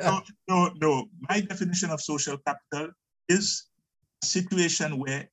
no, 0.00 0.20
no, 0.48 0.70
no. 0.80 1.06
My 1.28 1.40
definition 1.40 1.90
of 1.90 2.00
social 2.00 2.38
capital 2.46 2.92
is 3.28 3.66
a 4.22 4.26
situation 4.26 4.98
where 4.98 5.28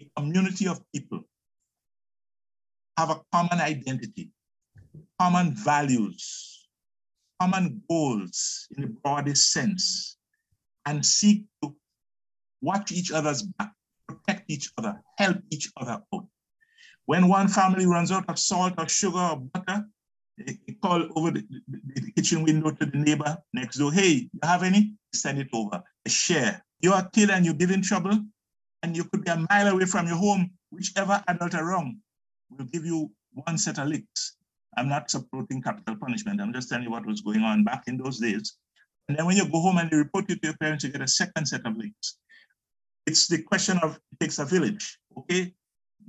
a 0.00 0.20
community 0.20 0.68
of 0.68 0.80
people 0.92 1.22
have 2.96 3.10
a 3.10 3.20
common 3.32 3.60
identity, 3.60 4.30
common 5.20 5.54
values, 5.54 6.68
common 7.40 7.82
goals 7.88 8.68
in 8.76 8.82
the 8.82 8.88
broadest 8.88 9.52
sense, 9.52 10.16
and 10.86 11.04
seek 11.04 11.44
to 11.62 11.74
watch 12.60 12.92
each 12.92 13.10
other's 13.10 13.42
back, 13.42 13.72
protect 14.08 14.50
each 14.50 14.70
other, 14.78 15.00
help 15.18 15.38
each 15.50 15.70
other 15.76 16.02
out. 16.12 16.26
When 17.06 17.28
one 17.28 17.48
family 17.48 17.86
runs 17.86 18.10
out 18.12 18.28
of 18.28 18.38
salt 18.38 18.74
or 18.78 18.88
sugar 18.88 19.18
or 19.18 19.36
butter, 19.36 19.84
they 20.38 20.58
call 20.82 21.06
over 21.16 21.30
the, 21.30 21.44
the, 21.68 22.12
kitchen 22.12 22.42
window 22.42 22.70
to 22.70 22.86
the 22.86 22.96
neighbor 22.96 23.36
next 23.52 23.76
door, 23.76 23.92
hey, 23.92 24.28
you 24.32 24.40
have 24.42 24.62
any? 24.62 24.94
Send 25.12 25.38
it 25.38 25.48
over, 25.52 25.82
a 26.04 26.08
share. 26.08 26.64
You're 26.80 26.94
a 26.94 27.08
kid 27.12 27.30
and 27.30 27.44
you're 27.44 27.54
giving 27.54 27.82
trouble, 27.82 28.18
and 28.82 28.96
you 28.96 29.04
could 29.04 29.24
be 29.24 29.30
a 29.30 29.46
mile 29.48 29.68
away 29.68 29.84
from 29.84 30.06
your 30.08 30.16
home, 30.16 30.50
whichever 30.70 31.22
adult 31.28 31.54
around 31.54 31.98
will 32.50 32.66
give 32.66 32.84
you 32.84 33.10
one 33.32 33.58
set 33.58 33.78
of 33.78 33.88
licks. 33.88 34.36
I'm 34.76 34.88
not 34.88 35.10
supporting 35.10 35.62
capital 35.62 35.96
punishment. 35.96 36.40
I'm 36.40 36.52
just 36.52 36.68
telling 36.68 36.84
you 36.84 36.90
what 36.90 37.06
was 37.06 37.20
going 37.20 37.42
on 37.42 37.64
back 37.64 37.84
in 37.86 37.96
those 37.96 38.18
days. 38.18 38.56
And 39.08 39.16
then 39.16 39.26
when 39.26 39.36
you 39.36 39.48
go 39.48 39.60
home 39.60 39.78
and 39.78 39.90
you 39.92 39.98
report 39.98 40.30
it 40.30 40.40
to 40.42 40.48
your 40.48 40.56
parents, 40.56 40.84
you 40.84 40.90
get 40.90 41.02
a 41.02 41.08
second 41.08 41.46
set 41.46 41.66
of 41.66 41.76
licks. 41.76 42.18
It's 43.06 43.28
the 43.28 43.42
question 43.42 43.78
of 43.82 43.98
it 44.12 44.20
takes 44.20 44.38
a 44.38 44.44
village, 44.44 44.98
okay? 45.18 45.52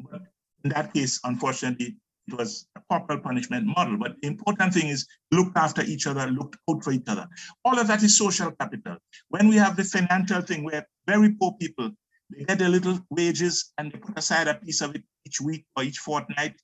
But 0.09 0.21
in 0.63 0.69
that 0.71 0.93
case, 0.93 1.19
unfortunately, 1.23 1.97
it 2.27 2.33
was 2.33 2.67
a 2.75 2.81
corporal 2.89 3.19
punishment 3.19 3.65
model. 3.67 3.97
But 3.97 4.15
the 4.21 4.27
important 4.27 4.73
thing 4.73 4.87
is 4.87 5.05
looked 5.31 5.57
after 5.57 5.83
each 5.83 6.07
other, 6.07 6.27
looked 6.27 6.57
out 6.69 6.83
for 6.83 6.91
each 6.91 7.07
other. 7.07 7.27
All 7.65 7.77
of 7.77 7.87
that 7.87 8.01
is 8.01 8.17
social 8.17 8.51
capital. 8.51 8.97
When 9.29 9.47
we 9.47 9.57
have 9.57 9.75
the 9.75 9.83
financial 9.83 10.41
thing 10.41 10.63
where 10.63 10.87
very 11.05 11.33
poor 11.33 11.53
people, 11.59 11.91
they 12.29 12.43
get 12.43 12.59
their 12.59 12.69
little 12.69 12.99
wages 13.09 13.71
and 13.77 13.91
they 13.91 13.97
put 13.97 14.17
aside 14.17 14.47
a 14.47 14.55
piece 14.55 14.81
of 14.81 14.95
it 14.95 15.03
each 15.25 15.41
week 15.41 15.65
or 15.75 15.83
each 15.83 15.99
fortnight 15.99 16.55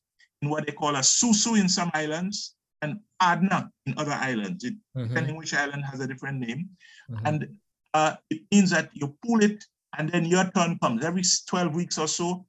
in 0.41 0.49
what 0.49 0.66
they 0.66 0.72
call 0.72 0.95
a 0.95 0.99
susu 0.99 1.59
in 1.59 1.70
some 1.70 1.91
islands 1.93 2.55
and 2.82 2.99
adna 3.20 3.70
in 3.86 3.97
other 3.97 4.12
islands. 4.12 4.64
It, 4.64 4.74
mm-hmm. 4.97 5.07
Depending 5.07 5.36
which 5.38 5.53
island 5.53 5.84
has 5.86 5.99
a 5.99 6.07
different 6.07 6.39
name. 6.39 6.70
Mm-hmm. 7.09 7.26
And 7.26 7.47
uh, 7.93 8.16
it 8.30 8.41
means 8.51 8.72
that 8.72 8.89
you 8.93 9.16
pull 9.26 9.43
it 9.43 9.64
and 9.97 10.09
then 10.09 10.26
your 10.26 10.49
turn 10.55 10.80
comes. 10.80 11.05
Every 11.05 11.24
12 11.47 11.76
weeks 11.76 11.97
or 11.97 12.07
so, 12.07 12.45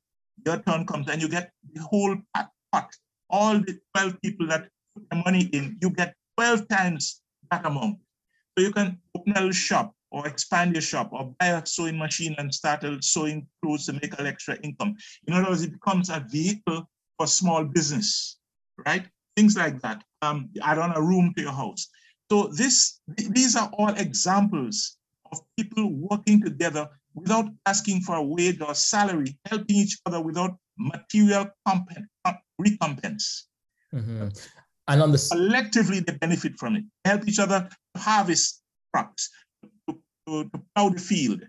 your 0.47 0.59
turn 0.63 0.87
comes 0.87 1.09
and 1.09 1.21
you 1.21 1.29
get 1.29 1.53
the 1.73 1.83
whole 1.83 2.17
pot. 2.35 2.91
All 3.29 3.59
the 3.59 3.79
12 3.95 4.21
people 4.23 4.47
that 4.49 4.69
put 4.95 5.09
the 5.11 5.17
money 5.17 5.45
in, 5.53 5.79
you 5.81 5.91
get 5.91 6.15
12 6.39 6.69
times 6.69 7.21
that 7.51 7.67
amount. 7.67 7.99
So 8.57 8.65
you 8.65 8.73
can 8.73 8.99
open 9.17 9.33
a 9.33 9.41
little 9.41 9.53
shop 9.53 9.95
or 10.13 10.27
expand 10.29 10.75
your 10.75 10.83
shop 10.83 11.09
or 11.13 11.35
buy 11.41 11.47
a 11.47 11.67
sewing 11.67 11.99
machine 11.99 12.35
and 12.39 12.55
start 12.55 12.85
a 12.85 13.03
sewing 13.03 13.47
clothes 13.63 13.87
to 13.87 13.95
make 13.95 14.19
an 14.19 14.27
extra 14.27 14.57
income. 14.63 14.95
In 15.27 15.35
other 15.35 15.49
words, 15.49 15.63
it 15.63 15.73
becomes 15.73 16.11
a 16.11 16.25
vehicle 16.31 16.89
for 17.17 17.27
small 17.27 17.65
business, 17.65 18.39
right? 18.87 19.07
Things 19.37 19.57
like 19.57 19.81
that. 19.81 20.05
Um, 20.21 20.51
add 20.63 20.79
on 20.79 20.93
a 20.95 21.03
room 21.03 21.33
to 21.37 21.43
your 21.43 21.53
house. 21.53 21.89
So 22.31 22.49
this, 22.49 23.01
these 23.09 23.57
are 23.57 23.71
all 23.79 23.95
examples 23.95 24.99
of 25.33 25.41
people 25.59 25.91
working 25.93 26.43
together 26.43 26.89
without 27.15 27.47
asking 27.67 28.03
for 28.03 28.17
a 28.17 28.23
wage 28.23 28.61
or 28.61 28.75
salary, 28.75 29.39
helping 29.47 29.77
each 29.77 29.99
other 30.07 30.21
without 30.21 30.57
material 30.79 31.51
recompense. 32.59 33.49
Mm-hmm. 33.95 34.29
And 34.89 35.03
on 35.03 35.13
the 35.13 35.29
collectively, 35.31 36.01
they 36.01 36.15
benefit 36.15 36.59
from 36.59 36.77
it. 36.77 36.85
Help 37.05 37.29
each 37.29 37.39
other 37.39 37.69
harvest 37.97 38.63
crops, 38.93 39.31
to, 40.27 40.45
to, 40.45 40.63
plow 40.75 40.89
the 40.89 41.01
field, 41.01 41.43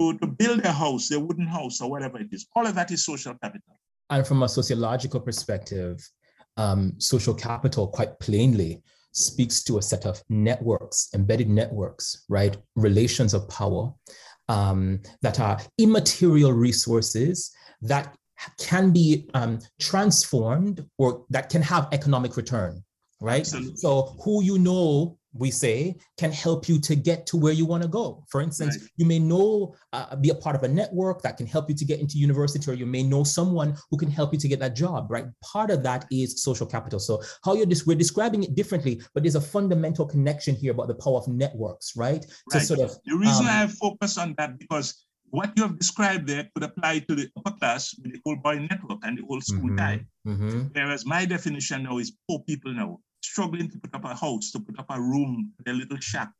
to, 0.00 0.18
to 0.18 0.26
build 0.26 0.64
a 0.64 0.72
house, 0.72 1.08
their 1.08 1.20
wooden 1.20 1.46
house, 1.46 1.80
or 1.80 1.90
whatever 1.90 2.18
it 2.20 2.28
is. 2.32 2.46
All 2.54 2.66
of 2.66 2.74
that 2.74 2.90
is 2.90 3.04
social 3.04 3.34
capital. 3.42 3.78
And 4.10 4.26
from 4.26 4.42
a 4.42 4.48
sociological 4.48 5.20
perspective, 5.20 6.06
um, 6.56 6.94
social 6.98 7.34
capital, 7.34 7.86
quite 7.86 8.18
plainly, 8.18 8.82
speaks 9.12 9.62
to 9.64 9.78
a 9.78 9.82
set 9.82 10.06
of 10.06 10.22
networks, 10.28 11.08
embedded 11.14 11.48
networks, 11.48 12.24
right? 12.28 12.56
Relations 12.76 13.34
of 13.34 13.48
power 13.48 13.92
um, 14.48 15.00
that 15.22 15.40
are 15.40 15.60
immaterial 15.78 16.52
resources 16.52 17.52
that 17.82 18.16
can 18.58 18.90
be 18.90 19.28
um, 19.34 19.58
transformed 19.78 20.84
or 20.98 21.24
that 21.30 21.50
can 21.50 21.62
have 21.62 21.88
economic 21.92 22.36
return, 22.36 22.82
right? 23.20 23.40
Absolutely. 23.40 23.76
So 23.76 24.16
who 24.24 24.42
you 24.42 24.58
know 24.58 25.18
we 25.32 25.50
say 25.50 25.96
can 26.18 26.32
help 26.32 26.68
you 26.68 26.80
to 26.80 26.96
get 26.96 27.26
to 27.26 27.36
where 27.36 27.52
you 27.52 27.64
want 27.64 27.82
to 27.82 27.88
go 27.88 28.24
for 28.28 28.40
instance 28.40 28.76
right. 28.78 28.90
you 28.96 29.06
may 29.06 29.18
know 29.18 29.74
uh, 29.92 30.16
be 30.16 30.30
a 30.30 30.34
part 30.34 30.56
of 30.56 30.62
a 30.62 30.68
network 30.68 31.22
that 31.22 31.36
can 31.36 31.46
help 31.46 31.68
you 31.68 31.74
to 31.74 31.84
get 31.84 32.00
into 32.00 32.18
university 32.18 32.68
or 32.70 32.74
you 32.74 32.86
may 32.86 33.02
know 33.02 33.22
someone 33.22 33.76
who 33.90 33.96
can 33.96 34.10
help 34.10 34.32
you 34.32 34.38
to 34.38 34.48
get 34.48 34.58
that 34.58 34.74
job 34.74 35.10
right 35.10 35.26
part 35.42 35.70
of 35.70 35.82
that 35.82 36.04
is 36.10 36.42
social 36.42 36.66
capital 36.66 36.98
so 36.98 37.22
how 37.44 37.54
you're 37.54 37.66
just 37.66 37.86
we're 37.86 37.96
describing 37.96 38.42
it 38.42 38.54
differently 38.54 39.00
but 39.14 39.22
there's 39.22 39.36
a 39.36 39.40
fundamental 39.40 40.04
connection 40.04 40.54
here 40.54 40.72
about 40.72 40.88
the 40.88 40.94
power 40.94 41.18
of 41.18 41.28
networks 41.28 41.96
right, 41.96 42.24
right. 42.52 42.60
to 42.60 42.66
sort 42.66 42.80
of 42.80 42.96
the 43.04 43.16
reason 43.16 43.46
um, 43.46 43.52
i 43.52 43.52
have 43.52 43.72
focused 43.72 44.18
on 44.18 44.34
that 44.36 44.58
because 44.58 45.04
what 45.30 45.52
you 45.56 45.62
have 45.62 45.78
described 45.78 46.26
there 46.26 46.48
could 46.54 46.64
apply 46.64 46.98
to 47.00 47.14
the 47.14 47.28
upper 47.36 47.56
class 47.56 47.94
with 48.02 48.12
the 48.12 48.20
old 48.26 48.42
boy 48.42 48.58
network 48.58 48.98
and 49.04 49.16
the 49.18 49.22
old 49.30 49.44
school 49.44 49.70
mm-hmm, 49.70 49.76
guy. 49.76 50.04
Mm-hmm. 50.26 50.60
Whereas 50.72 51.06
my 51.06 51.24
definition 51.24 51.84
now 51.84 51.98
is 51.98 52.12
poor 52.28 52.40
people 52.40 52.74
now 52.74 52.98
struggling 53.22 53.70
to 53.70 53.78
put 53.78 53.94
up 53.94 54.04
a 54.04 54.14
house, 54.14 54.50
to 54.52 54.60
put 54.60 54.78
up 54.78 54.86
a 54.90 55.00
room, 55.00 55.52
a 55.66 55.72
little 55.72 55.98
shack. 55.98 56.30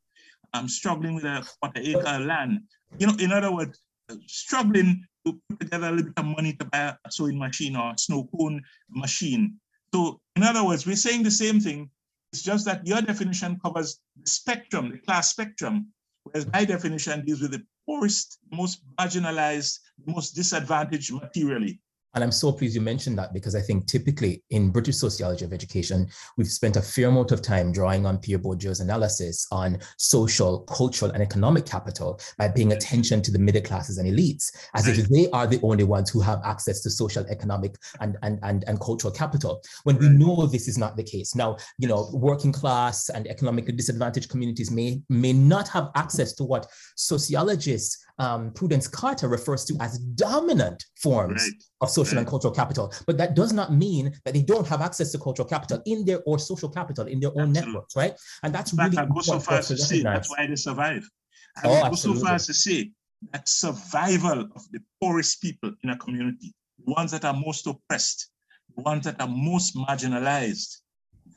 I'm 0.53 0.67
struggling 0.67 1.15
with 1.15 1.23
a 1.23 1.45
quarter 1.59 1.81
acre 1.81 2.19
land. 2.19 2.61
You 2.97 3.07
know, 3.07 3.15
in 3.19 3.31
other 3.31 3.51
words, 3.53 3.79
struggling 4.27 5.05
to 5.25 5.39
put 5.49 5.59
together 5.59 5.87
a 5.87 5.91
little 5.91 6.05
bit 6.05 6.13
of 6.17 6.25
money 6.25 6.53
to 6.53 6.65
buy 6.65 6.95
a 7.05 7.11
sewing 7.11 7.39
machine 7.39 7.75
or 7.75 7.91
a 7.91 7.97
snow 7.97 8.27
cone 8.35 8.61
machine. 8.89 9.57
So, 9.93 10.19
in 10.35 10.43
other 10.43 10.65
words, 10.65 10.85
we're 10.85 10.95
saying 10.95 11.23
the 11.23 11.31
same 11.31 11.59
thing. 11.59 11.89
It's 12.33 12.41
just 12.41 12.65
that 12.65 12.85
your 12.87 13.01
definition 13.01 13.59
covers 13.63 13.99
the 14.17 14.29
spectrum, 14.29 14.91
the 14.91 14.97
class 14.99 15.29
spectrum, 15.29 15.87
whereas 16.23 16.47
my 16.51 16.65
definition 16.65 17.25
deals 17.25 17.41
with 17.41 17.51
the 17.51 17.63
poorest, 17.85 18.39
most 18.51 18.81
marginalized, 18.97 19.79
most 20.05 20.31
disadvantaged 20.31 21.11
materially. 21.13 21.79
And 22.13 22.23
I'm 22.23 22.31
so 22.31 22.51
pleased 22.51 22.75
you 22.75 22.81
mentioned 22.81 23.17
that 23.17 23.33
because 23.33 23.55
I 23.55 23.61
think 23.61 23.87
typically 23.87 24.43
in 24.49 24.69
British 24.69 24.97
sociology 24.97 25.45
of 25.45 25.53
education, 25.53 26.07
we've 26.37 26.47
spent 26.47 26.75
a 26.75 26.81
fair 26.81 27.07
amount 27.07 27.31
of 27.31 27.41
time 27.41 27.71
drawing 27.71 28.05
on 28.05 28.17
Pierre 28.17 28.39
Bourdieu's 28.39 28.81
analysis 28.81 29.47
on 29.51 29.79
social, 29.97 30.59
cultural, 30.61 31.11
and 31.11 31.23
economic 31.23 31.65
capital 31.65 32.19
by 32.37 32.49
paying 32.49 32.73
attention 32.73 33.21
to 33.21 33.31
the 33.31 33.39
middle 33.39 33.61
classes 33.61 33.97
and 33.97 34.07
elites, 34.07 34.51
as 34.75 34.87
if 34.87 35.07
they 35.09 35.29
are 35.31 35.47
the 35.47 35.59
only 35.63 35.83
ones 35.83 36.09
who 36.09 36.19
have 36.19 36.41
access 36.43 36.81
to 36.81 36.89
social, 36.89 37.25
economic, 37.27 37.75
and, 38.01 38.17
and, 38.23 38.39
and, 38.43 38.63
and 38.67 38.79
cultural 38.79 39.13
capital. 39.13 39.61
When 39.83 39.97
we 39.97 40.09
know 40.09 40.45
this 40.45 40.67
is 40.67 40.77
not 40.77 40.97
the 40.97 41.03
case. 41.03 41.35
Now, 41.35 41.57
you 41.77 41.87
know, 41.87 42.09
working 42.13 42.51
class 42.51 43.09
and 43.09 43.27
economically 43.27 43.73
disadvantaged 43.73 44.29
communities 44.29 44.71
may, 44.71 45.01
may 45.09 45.33
not 45.33 45.67
have 45.69 45.89
access 45.95 46.33
to 46.33 46.43
what 46.43 46.67
sociologists 46.95 48.05
um, 48.21 48.51
Prudence 48.53 48.87
Carter 48.87 49.27
refers 49.27 49.65
to 49.65 49.75
as 49.81 49.97
dominant 49.97 50.85
forms 51.01 51.41
right. 51.41 51.63
of 51.81 51.89
social 51.89 52.15
right. 52.15 52.19
and 52.19 52.27
cultural 52.27 52.53
capital. 52.53 52.93
But 53.07 53.17
that 53.17 53.35
does 53.35 53.51
not 53.51 53.73
mean 53.73 54.13
that 54.25 54.35
they 54.35 54.43
don't 54.43 54.67
have 54.67 54.79
access 54.79 55.11
to 55.13 55.17
cultural 55.17 55.47
capital 55.47 55.81
in 55.87 56.05
their 56.05 56.21
or 56.27 56.37
social 56.37 56.69
capital 56.69 57.07
in 57.07 57.19
their 57.19 57.31
own 57.31 57.49
absolutely. 57.49 57.71
networks, 57.71 57.95
right? 57.95 58.13
And 58.43 58.53
that's 58.53 58.73
really 58.73 58.95
I 58.95 59.05
go 59.05 59.21
so 59.21 59.39
far 59.39 59.57
as 59.57 59.69
to 59.69 59.77
say 59.77 60.03
that's 60.03 60.29
why 60.29 60.45
they 60.45 60.55
survive. 60.55 61.09
I 61.57 61.67
oh, 61.67 61.89
go 61.89 61.95
so 61.95 62.13
far 62.13 62.35
as 62.35 62.45
to 62.45 62.53
say 62.53 62.91
that 63.33 63.49
survival 63.49 64.41
of 64.55 64.71
the 64.71 64.79
poorest 65.01 65.41
people 65.41 65.71
in 65.83 65.89
a 65.89 65.97
community, 65.97 66.53
the 66.85 66.93
ones 66.93 67.09
that 67.11 67.25
are 67.25 67.33
most 67.33 67.65
oppressed, 67.65 68.29
the 68.75 68.83
ones 68.83 69.05
that 69.05 69.19
are 69.19 69.27
most 69.27 69.75
marginalized, 69.75 70.77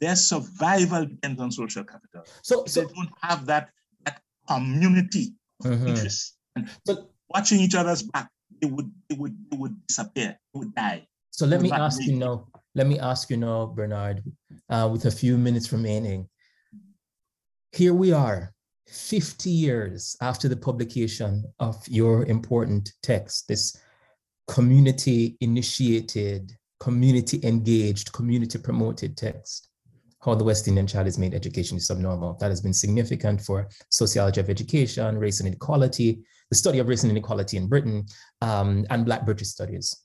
their 0.01 0.17
survival 0.17 1.07
depends 1.07 1.41
on 1.41 1.51
social 1.51 1.85
capital. 1.85 2.25
So, 2.43 2.65
so 2.67 2.83
they 2.83 2.93
don't 2.93 3.11
have 3.23 3.47
that, 3.47 3.71
that 4.05 4.21
community 4.47 5.33
of 5.65 5.71
mm-hmm. 5.71 5.89
interest 5.89 6.35
but 6.87 7.11
watching 7.29 7.61
each 7.61 7.75
other's 7.75 8.03
back, 8.03 8.31
they 8.61 8.69
would 8.69 8.91
it 9.09 9.19
would 9.19 9.37
it 9.53 9.59
would 9.59 9.87
disappear, 9.87 10.39
it 10.55 10.59
would 10.59 10.75
die. 10.75 11.07
So 11.31 11.47
let 11.47 11.61
me 11.61 11.71
ask 11.71 12.01
you 12.03 12.17
now. 12.17 12.47
Let 12.75 12.87
me 12.87 12.99
ask 12.99 13.31
you 13.31 13.37
now, 13.37 13.67
Bernard, 13.67 14.23
uh, 14.69 14.89
with 14.91 15.05
a 15.07 15.11
few 15.11 15.39
minutes 15.39 15.73
remaining. 15.73 16.29
Here 17.73 17.95
we 17.95 18.13
are, 18.13 18.53
50 18.89 19.51
years 19.51 20.17
after 20.21 20.49
the 20.49 20.57
publication 20.57 21.45
of 21.59 21.77
your 21.89 22.25
important 22.27 22.93
text, 23.03 23.49
this 23.49 23.77
community 24.49 25.37
initiated, 25.41 26.53
community 26.79 27.41
engaged, 27.43 28.13
community 28.13 28.59
promoted 28.59 29.17
text 29.17 29.71
how 30.25 30.35
the 30.35 30.45
West 30.45 30.67
Indian 30.69 30.87
child 30.87 31.07
is 31.07 31.19
made 31.19 31.35
education 31.35 31.77
is 31.77 31.87
subnormal. 31.87 32.35
That 32.41 32.49
has 32.49 32.61
been 32.61 32.73
significant 32.73 33.43
for 33.43 33.69
sociology 33.91 34.41
of 34.41 34.49
education, 34.49 35.19
race 35.19 35.41
and 35.41 35.47
inequality, 35.47 36.25
the 36.51 36.57
study 36.57 36.79
of 36.79 36.89
race 36.89 37.03
and 37.03 37.11
inequality 37.11 37.57
in 37.57 37.69
Britain, 37.69 38.07
um, 38.41 38.85
and 38.91 39.05
Black 39.05 39.25
British 39.25 39.49
studies. 39.49 39.97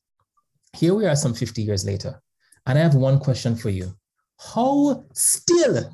Here 0.75 0.93
we 0.93 1.05
are 1.05 1.15
some 1.15 1.33
50 1.33 1.61
years 1.61 1.85
later, 1.85 2.21
and 2.65 2.77
I 2.77 2.81
have 2.81 2.95
one 2.95 3.19
question 3.19 3.55
for 3.55 3.69
you. 3.69 3.93
How 4.53 5.05
still 5.13 5.89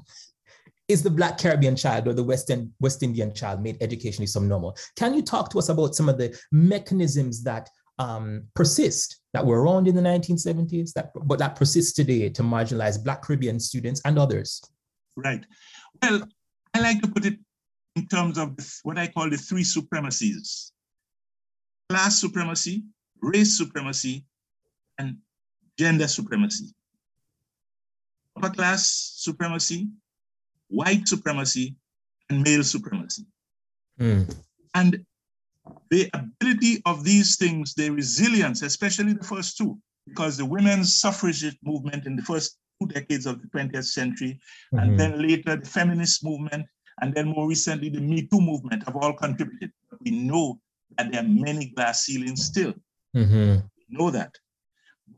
is 0.87 1.01
the 1.01 1.09
Black 1.09 1.37
Caribbean 1.37 1.75
child 1.75 2.07
or 2.07 2.13
the 2.13 2.23
West, 2.23 2.51
West 2.79 3.01
Indian 3.01 3.33
child 3.33 3.61
made 3.61 3.77
educationally 3.81 4.27
subnormal? 4.27 4.77
Can 4.95 5.13
you 5.13 5.21
talk 5.21 5.49
to 5.51 5.59
us 5.59 5.69
about 5.69 5.95
some 5.95 6.09
of 6.09 6.17
the 6.17 6.37
mechanisms 6.51 7.43
that 7.43 7.69
um, 7.97 8.43
persist 8.53 9.21
that 9.33 9.45
were 9.45 9.61
around 9.61 9.87
in 9.87 9.95
the 9.95 10.01
1970s, 10.01 10.93
that, 10.93 11.11
but 11.23 11.39
that 11.39 11.55
persists 11.55 11.93
today 11.93 12.29
to 12.29 12.43
marginalize 12.43 13.03
Black 13.03 13.21
Caribbean 13.23 13.59
students 13.59 14.01
and 14.05 14.19
others? 14.19 14.61
Right. 15.15 15.45
Well, 16.01 16.27
I 16.73 16.81
like 16.81 17.01
to 17.01 17.07
put 17.07 17.25
it 17.25 17.39
in 17.95 18.07
terms 18.07 18.37
of 18.37 18.57
what 18.83 18.97
I 18.97 19.07
call 19.07 19.29
the 19.29 19.37
three 19.37 19.63
supremacies 19.63 20.71
class 21.89 22.19
supremacy, 22.19 22.83
race 23.21 23.57
supremacy, 23.57 24.25
and 24.97 25.17
gender 25.77 26.07
supremacy. 26.07 26.73
Upper 28.35 28.49
class 28.49 29.13
supremacy, 29.17 29.87
white 30.67 31.07
supremacy, 31.07 31.75
and 32.29 32.43
male 32.43 32.63
supremacy. 32.63 33.25
Mm. 33.99 34.35
And 34.73 35.05
the 35.89 36.09
ability 36.13 36.81
of 36.85 37.03
these 37.03 37.37
things, 37.37 37.73
their 37.73 37.91
resilience, 37.91 38.61
especially 38.61 39.13
the 39.13 39.23
first 39.23 39.57
two, 39.57 39.77
because 40.07 40.37
the 40.37 40.45
women's 40.45 40.95
suffragette 40.99 41.57
movement 41.63 42.05
in 42.05 42.15
the 42.15 42.21
first 42.23 42.57
two 42.81 42.87
decades 42.87 43.25
of 43.25 43.41
the 43.41 43.47
20th 43.47 43.85
century, 43.85 44.39
mm-hmm. 44.73 44.79
and 44.79 44.99
then 44.99 45.21
later 45.21 45.55
the 45.55 45.65
feminist 45.65 46.23
movement, 46.23 46.65
and 47.01 47.13
then 47.13 47.27
more 47.27 47.47
recently 47.47 47.89
the 47.89 47.99
Me 47.99 48.27
Too 48.27 48.41
movement 48.41 48.83
have 48.85 48.95
all 48.95 49.13
contributed. 49.13 49.71
We 50.01 50.11
know 50.11 50.59
that 50.97 51.11
there 51.11 51.21
are 51.21 51.27
many 51.27 51.67
glass 51.75 52.05
ceilings 52.05 52.45
still. 52.45 52.73
Mm-hmm. 53.15 53.55
We 53.77 53.97
know 53.97 54.11
that. 54.11 54.31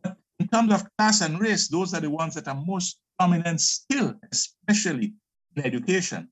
But 0.04 0.18
In 0.40 0.48
terms 0.48 0.74
of 0.74 0.86
class 0.98 1.22
and 1.22 1.40
race, 1.40 1.68
those 1.68 1.94
are 1.94 2.02
the 2.02 2.10
ones 2.10 2.36
that 2.36 2.48
are 2.48 2.64
most 2.66 3.00
prominent 3.18 3.62
still, 3.62 4.14
especially 4.32 5.14
in 5.56 5.66
education. 5.66 6.30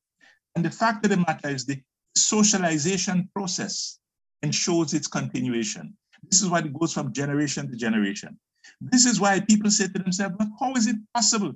And 0.56 0.64
the 0.64 0.72
fact 0.72 1.06
of 1.06 1.12
the 1.12 1.18
matter 1.18 1.50
is 1.50 1.66
the 1.66 1.82
socialization 2.16 3.30
process 3.36 4.00
ensures 4.42 4.94
its 4.94 5.08
continuation. 5.08 5.96
This 6.30 6.42
is 6.42 6.50
why 6.50 6.60
it 6.60 6.74
goes 6.74 6.94
from 6.94 7.14
generation 7.14 7.70
to 7.70 7.76
generation. 7.76 8.40
This 8.80 9.06
is 9.06 9.20
why 9.20 9.40
people 9.40 9.70
say 9.70 9.88
to 9.88 10.00
themselves, 10.00 10.36
but 10.38 10.48
how 10.60 10.74
is 10.74 10.88
it 10.88 10.96
possible 11.14 11.54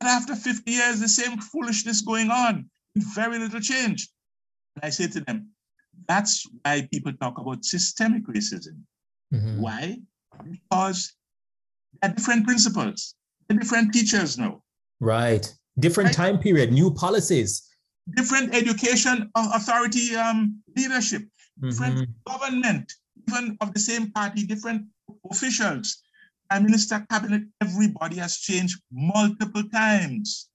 that 0.00 0.08
after 0.08 0.34
50 0.34 0.70
years, 0.70 1.00
the 1.00 1.08
same 1.08 1.38
foolishness 1.38 2.00
going 2.00 2.30
on 2.30 2.68
very 3.14 3.38
little 3.38 3.60
change? 3.60 4.08
And 4.76 4.84
I 4.84 4.90
say 4.90 5.08
to 5.08 5.20
them, 5.20 5.50
that's 6.08 6.46
why 6.62 6.88
people 6.92 7.12
talk 7.20 7.38
about 7.38 7.64
systemic 7.64 8.26
racism. 8.26 8.82
Mm-hmm. 9.32 9.60
Why? 9.60 9.98
Because 10.50 11.14
there 12.00 12.10
are 12.10 12.14
different 12.14 12.46
principles, 12.46 13.14
different 13.48 13.92
teachers 13.92 14.38
now. 14.38 14.62
Right. 15.00 15.52
Different 15.78 16.08
right? 16.08 16.16
time 16.16 16.38
period, 16.38 16.72
new 16.72 16.92
policies. 16.92 17.66
Different 18.16 18.54
education 18.54 19.30
authority 19.36 20.16
um, 20.16 20.60
leadership, 20.76 21.22
different 21.60 21.96
mm-hmm. 21.96 22.32
government, 22.32 22.92
even 23.28 23.56
of 23.60 23.72
the 23.72 23.80
same 23.80 24.10
party, 24.10 24.44
different 24.44 24.82
officials, 25.30 26.02
prime 26.48 26.64
minister, 26.64 27.06
cabinet, 27.08 27.42
everybody 27.60 28.16
has 28.16 28.38
changed 28.38 28.82
multiple 28.90 29.62
times. 29.72 30.49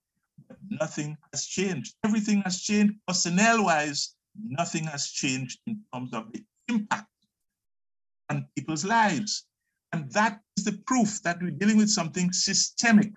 Nothing 0.69 1.17
has 1.31 1.45
changed. 1.45 1.95
Everything 2.03 2.41
has 2.41 2.61
changed 2.61 2.95
personnel-wise. 3.07 4.15
Nothing 4.43 4.85
has 4.85 5.11
changed 5.11 5.59
in 5.67 5.79
terms 5.93 6.13
of 6.13 6.31
the 6.31 6.43
impact 6.67 7.07
on 8.29 8.47
people's 8.55 8.85
lives. 8.85 9.45
And 9.93 10.11
that 10.11 10.41
is 10.57 10.65
the 10.65 10.79
proof 10.85 11.21
that 11.23 11.41
we're 11.41 11.51
dealing 11.51 11.77
with 11.77 11.89
something 11.89 12.31
systemic. 12.31 13.13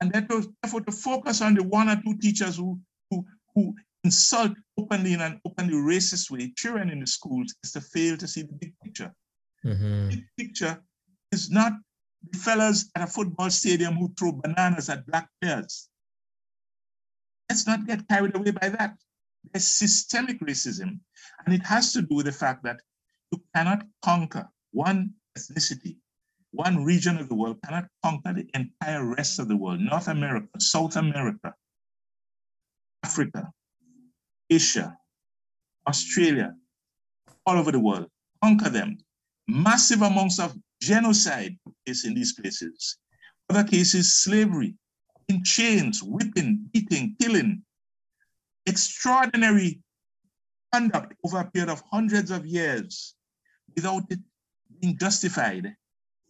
And 0.00 0.12
therefore, 0.12 0.80
to 0.80 0.92
focus 0.92 1.42
on 1.42 1.54
the 1.54 1.62
one 1.64 1.88
or 1.88 1.96
two 1.96 2.16
teachers 2.18 2.56
who, 2.56 2.80
who, 3.10 3.26
who 3.54 3.74
insult 4.04 4.52
openly 4.78 5.12
in 5.12 5.20
an 5.20 5.40
openly 5.44 5.74
racist 5.74 6.30
way 6.30 6.52
children 6.56 6.88
in 6.88 7.00
the 7.00 7.06
schools 7.06 7.54
is 7.64 7.72
to 7.72 7.80
fail 7.80 8.16
to 8.16 8.28
see 8.28 8.42
the 8.42 8.52
big 8.52 8.72
picture. 8.82 9.12
Mm-hmm. 9.64 10.08
The 10.08 10.16
big 10.16 10.24
picture 10.38 10.82
is 11.32 11.50
not 11.50 11.72
the 12.30 12.38
fellas 12.38 12.90
at 12.94 13.02
a 13.02 13.06
football 13.06 13.50
stadium 13.50 13.94
who 13.94 14.12
throw 14.18 14.32
bananas 14.32 14.88
at 14.88 15.06
black 15.06 15.28
players. 15.40 15.88
Let's 17.48 17.66
not 17.66 17.86
get 17.86 18.08
carried 18.08 18.36
away 18.36 18.50
by 18.50 18.68
that. 18.68 18.96
There's 19.52 19.66
systemic 19.66 20.40
racism, 20.40 21.00
and 21.44 21.54
it 21.54 21.64
has 21.64 21.92
to 21.94 22.02
do 22.02 22.16
with 22.16 22.26
the 22.26 22.32
fact 22.32 22.64
that 22.64 22.80
you 23.32 23.42
cannot 23.54 23.86
conquer 24.02 24.48
one 24.72 25.14
ethnicity, 25.36 25.96
one 26.50 26.84
region 26.84 27.18
of 27.18 27.28
the 27.28 27.34
world 27.34 27.58
cannot 27.64 27.86
conquer 28.04 28.32
the 28.32 28.48
entire 28.54 29.04
rest 29.04 29.38
of 29.38 29.48
the 29.48 29.56
world. 29.56 29.80
North 29.80 30.08
America, 30.08 30.48
South 30.58 30.96
America, 30.96 31.54
Africa, 33.04 33.50
Asia, 34.50 34.96
Australia, 35.86 36.54
all 37.46 37.58
over 37.58 37.72
the 37.72 37.80
world, 37.80 38.08
conquer 38.42 38.70
them. 38.70 38.98
Massive 39.46 40.02
amounts 40.02 40.38
of 40.38 40.54
genocide 40.82 41.56
is 41.86 42.04
in 42.04 42.14
these 42.14 42.34
places. 42.34 42.98
Other 43.48 43.64
cases, 43.64 44.16
slavery, 44.16 44.74
in 45.28 45.44
chains, 45.44 46.02
whipping, 46.02 46.68
beating, 46.72 47.14
killing. 47.20 47.62
Extraordinary 48.66 49.80
conduct 50.72 51.14
over 51.24 51.40
a 51.40 51.50
period 51.50 51.70
of 51.70 51.82
hundreds 51.90 52.30
of 52.30 52.46
years 52.46 53.14
without 53.74 54.04
it 54.10 54.18
being 54.80 54.96
justified. 54.98 55.74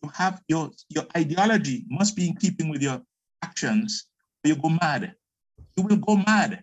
You 0.03 0.11
have 0.14 0.42
your, 0.49 0.70
your 0.88 1.05
ideology 1.16 1.84
must 1.88 2.14
be 2.14 2.28
in 2.28 2.36
keeping 2.36 2.68
with 2.68 2.82
your 2.82 3.03
actions, 3.42 4.07
or 4.44 4.49
you 4.49 4.57
go 4.57 4.68
mad. 4.68 5.14
You 5.76 5.82
will 5.84 5.96
go 5.96 6.16
mad. 6.16 6.62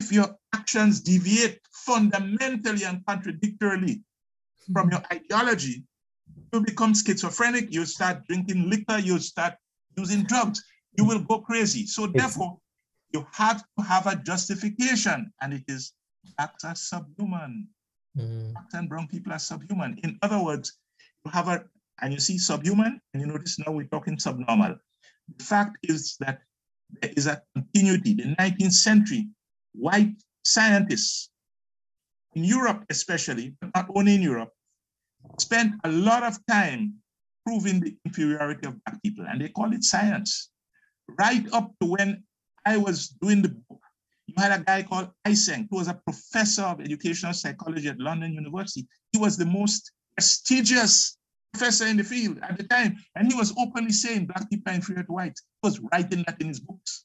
If 0.00 0.12
your 0.12 0.36
actions 0.54 1.00
deviate 1.00 1.60
fundamentally 1.72 2.84
and 2.84 3.04
contradictorily 3.06 4.02
from 4.72 4.90
your 4.90 5.02
ideology, 5.12 5.84
you 6.52 6.60
become 6.60 6.94
schizophrenic, 6.94 7.72
you 7.72 7.84
start 7.84 8.26
drinking 8.26 8.68
liquor, 8.68 8.98
you 8.98 9.18
start 9.18 9.54
using 9.96 10.22
drugs, 10.24 10.62
you 10.96 11.04
will 11.04 11.20
go 11.20 11.40
crazy. 11.40 11.86
So 11.86 12.06
therefore, 12.06 12.58
you 13.12 13.26
have 13.32 13.62
to 13.78 13.84
have 13.84 14.06
a 14.06 14.16
justification, 14.16 15.32
and 15.40 15.52
it 15.52 15.64
is 15.68 15.92
acts 16.38 16.64
are 16.64 16.74
subhuman. 16.74 17.68
Mm. 18.18 18.52
Blacks 18.52 18.74
and 18.74 18.88
brown 18.88 19.08
people 19.08 19.32
are 19.32 19.38
subhuman. 19.38 19.98
In 20.02 20.18
other 20.22 20.42
words, 20.42 20.78
you 21.24 21.30
have 21.30 21.48
a, 21.48 21.64
and 22.02 22.12
you 22.12 22.20
see 22.20 22.38
subhuman, 22.38 23.00
and 23.12 23.20
you 23.20 23.26
notice 23.26 23.58
now 23.58 23.72
we're 23.72 23.86
talking 23.86 24.18
subnormal. 24.18 24.76
The 25.36 25.44
fact 25.44 25.78
is 25.82 26.16
that 26.20 26.40
there 27.00 27.12
is 27.16 27.26
a 27.26 27.42
continuity. 27.54 28.14
The 28.14 28.34
19th 28.38 28.72
century, 28.72 29.28
white 29.72 30.14
scientists 30.44 31.30
in 32.34 32.44
Europe, 32.44 32.84
especially, 32.90 33.56
but 33.60 33.70
not 33.74 33.86
only 33.94 34.14
in 34.14 34.22
Europe, 34.22 34.52
spent 35.38 35.72
a 35.84 35.90
lot 35.90 36.22
of 36.22 36.38
time 36.46 36.94
proving 37.46 37.80
the 37.80 37.96
inferiority 38.04 38.66
of 38.66 38.84
Black 38.84 39.02
people, 39.02 39.24
and 39.28 39.40
they 39.40 39.48
call 39.48 39.72
it 39.72 39.84
science. 39.84 40.50
Right 41.08 41.46
up 41.52 41.72
to 41.80 41.86
when 41.86 42.24
I 42.64 42.76
was 42.76 43.08
doing 43.08 43.42
the 43.42 43.48
book, 43.48 43.80
you 44.26 44.34
had 44.36 44.60
a 44.60 44.64
guy 44.64 44.82
called 44.82 45.10
Eysenck, 45.24 45.68
who 45.70 45.76
was 45.76 45.88
a 45.88 45.94
professor 45.94 46.62
of 46.62 46.80
educational 46.80 47.32
psychology 47.32 47.88
at 47.88 48.00
London 48.00 48.32
University. 48.32 48.86
He 49.12 49.18
was 49.18 49.36
the 49.36 49.46
most 49.46 49.92
prestigious 50.16 51.16
professor 51.52 51.86
in 51.86 51.96
the 51.96 52.04
field 52.04 52.38
at 52.42 52.58
the 52.58 52.64
time, 52.64 52.96
and 53.14 53.30
he 53.30 53.38
was 53.38 53.54
openly 53.56 53.92
saying 53.92 54.26
Black 54.26 54.50
people 54.50 54.72
are 54.72 54.74
inferior 54.74 55.04
to 55.04 55.12
whites. 55.12 55.42
He 55.62 55.68
was 55.68 55.80
writing 55.92 56.24
that 56.26 56.40
in 56.40 56.48
his 56.48 56.60
books. 56.60 57.04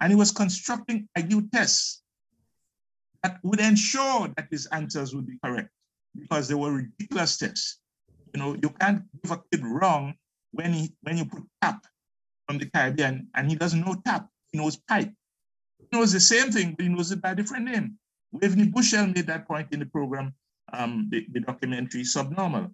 And 0.00 0.12
he 0.12 0.16
was 0.16 0.30
constructing 0.30 1.08
IQ 1.16 1.50
tests 1.52 2.02
that 3.22 3.38
would 3.42 3.60
ensure 3.60 4.28
that 4.36 4.48
his 4.50 4.66
answers 4.66 5.14
would 5.14 5.26
be 5.26 5.38
correct 5.42 5.70
because 6.14 6.48
they 6.48 6.54
were 6.54 6.72
ridiculous 6.72 7.38
tests. 7.38 7.78
You 8.34 8.40
know, 8.40 8.56
you 8.60 8.70
can't 8.80 9.02
give 9.22 9.32
a 9.32 9.42
kid 9.50 9.64
wrong 9.64 10.14
when 10.52 10.72
he 10.72 10.94
when 11.02 11.16
you 11.16 11.24
put 11.24 11.42
tap 11.62 11.84
from 12.46 12.58
the 12.58 12.66
Caribbean 12.66 13.28
and 13.34 13.50
he 13.50 13.56
doesn't 13.56 13.80
know 13.80 13.96
tap, 14.04 14.28
he 14.52 14.58
knows 14.58 14.76
pipe. 14.76 15.12
He 15.78 15.86
knows 15.96 16.12
the 16.12 16.20
same 16.20 16.50
thing, 16.50 16.74
but 16.76 16.84
he 16.84 16.88
knows 16.88 17.12
it 17.12 17.22
by 17.22 17.32
a 17.32 17.34
different 17.34 17.64
name. 17.66 17.98
Waveney 18.32 18.72
Bushell 18.72 19.06
made 19.06 19.26
that 19.26 19.46
point 19.46 19.68
in 19.72 19.80
the 19.80 19.86
program, 19.86 20.34
um, 20.72 21.08
the, 21.10 21.26
the 21.32 21.40
documentary 21.40 22.04
Subnormal, 22.04 22.72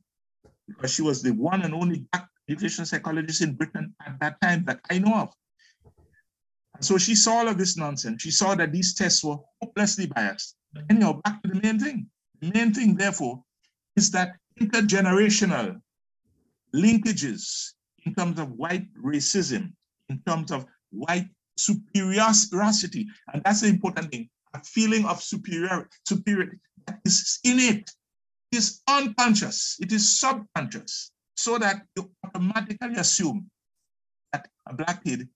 because 0.69 0.93
she 0.93 1.03
was 1.03 1.23
the 1.23 1.33
one 1.33 1.63
and 1.63 1.75
only 1.75 2.07
black 2.13 2.29
education 2.49 2.87
psychologist 2.87 3.43
in 3.43 3.55
Britain 3.55 3.95
at 4.07 4.19
that 4.21 4.41
time 4.41 4.65
that 4.65 4.81
I 4.91 4.99
know 4.99 5.15
of. 5.15 5.35
And 6.75 6.85
so 6.85 6.97
she 6.99 7.15
saw 7.15 7.39
all 7.39 7.49
of 7.49 7.59
this 7.59 7.77
nonsense. 7.77 8.23
She 8.23 8.31
saw 8.31 8.55
that 8.55 8.73
these 8.73 8.95
tests 8.95 9.23
were 9.23 9.37
hopelessly 9.61 10.07
biased. 10.07 10.57
Anyhow, 10.89 11.21
back 11.25 11.43
to 11.43 11.49
the 11.49 11.61
main 11.61 11.79
thing. 11.79 12.07
The 12.41 12.51
main 12.55 12.73
thing, 12.73 12.97
therefore, 12.97 13.43
is 13.97 14.11
that 14.13 14.37
intergenerational 14.59 15.81
linkages 16.75 17.73
in 18.07 18.15
terms 18.15 18.39
of 18.39 18.53
white 18.53 18.87
racism, 18.95 19.73
in 20.09 20.21
terms 20.27 20.51
of 20.51 20.67
white 20.91 21.29
superiority, 21.57 23.07
and 23.33 23.43
that's 23.45 23.61
the 23.61 23.69
important 23.69 24.11
thing, 24.11 24.29
a 24.55 24.63
feeling 24.65 25.05
of 25.05 25.23
superiority, 25.23 25.91
superiority 26.07 26.59
that 26.87 27.01
is 27.05 27.39
innate, 27.45 27.91
it 28.53 28.59
is 28.59 28.83
unconscious, 28.89 29.77
it 29.81 29.93
is 29.93 30.19
subconscious, 30.19 31.13
so 31.37 31.59
that 31.59 31.83
you 31.97 32.11
automatically 32.25 32.95
assume 32.97 33.49
that 34.33 34.49
a 34.69 34.75
black 34.75 35.05
kid 35.05 35.29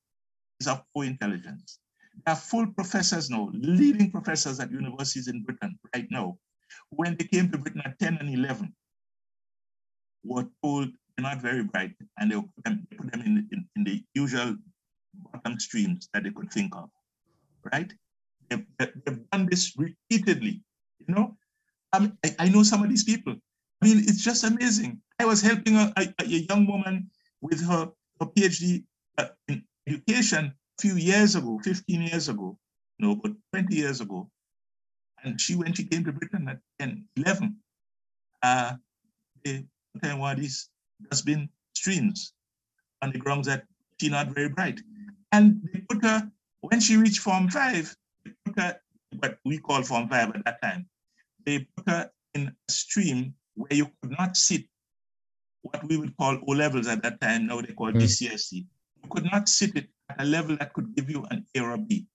is 0.60 0.66
of 0.66 0.82
poor 0.94 1.04
intelligence. 1.04 1.78
There 2.24 2.34
are 2.34 2.40
full 2.40 2.66
professors 2.66 3.30
now, 3.30 3.50
leading 3.52 4.10
professors 4.10 4.60
at 4.60 4.70
universities 4.70 5.28
in 5.28 5.42
Britain 5.42 5.78
right 5.94 6.06
now, 6.10 6.38
when 6.90 7.16
they 7.16 7.24
came 7.24 7.50
to 7.50 7.58
Britain 7.58 7.82
at 7.84 7.98
10 7.98 8.18
and 8.20 8.30
11, 8.30 8.74
were 10.24 10.48
told 10.62 10.88
they're 11.16 11.22
not 11.24 11.40
very 11.42 11.62
bright, 11.62 11.94
and 12.18 12.30
they 12.30 12.36
put 12.36 12.64
them, 12.64 12.86
put 12.96 13.10
them 13.12 13.20
in, 13.20 13.48
in, 13.52 13.68
in, 13.76 13.84
the 13.84 14.02
usual 14.14 14.56
bottom 15.32 15.60
streams 15.60 16.08
that 16.12 16.24
they 16.24 16.30
could 16.30 16.52
think 16.52 16.74
of, 16.74 16.90
right? 17.72 17.92
They've, 18.50 18.66
they've 18.78 19.30
done 19.30 19.46
this 19.50 19.74
repeatedly, 19.76 20.62
you 20.98 21.14
know? 21.14 21.36
I, 21.92 22.10
I, 22.24 22.34
I 22.40 22.48
know 22.48 22.62
some 22.62 22.82
of 22.82 22.88
these 22.88 23.04
people. 23.04 23.34
I 23.82 23.86
mean, 23.86 23.98
it's 23.98 24.24
just 24.24 24.44
amazing. 24.44 25.00
I 25.18 25.24
was 25.24 25.40
helping 25.40 25.76
a, 25.76 25.92
a, 25.96 26.12
a 26.20 26.24
young 26.24 26.66
woman 26.66 27.10
with 27.40 27.64
her, 27.64 27.90
her 28.20 28.26
PhD 28.26 28.84
in 29.48 29.62
education 29.86 30.46
a 30.78 30.82
few 30.82 30.94
years 30.94 31.36
ago, 31.36 31.60
15 31.62 32.02
years 32.02 32.28
ago, 32.28 32.58
no, 32.98 33.14
but 33.14 33.32
20 33.52 33.74
years 33.74 34.00
ago. 34.00 34.28
And 35.22 35.40
she, 35.40 35.54
when 35.54 35.72
she 35.72 35.84
came 35.84 36.04
to 36.04 36.12
Britain 36.12 36.48
at 36.48 36.58
10, 36.80 37.04
11, 37.16 37.56
uh, 38.42 38.72
they 39.44 39.64
of 40.02 40.36
these 40.36 40.68
dustbin 41.10 41.48
streams 41.74 42.32
on 43.02 43.12
the 43.12 43.18
grounds 43.18 43.46
that 43.46 43.64
she's 44.00 44.10
not 44.10 44.28
very 44.28 44.48
bright. 44.48 44.80
And 45.32 45.68
they 45.72 45.80
put 45.80 46.04
her, 46.04 46.30
when 46.60 46.80
she 46.80 46.96
reached 46.96 47.20
Form 47.20 47.48
5, 47.48 47.96
they 48.24 48.32
put 48.44 48.58
her, 48.58 48.80
what 49.18 49.38
we 49.44 49.58
call 49.58 49.82
Form 49.82 50.08
5 50.08 50.36
at 50.36 50.44
that 50.44 50.62
time, 50.62 50.86
they 51.44 51.66
put 51.76 51.88
her 51.88 52.10
in 52.34 52.48
a 52.48 52.72
stream 52.72 53.34
where 53.54 53.74
you 53.74 53.90
could 54.02 54.16
not 54.18 54.36
sit 54.36 54.64
what 55.64 55.82
we 55.88 55.96
would 55.96 56.16
call 56.16 56.38
O 56.46 56.52
levels 56.52 56.86
at 56.86 57.02
that 57.02 57.20
time, 57.20 57.46
now 57.46 57.60
they 57.60 57.72
call 57.72 57.90
mm. 57.90 58.00
GCSE. 58.00 58.52
You 59.02 59.08
could 59.10 59.24
not 59.24 59.48
sit 59.48 59.74
it 59.76 59.88
at 60.10 60.20
a 60.20 60.24
level 60.24 60.56
that 60.58 60.72
could 60.74 60.94
give 60.94 61.10
you 61.10 61.26
an 61.30 61.46
A 61.54 61.60
or 61.60 61.72
a 61.72 61.78
B. 61.78 62.06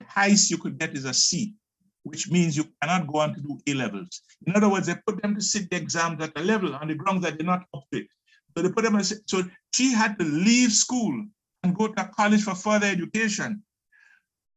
The 0.00 0.06
highest 0.06 0.50
you 0.50 0.56
could 0.56 0.78
get 0.78 0.94
is 0.94 1.04
a 1.04 1.12
C, 1.12 1.54
which 2.02 2.30
means 2.30 2.56
you 2.56 2.64
cannot 2.80 3.06
go 3.06 3.18
on 3.18 3.34
to 3.34 3.40
do 3.40 3.60
A 3.66 3.74
levels. 3.74 4.22
In 4.46 4.56
other 4.56 4.70
words, 4.70 4.86
they 4.86 4.94
put 5.06 5.20
them 5.22 5.34
to 5.34 5.42
sit 5.42 5.70
the 5.70 5.76
exams 5.76 6.22
at 6.22 6.38
a 6.38 6.42
level 6.42 6.74
on 6.74 6.88
the 6.88 6.94
grounds 6.94 7.22
that 7.22 7.36
they're 7.36 7.46
not 7.46 7.66
up 7.74 7.84
to 7.92 8.00
it. 8.00 8.08
So 8.56 8.62
they 8.62 8.70
put 8.70 8.84
them, 8.84 9.02
so 9.02 9.42
she 9.74 9.92
had 9.92 10.18
to 10.18 10.24
leave 10.24 10.72
school 10.72 11.24
and 11.62 11.74
go 11.74 11.88
to 11.88 12.10
college 12.16 12.42
for 12.44 12.54
further 12.54 12.86
education. 12.86 13.62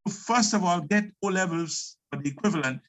First 0.09 0.53
of 0.53 0.63
all, 0.63 0.81
get 0.81 1.05
O 1.23 1.27
levels 1.27 1.97
or 2.13 2.21
the 2.21 2.29
equivalent, 2.29 2.79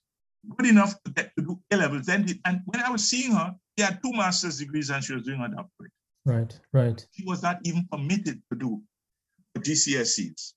good 0.57 0.67
enough 0.67 0.95
to 1.05 1.11
get 1.13 1.33
to 1.37 1.45
do 1.45 1.61
A 1.71 1.77
levels. 1.77 2.07
Then, 2.07 2.27
and 2.45 2.61
when 2.67 2.81
I 2.83 2.91
was 2.91 3.05
seeing 3.09 3.33
her, 3.33 3.55
she 3.79 3.85
had 3.85 4.01
two 4.05 4.13
master's 4.13 4.59
degrees 4.59 4.91
and 4.91 5.03
she 5.03 5.15
was 5.15 5.23
doing 5.25 5.39
her 5.41 5.49
doctorate. 5.49 5.93
Right, 6.25 6.61
right. 6.73 7.07
She 7.13 7.25
was 7.25 7.43
not 7.43 7.59
even 7.65 7.89
permitted 7.91 8.43
to 8.53 8.59
do 8.59 8.83
GCSEs. 9.59 10.53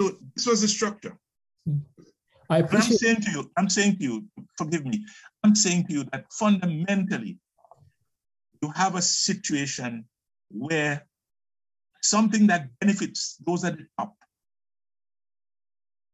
So 0.00 0.16
this 0.34 0.46
was 0.46 0.60
the 0.60 0.68
structure. 0.68 1.16
I 2.50 2.58
appreciate- 2.58 2.92
I'm 2.92 2.98
saying 2.98 3.20
to 3.22 3.30
you, 3.30 3.50
I'm 3.56 3.68
saying 3.70 3.96
to 3.98 4.02
you, 4.04 4.26
forgive 4.58 4.84
me, 4.84 5.04
I'm 5.42 5.54
saying 5.56 5.86
to 5.88 5.92
you 5.94 6.04
that 6.12 6.26
fundamentally, 6.32 7.38
you 8.62 8.70
have 8.74 8.94
a 8.94 9.02
situation 9.02 10.04
where 10.50 11.06
something 12.02 12.46
that 12.46 12.68
benefits 12.80 13.36
those 13.44 13.64
at 13.64 13.76
the 13.76 13.86
top 13.98 14.14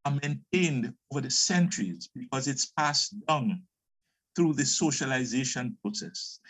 are 0.05 0.19
maintained 0.23 0.93
over 1.11 1.21
the 1.21 1.31
centuries 1.31 2.09
because 2.15 2.49
it's 2.49 2.67
passed 2.67 3.15
down 3.27 3.63
through 4.35 4.55
the 4.55 4.65
socialization 4.65 5.77
process, 5.83 6.41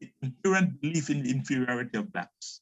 the 0.00 0.10
inherent 0.22 0.80
belief 0.80 1.10
in 1.10 1.22
the 1.22 1.30
inferiority 1.30 1.98
of 1.98 2.12
blacks, 2.12 2.60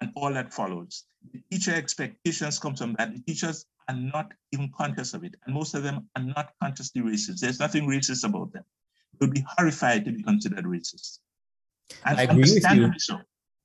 and 0.00 0.12
all 0.14 0.32
that 0.32 0.52
follows. 0.52 1.04
The 1.32 1.42
teacher 1.50 1.74
expectations 1.74 2.58
come 2.58 2.76
from 2.76 2.94
that. 2.98 3.12
The 3.12 3.20
teachers 3.20 3.66
are 3.88 3.96
not 3.96 4.32
even 4.52 4.70
conscious 4.76 5.14
of 5.14 5.24
it, 5.24 5.34
and 5.44 5.54
most 5.54 5.74
of 5.74 5.82
them 5.82 6.08
are 6.16 6.22
not 6.22 6.52
consciously 6.62 7.02
racist. 7.02 7.40
There's 7.40 7.58
nothing 7.60 7.88
racist 7.88 8.24
about 8.24 8.52
them. 8.52 8.64
They 9.18 9.26
would 9.26 9.34
be 9.34 9.44
horrified 9.56 10.04
to 10.04 10.12
be 10.12 10.22
considered 10.22 10.64
racist. 10.64 11.18
And 12.06 12.18
I 12.18 12.22
agree 12.24 12.40
with 12.40 12.64
you. 12.72 12.92
So. 12.98 13.18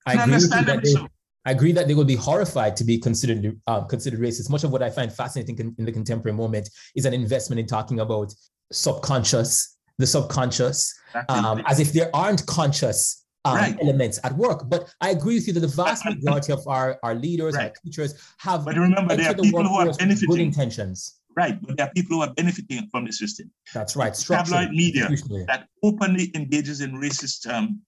I 0.06 0.14
agree 0.14 0.34
with 0.34 0.44
you 0.44 0.66
that 0.66 0.84
they, 0.84 0.90
so. 0.90 1.08
I 1.46 1.52
agree 1.52 1.72
that 1.72 1.88
they 1.88 1.96
will 1.96 2.06
be 2.06 2.16
horrified 2.16 2.76
to 2.78 2.84
be 2.84 2.98
considered 2.98 3.60
uh, 3.68 3.82
considered 3.82 4.20
racist. 4.20 4.50
Much 4.50 4.64
of 4.64 4.72
what 4.72 4.84
I 4.84 4.90
find 4.90 5.12
fascinating 5.12 5.58
in, 5.58 5.76
in 5.78 5.86
the 5.86 5.92
contemporary 5.92 6.36
moment 6.36 6.70
is 6.96 7.06
an 7.06 7.14
investment 7.14 7.60
in 7.60 7.66
talking 7.66 8.00
about 8.02 8.34
subconscious, 8.72 9.78
the 9.98 10.08
subconscious, 10.08 10.94
um, 11.30 11.64
as 11.66 11.80
if 11.80 11.94
there 11.94 12.10
aren't 12.14 12.46
conscious 12.46 13.26
um, 13.46 13.56
right. 13.56 13.78
elements 13.82 14.20
at 14.24 14.34
work. 14.34 14.64
But 14.68 14.94
I 15.02 15.12
agree 15.12 15.36
with 15.36 15.48
you 15.48 15.54
that 15.54 15.62
the 15.62 15.68
vast 15.68 16.06
majority 16.06 16.52
of 16.52 16.68
our, 16.68 17.00
our 17.04 17.16
leaders, 17.16 17.56
right. 17.56 17.68
our 17.68 17.74
teachers 17.84 18.22
have. 18.40 18.66
But 18.66 18.76
remember, 18.76 19.16
there 19.16 19.30
are 19.30 19.34
the 19.34 19.44
people 19.44 19.64
who 19.64 19.76
are 19.76 19.94
benefiting. 19.94 20.30
Good 20.30 20.40
intentions. 20.42 21.16
Right, 21.38 21.62
but 21.62 21.78
there 21.78 21.86
are 21.88 21.92
people 21.94 22.18
who 22.18 22.24
are 22.24 22.34
benefiting 22.34 22.90
from 22.92 23.06
the 23.06 23.14
system. 23.14 23.50
That's 23.74 23.96
right. 23.96 24.14
Tabloid 24.14 24.72
media 24.72 25.08
that 25.48 25.68
openly 25.84 26.32
engages 26.36 26.82
in 26.82 26.92
racist 26.94 27.48
um, 27.52 27.82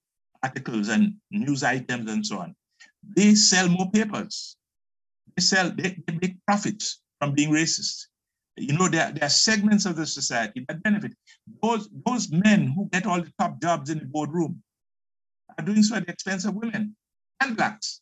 articles 0.44 0.90
and 0.90 1.14
news 1.32 1.64
items 1.64 2.10
and 2.10 2.26
so 2.26 2.40
on. 2.40 2.56
They 3.16 3.36
sell 3.36 3.68
more 3.68 3.90
papers. 3.92 4.56
They 5.36 5.42
sell, 5.42 5.72
they, 5.72 6.02
they 6.08 6.18
make 6.22 6.46
profits 6.46 7.02
from 7.20 7.34
being 7.34 7.52
racist. 7.52 8.08
You 8.58 8.78
know, 8.78 8.90
there, 8.90 9.12
there 9.12 9.26
are 9.26 9.30
segments 9.30 9.86
of 9.86 9.96
the 9.96 10.06
society 10.06 10.66
that 10.68 10.84
benefit. 10.84 11.14
Those, 11.64 11.90
those 12.06 12.32
men 12.32 12.68
who 12.68 12.90
get 12.92 13.06
all 13.06 13.22
the 13.22 13.34
top 13.40 13.62
jobs 13.62 13.90
in 13.90 14.00
the 14.00 14.06
boardroom 14.06 14.62
are 15.58 15.66
doing 15.66 15.84
so 15.84 15.96
at 15.96 16.06
the 16.06 16.14
expense 16.14 16.46
of 16.46 16.56
women 16.56 16.96
and 17.40 17.56
blacks 17.56 18.02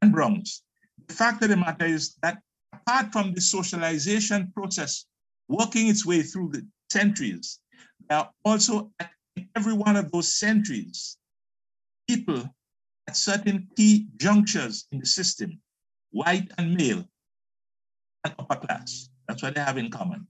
and 0.00 0.12
browns. 0.12 0.62
The 1.06 1.14
fact 1.14 1.42
of 1.42 1.50
the 1.50 1.56
matter 1.56 1.86
is 1.86 2.16
that 2.22 2.38
apart 2.72 3.12
from 3.12 3.34
the 3.34 3.40
socialization 3.40 4.52
process 4.54 5.06
working 5.48 5.88
its 5.88 6.04
way 6.06 6.22
through 6.22 6.50
the 6.52 6.66
centuries, 6.90 7.60
there 8.08 8.18
are 8.18 8.30
also 8.44 8.90
at 9.00 9.10
every 9.56 9.72
one 9.72 9.96
of 9.96 10.10
those 10.10 10.34
centuries 10.34 11.16
people 12.12 12.42
at 13.08 13.16
certain 13.16 13.68
key 13.76 14.06
junctures 14.16 14.86
in 14.92 14.98
the 15.00 15.06
system, 15.06 15.60
white 16.10 16.50
and 16.58 16.74
male 16.74 17.04
and 18.24 18.34
upper 18.38 18.56
class, 18.56 19.08
that's 19.26 19.42
what 19.42 19.54
they 19.54 19.60
have 19.60 19.78
in 19.78 19.90
common, 19.90 20.26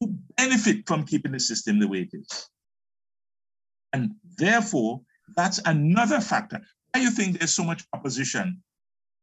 who 0.00 0.14
benefit 0.36 0.86
from 0.86 1.04
keeping 1.04 1.32
the 1.32 1.40
system 1.40 1.78
the 1.78 1.88
way 1.88 2.00
it 2.00 2.10
is. 2.12 2.48
And 3.92 4.12
therefore, 4.36 5.00
that's 5.36 5.60
another 5.64 6.20
factor. 6.20 6.60
Why 6.92 7.00
do 7.00 7.04
you 7.04 7.10
think 7.10 7.38
there's 7.38 7.54
so 7.54 7.64
much 7.64 7.84
opposition 7.92 8.62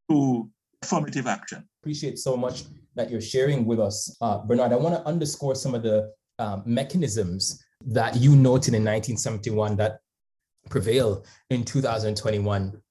to 0.10 0.50
affirmative 0.82 1.28
action? 1.28 1.68
Appreciate 1.82 2.20
so 2.20 2.38
much 2.38 2.64
that 2.96 3.10
you're 3.10 3.22
sharing 3.22 3.66
with 3.66 3.80
us, 3.80 4.16
uh, 4.22 4.40
Bernard. 4.40 4.72
I 4.72 4.78
want 4.78 4.96
to 4.96 5.08
underscore 5.08 5.56
some 5.56 5.76
of 5.76 5.84
the 5.84 6.12
um, 6.40 6.64
mechanisms 6.66 7.64
that 7.88 8.16
you 8.18 8.36
noted 8.36 8.74
in 8.74 8.84
1971 8.84 9.76
that 9.78 10.00
prevail 10.70 11.26
in 11.50 11.64
2021. 11.64 12.82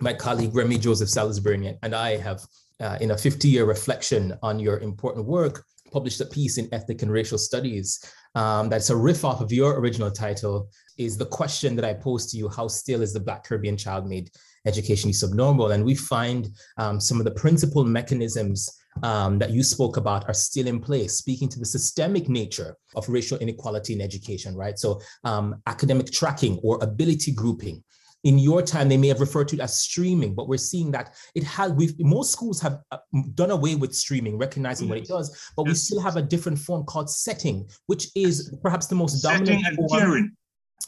My 0.00 0.12
colleague 0.12 0.54
Remi 0.54 0.78
Joseph 0.78 1.08
Salisbury 1.08 1.78
and 1.82 1.94
I 1.94 2.16
have, 2.16 2.42
uh, 2.80 2.98
in 3.00 3.12
a 3.12 3.18
50 3.18 3.48
year 3.48 3.64
reflection 3.64 4.34
on 4.42 4.58
your 4.58 4.78
important 4.80 5.26
work, 5.26 5.64
published 5.90 6.20
a 6.20 6.26
piece 6.26 6.58
in 6.58 6.68
Ethnic 6.72 7.02
and 7.02 7.10
Racial 7.10 7.38
Studies 7.38 8.04
um, 8.36 8.68
that's 8.68 8.90
a 8.90 8.96
riff 8.96 9.24
off 9.24 9.40
of 9.40 9.50
your 9.50 9.80
original 9.80 10.10
title. 10.10 10.68
Is 10.98 11.16
the 11.16 11.24
question 11.24 11.74
that 11.76 11.86
I 11.86 11.94
pose 11.94 12.30
to 12.30 12.36
you: 12.36 12.48
How 12.48 12.68
still 12.68 13.00
is 13.00 13.14
the 13.14 13.20
Black 13.20 13.44
Caribbean 13.44 13.78
child 13.78 14.06
made 14.06 14.30
education 14.66 15.12
subnormal? 15.12 15.72
And 15.72 15.82
we 15.82 15.94
find 15.94 16.48
um, 16.76 17.00
some 17.00 17.18
of 17.18 17.24
the 17.24 17.30
principal 17.30 17.82
mechanisms 17.84 18.70
um, 19.02 19.38
that 19.38 19.50
you 19.50 19.62
spoke 19.62 19.96
about 19.96 20.28
are 20.28 20.34
still 20.34 20.66
in 20.66 20.80
place, 20.80 21.14
speaking 21.18 21.48
to 21.48 21.58
the 21.58 21.64
systemic 21.64 22.28
nature 22.28 22.76
of 22.94 23.08
racial 23.08 23.38
inequality 23.38 23.92
in 23.92 24.00
education, 24.00 24.54
right? 24.54 24.78
So, 24.78 25.00
um, 25.24 25.62
academic 25.66 26.10
tracking 26.10 26.58
or 26.62 26.82
ability 26.82 27.32
grouping. 27.32 27.82
In 28.24 28.38
your 28.38 28.60
time, 28.60 28.88
they 28.88 28.96
may 28.96 29.08
have 29.08 29.20
referred 29.20 29.46
to 29.48 29.56
it 29.56 29.60
as 29.60 29.78
streaming, 29.78 30.34
but 30.34 30.48
we're 30.48 30.58
seeing 30.58 30.90
that 30.92 31.14
it 31.34 31.44
has. 31.44 31.72
We've 31.72 31.94
most 32.00 32.32
schools 32.32 32.60
have 32.60 32.80
uh, 32.90 32.98
done 33.34 33.52
away 33.52 33.76
with 33.76 33.94
streaming, 33.94 34.36
recognizing 34.36 34.88
what 34.88 34.98
it 34.98 35.06
does, 35.06 35.52
but 35.56 35.66
yes. 35.66 35.72
we 35.72 35.74
still 35.76 36.00
have 36.00 36.16
a 36.16 36.22
different 36.22 36.58
form 36.58 36.84
called 36.84 37.08
setting, 37.08 37.68
which 37.86 38.08
is 38.16 38.56
perhaps 38.62 38.86
the 38.86 38.96
most 38.96 39.20
setting 39.20 39.44
dominant. 39.44 39.78
and 39.78 39.90
form. 39.90 40.36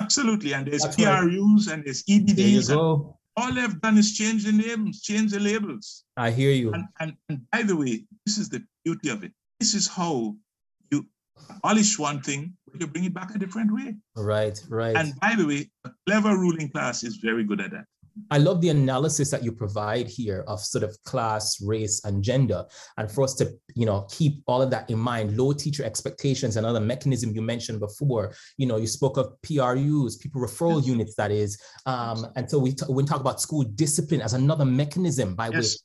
Absolutely, 0.00 0.52
and 0.52 0.66
there's 0.66 0.82
That's 0.82 0.96
PRUs 0.96 1.68
right. 1.68 1.74
and 1.74 1.84
there's 1.84 2.02
EBDs. 2.04 2.36
There 2.36 2.46
you 2.46 2.66
go 2.66 3.17
all 3.38 3.52
they've 3.52 3.80
done 3.80 3.96
is 3.98 4.16
change 4.16 4.44
the 4.44 4.52
names, 4.52 5.02
change 5.02 5.32
the 5.32 5.40
labels. 5.40 6.04
I 6.16 6.30
hear 6.30 6.50
you. 6.50 6.72
And, 6.72 6.84
and, 7.00 7.12
and 7.28 7.40
by 7.52 7.62
the 7.62 7.76
way, 7.76 8.04
this 8.26 8.38
is 8.38 8.48
the 8.48 8.62
beauty 8.84 9.08
of 9.10 9.22
it. 9.22 9.32
This 9.60 9.74
is 9.74 9.86
how 9.86 10.34
you 10.90 11.06
abolish 11.48 11.98
one 11.98 12.20
thing, 12.20 12.52
but 12.66 12.80
you 12.80 12.86
bring 12.86 13.04
it 13.04 13.14
back 13.14 13.34
a 13.34 13.38
different 13.38 13.72
way. 13.72 13.94
Right, 14.16 14.60
right. 14.68 14.96
And 14.96 15.18
by 15.20 15.34
the 15.36 15.46
way, 15.46 15.70
a 15.84 15.90
clever 16.06 16.36
ruling 16.36 16.70
class 16.70 17.04
is 17.04 17.16
very 17.16 17.44
good 17.44 17.60
at 17.60 17.70
that. 17.72 17.86
I 18.30 18.38
love 18.38 18.60
the 18.60 18.68
analysis 18.68 19.30
that 19.30 19.44
you 19.44 19.52
provide 19.52 20.08
here 20.08 20.44
of 20.46 20.60
sort 20.60 20.84
of 20.84 20.96
class, 21.04 21.60
race, 21.60 22.04
and 22.04 22.22
gender. 22.22 22.64
And 22.96 23.10
for 23.10 23.24
us 23.24 23.34
to, 23.34 23.52
you 23.74 23.86
know, 23.86 24.06
keep 24.10 24.42
all 24.46 24.62
of 24.62 24.70
that 24.70 24.90
in 24.90 24.98
mind, 24.98 25.36
low 25.36 25.52
teacher 25.52 25.84
expectations, 25.84 26.56
another 26.56 26.80
mechanism 26.80 27.34
you 27.34 27.42
mentioned 27.42 27.80
before. 27.80 28.34
You 28.56 28.66
know, 28.66 28.76
you 28.76 28.86
spoke 28.86 29.16
of 29.16 29.40
PRUs, 29.42 30.16
pupil 30.16 30.42
referral 30.42 30.84
units, 30.84 31.14
that 31.16 31.30
is. 31.30 31.60
Um, 31.86 32.26
and 32.36 32.50
so 32.50 32.58
we, 32.58 32.72
t- 32.72 32.86
we 32.88 33.04
talk 33.04 33.20
about 33.20 33.40
school 33.40 33.62
discipline 33.62 34.20
as 34.20 34.34
another 34.34 34.64
mechanism 34.64 35.34
by 35.34 35.48
yes. 35.48 35.56
which 35.56 35.76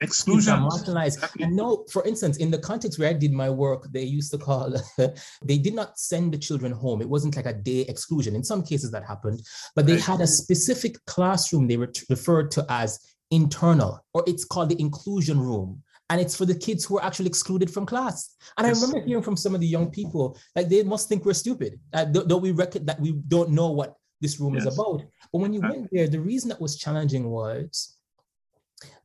exclusion 0.00 0.54
marginalized 0.54 1.16
exactly. 1.16 1.44
and 1.44 1.56
no 1.56 1.84
for 1.90 2.04
instance 2.06 2.36
in 2.36 2.50
the 2.50 2.58
context 2.58 2.98
where 2.98 3.10
i 3.10 3.12
did 3.12 3.32
my 3.32 3.50
work 3.50 3.88
they 3.90 4.02
used 4.02 4.30
to 4.30 4.38
call 4.38 4.72
they 5.44 5.58
did 5.58 5.74
not 5.74 5.98
send 5.98 6.32
the 6.32 6.38
children 6.38 6.70
home 6.70 7.02
it 7.02 7.08
wasn't 7.08 7.34
like 7.34 7.46
a 7.46 7.52
day 7.52 7.80
exclusion 7.82 8.34
in 8.34 8.44
some 8.44 8.62
cases 8.62 8.90
that 8.90 9.04
happened 9.04 9.42
but 9.74 9.86
they 9.86 9.98
had 9.98 10.20
a 10.20 10.26
specific 10.26 10.94
classroom 11.06 11.66
they 11.66 11.76
were 11.76 11.90
referred 12.10 12.50
to 12.50 12.64
as 12.68 13.00
internal 13.30 14.00
or 14.14 14.22
it's 14.26 14.44
called 14.44 14.68
the 14.68 14.80
inclusion 14.80 15.38
room 15.38 15.82
and 16.10 16.20
it's 16.20 16.36
for 16.36 16.46
the 16.46 16.54
kids 16.54 16.84
who 16.84 16.98
are 16.98 17.04
actually 17.04 17.26
excluded 17.26 17.70
from 17.70 17.84
class. 17.84 18.34
And 18.56 18.66
yes. 18.66 18.82
I 18.82 18.86
remember 18.86 19.06
hearing 19.06 19.22
from 19.22 19.36
some 19.36 19.54
of 19.54 19.60
the 19.60 19.66
young 19.66 19.90
people, 19.90 20.38
like 20.56 20.68
they 20.68 20.82
must 20.82 21.08
think 21.08 21.24
we're 21.24 21.34
stupid. 21.34 21.78
Uh, 21.92 22.06
don't 22.06 22.40
we 22.40 22.52
reckon 22.52 22.86
that 22.86 22.98
we 22.98 23.12
don't 23.28 23.50
know 23.50 23.70
what 23.70 23.94
this 24.20 24.40
room 24.40 24.54
yes. 24.54 24.64
is 24.64 24.74
about? 24.74 25.02
But 25.32 25.38
when 25.40 25.52
you 25.52 25.60
went 25.60 25.88
there, 25.92 26.08
the 26.08 26.20
reason 26.20 26.48
that 26.48 26.60
was 26.60 26.78
challenging 26.78 27.28
was 27.28 27.97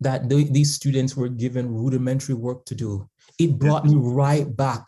that 0.02 0.30
these 0.30 0.74
students 0.74 1.16
were 1.16 1.30
given 1.30 1.74
rudimentary 1.74 2.36
work 2.36 2.66
to 2.66 2.76
do. 2.76 3.10
It 3.40 3.58
brought 3.58 3.86
me 3.86 3.96
right 3.96 4.56
back 4.56 4.84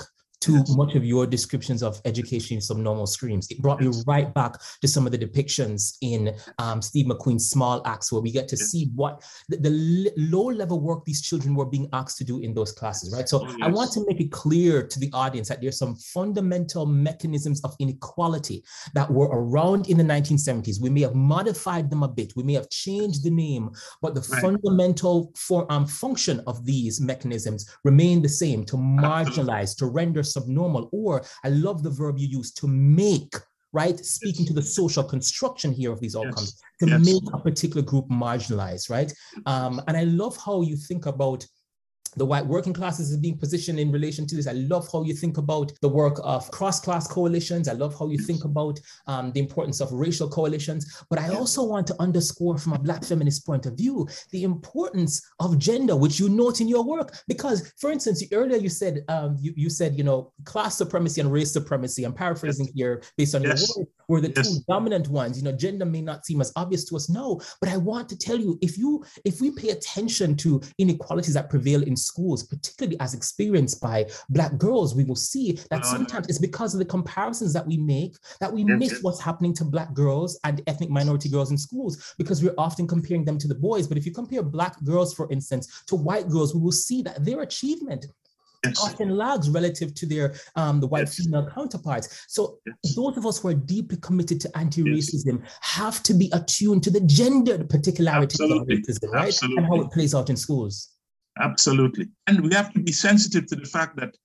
to 0.46 0.54
yes. 0.54 0.76
much 0.76 0.93
of 0.96 1.04
your 1.04 1.26
descriptions 1.26 1.82
of 1.82 2.00
education 2.06 2.56
in 2.56 2.62
subnormal 2.62 3.08
streams. 3.08 3.50
It 3.50 3.62
brought 3.62 3.82
yes. 3.82 3.98
me 3.98 4.04
right 4.06 4.32
back 4.32 4.62
to 4.82 4.88
some 4.88 5.08
of 5.08 5.12
the 5.12 5.18
depictions 5.18 5.98
in 6.02 6.36
um, 6.60 6.84
Steve 6.84 7.08
McQueen's 7.08 7.50
Small 7.50 7.82
Axe, 7.88 8.12
where 8.12 8.22
we 8.22 8.32
get 8.32 8.48
to 8.50 8.56
yes. 8.56 8.70
see 8.70 8.91
what 8.93 9.24
the, 9.50 9.58
the, 9.58 10.14
low 10.18 10.46
level 10.46 10.80
work 10.80 11.04
these 11.04 11.22
children 11.22 11.56
were 11.56 11.66
being 11.66 11.89
asked 11.93 12.18
to 12.20 12.24
do 12.24 12.39
in 12.39 12.54
those 12.54 12.72
classes, 12.72 13.14
right? 13.14 13.28
So 13.28 13.48
oh, 13.48 13.56
I 13.62 13.70
want 13.70 13.91
to 13.93 14.06
make 14.08 14.22
it 14.22 14.32
clear 14.32 14.86
to 14.86 15.00
the 15.00 15.10
audience 15.14 15.50
that 15.50 15.62
there's 15.62 15.80
some 15.80 15.96
fundamental 15.96 16.86
mechanisms 16.86 17.62
of 17.64 17.76
inequality 17.80 18.64
that 18.93 19.10
were 19.10 19.30
around 19.32 19.89
in 19.89 19.98
the 19.98 20.04
1970s. 20.04 20.80
We 20.80 20.91
may 20.91 21.02
have 21.02 21.16
modified 21.16 21.89
them 21.89 22.04
a 22.04 22.08
bit, 22.08 22.34
we 22.36 22.43
may 22.43 22.54
have 22.54 22.70
changed 22.70 23.24
the 23.24 23.32
name, 23.32 23.72
but 24.02 24.14
the 24.14 24.22
right. 24.22 24.41
fundamental 24.41 25.32
for, 25.36 25.72
um, 25.72 25.88
function 25.88 26.41
of 26.46 26.66
these 26.66 27.02
mechanisms 27.02 27.68
remain 27.84 28.22
the 28.22 28.30
same 28.30 28.64
to 28.66 28.78
marginalize, 28.78 29.76
to 29.78 29.88
render 29.88 30.22
subnormal, 30.36 30.89
or 30.91 31.25
I 31.43 31.49
love 31.49 31.83
the 31.83 31.95
verb 32.01 32.15
you 32.17 32.27
use, 32.39 32.51
to 32.59 32.67
make 32.67 33.33
right? 33.75 33.99
Speaking 33.99 34.45
yes. 34.45 34.47
to 34.47 34.53
the 34.53 34.61
social 34.61 35.03
construction 35.03 35.69
here 35.73 35.91
of 35.91 35.99
these 35.99 36.15
outcomes, 36.15 36.51
yes. 36.55 36.79
to 36.79 36.86
yes. 36.88 37.05
make 37.05 37.23
a 37.33 37.39
particular 37.39 37.81
group 37.81 38.07
marginalized, 38.09 38.89
right? 38.89 39.11
Um, 39.45 39.81
and 39.88 39.97
I 39.97 40.03
love 40.03 40.38
how 40.38 40.61
you 40.61 40.77
think 40.77 41.07
about 41.07 41.45
the 42.16 42.26
white 42.26 42.45
working 42.45 42.74
classes 42.74 43.11
is 43.11 43.18
being 43.18 43.38
positioned 43.38 43.80
in 43.80 43.91
relation 43.91 44.26
to 44.28 44.36
this. 44.36 44.47
I 44.47 44.53
love 44.53 44.88
how 44.91 45.03
you 45.03 45.13
think 45.13 45.38
about 45.38 45.72
the 45.82 45.89
work 45.89 46.20
of 46.24 46.49
cross-class 46.51 47.07
coalitions. 47.07 47.68
I 47.68 47.74
love 47.74 47.97
how 47.97 48.07
you 48.07 48.18
think 48.18 48.45
about 48.45 48.80
um, 49.07 49.32
the 49.32 49.39
importance 49.39 49.82
of 49.82 49.91
racial 49.91 50.30
coalitions. 50.30 51.03
But 51.09 51.20
I 51.20 51.30
also 51.30 51.63
want 51.63 51.88
to 51.88 51.95
underscore 51.99 52.57
from 52.57 52.74
a 52.74 52.80
Black 52.80 53.03
feminist 53.03 53.45
point 53.45 53.66
of 53.66 53.78
view, 53.78 54.07
the 54.32 54.43
importance 54.43 55.22
of 55.39 55.57
gender, 55.59 55.95
which 55.95 56.20
you 56.20 56.30
note 56.30 56.61
in 56.61 56.68
your 56.68 56.84
work. 56.84 57.16
Because, 57.28 57.74
for 57.78 57.91
instance, 57.91 58.24
earlier 58.32 58.57
you 58.57 58.70
said, 58.70 59.03
um, 59.07 59.38
you, 59.39 59.53
you 59.55 59.70
said, 59.70 59.97
you 59.97 60.03
know, 60.03 60.32
class 60.43 60.78
supremacy 60.78 61.22
and 61.22 61.32
race 61.32 61.51
supremacy. 61.51 62.03
I'm 62.03 62.13
paraphrasing 62.13 62.68
yes. 62.68 62.76
here 62.76 63.03
based 63.18 63.36
on 63.36 63.43
yes. 63.43 63.68
your 63.68 63.80
work 63.80 63.89
were 64.08 64.22
the 64.22 64.34
yes. 64.36 64.49
two 64.49 64.60
dominant 64.68 65.08
ones. 65.08 65.38
You 65.38 65.43
know, 65.43 65.51
gender 65.51 65.86
may 65.86 66.01
not 66.01 66.26
seem 66.26 66.41
as 66.41 66.51
obvious 66.56 66.86
to 66.86 66.95
us 66.95 67.10
now, 67.10 67.39
but 67.60 67.70
I 67.70 67.78
want 67.78 68.10
to 68.10 68.18
tell 68.18 68.39
you, 68.39 68.58
if 68.62 68.78
you 68.78 69.03
if 69.24 69.41
we 69.41 69.51
pay 69.51 69.70
attention 69.70 70.36
to 70.38 70.62
inequalities 70.78 71.34
that 71.34 71.49
prevail 71.49 71.84
in 71.84 71.95
schools, 71.95 72.43
particularly 72.43 72.99
as 72.99 73.14
experienced 73.14 73.82
by 73.82 74.06
Black 74.30 74.58
girls, 74.58 74.95
we 74.95 75.03
will 75.03 75.16
see 75.16 75.53
that 75.70 75.82
uh, 75.82 75.86
sometimes 75.86 76.28
it's 76.28 76.39
because 76.39 76.74
of 76.74 76.80
the 76.80 76.86
comparisons 76.86 77.53
that 77.53 77.66
we 77.66 77.78
make 77.78 78.16
that 78.39 78.51
we 78.51 78.64
yes, 78.64 78.80
miss 78.80 78.91
yes. 78.93 79.03
what's 79.03 79.22
happening 79.22 79.53
to 79.53 79.66
Black 79.66 79.93
girls 79.93 80.39
and 80.43 80.62
ethnic 80.68 80.89
minority 80.89 81.30
girls 81.30 81.51
in 81.51 81.58
schools 81.58 82.14
because 82.18 82.43
we're 82.43 82.56
often 82.58 82.88
comparing 82.88 83.26
them 83.26 83.38
to 83.38 83.47
the 83.47 83.56
boys. 83.56 83.88
But 83.88 83.97
if 83.97 84.06
you 84.06 84.12
compare 84.12 84.43
Black 84.43 84.82
girls, 84.84 85.14
for 85.14 85.32
instance, 85.32 85.84
to 85.88 85.95
white 85.95 86.30
girls, 86.30 86.53
we 86.53 86.62
will 86.62 86.72
see 86.72 87.01
that 87.03 87.24
their 87.24 87.41
achievement 87.41 88.06
yes. 88.70 88.84
often 88.84 89.16
lags 89.16 89.49
relative 89.49 89.93
to 89.95 90.05
their 90.05 90.36
um, 90.55 90.80
the 90.80 90.88
white 90.88 91.07
yes. 91.07 91.16
female 91.18 91.49
counterparts. 91.53 92.26
So 92.28 92.59
yes. 92.66 92.95
those 92.95 93.18
of 93.18 93.26
us 93.26 93.39
who 93.39 93.49
are 93.49 93.53
deeply 93.53 93.97
committed 93.97 94.39
to 94.41 94.57
anti-racism 94.57 95.43
have 95.61 96.01
to 96.03 96.13
be 96.13 96.30
attuned 96.34 96.84
to 96.84 96.91
the 96.91 97.01
gendered 97.01 97.70
particularities 97.70 98.39
of 98.39 98.49
racism, 98.49 99.11
right? 99.11 99.28
Absolutely. 99.28 99.57
And 99.57 99.66
how 99.68 99.82
it 99.82 99.91
plays 99.91 100.16
out 100.16 100.30
in 100.30 100.38
schools. 100.38 100.89
Absolutely. 101.39 102.07
And 102.28 102.41
we 102.41 102.53
have 102.53 102.74
to 102.74 102.80
be 102.80 102.91
sensitive 102.91 103.45
to 103.47 103.55
the 103.55 103.66
fact 103.66 103.97
that 103.97 104.16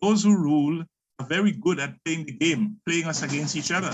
those 0.00 0.22
who 0.22 0.36
rule 0.36 0.84
are 1.18 1.26
very 1.26 1.52
good 1.52 1.78
at 1.80 1.94
playing 2.04 2.26
the 2.26 2.32
game, 2.32 2.76
playing 2.86 3.04
us 3.04 3.22
against 3.22 3.56
each 3.56 3.70
other. 3.72 3.92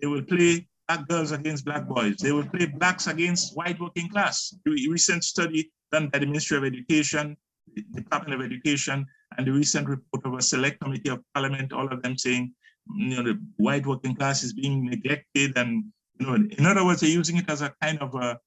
They 0.00 0.06
will 0.06 0.22
play 0.22 0.68
black 0.88 1.08
girls 1.08 1.32
against 1.32 1.64
black 1.64 1.86
boys. 1.86 2.16
They 2.16 2.32
will 2.32 2.46
play 2.46 2.66
blacks 2.66 3.06
against 3.06 3.56
white 3.56 3.80
working 3.80 4.08
class. 4.08 4.54
A 4.66 4.70
recent 4.70 5.24
study 5.24 5.70
done 5.90 6.08
by 6.08 6.18
the 6.18 6.26
Ministry 6.26 6.56
of 6.58 6.64
Education, 6.64 7.36
the 7.74 7.82
Department 7.94 8.40
of 8.40 8.44
Education, 8.44 9.06
and 9.36 9.46
the 9.46 9.52
recent 9.52 9.88
report 9.88 10.24
of 10.24 10.34
a 10.34 10.42
select 10.42 10.80
committee 10.80 11.10
of 11.10 11.20
parliament, 11.34 11.72
all 11.72 11.92
of 11.92 12.02
them 12.02 12.16
saying, 12.16 12.52
you 12.96 13.16
know, 13.16 13.22
the 13.22 13.40
white 13.56 13.86
working 13.86 14.14
class 14.14 14.42
is 14.42 14.52
being 14.52 14.84
neglected. 14.84 15.56
And, 15.56 15.84
you 16.18 16.26
know, 16.26 16.34
in 16.34 16.66
other 16.66 16.84
words, 16.84 17.00
they're 17.00 17.10
using 17.10 17.36
it 17.36 17.48
as 17.48 17.62
a 17.62 17.74
kind 17.82 17.98
of 18.00 18.14
a 18.14 18.38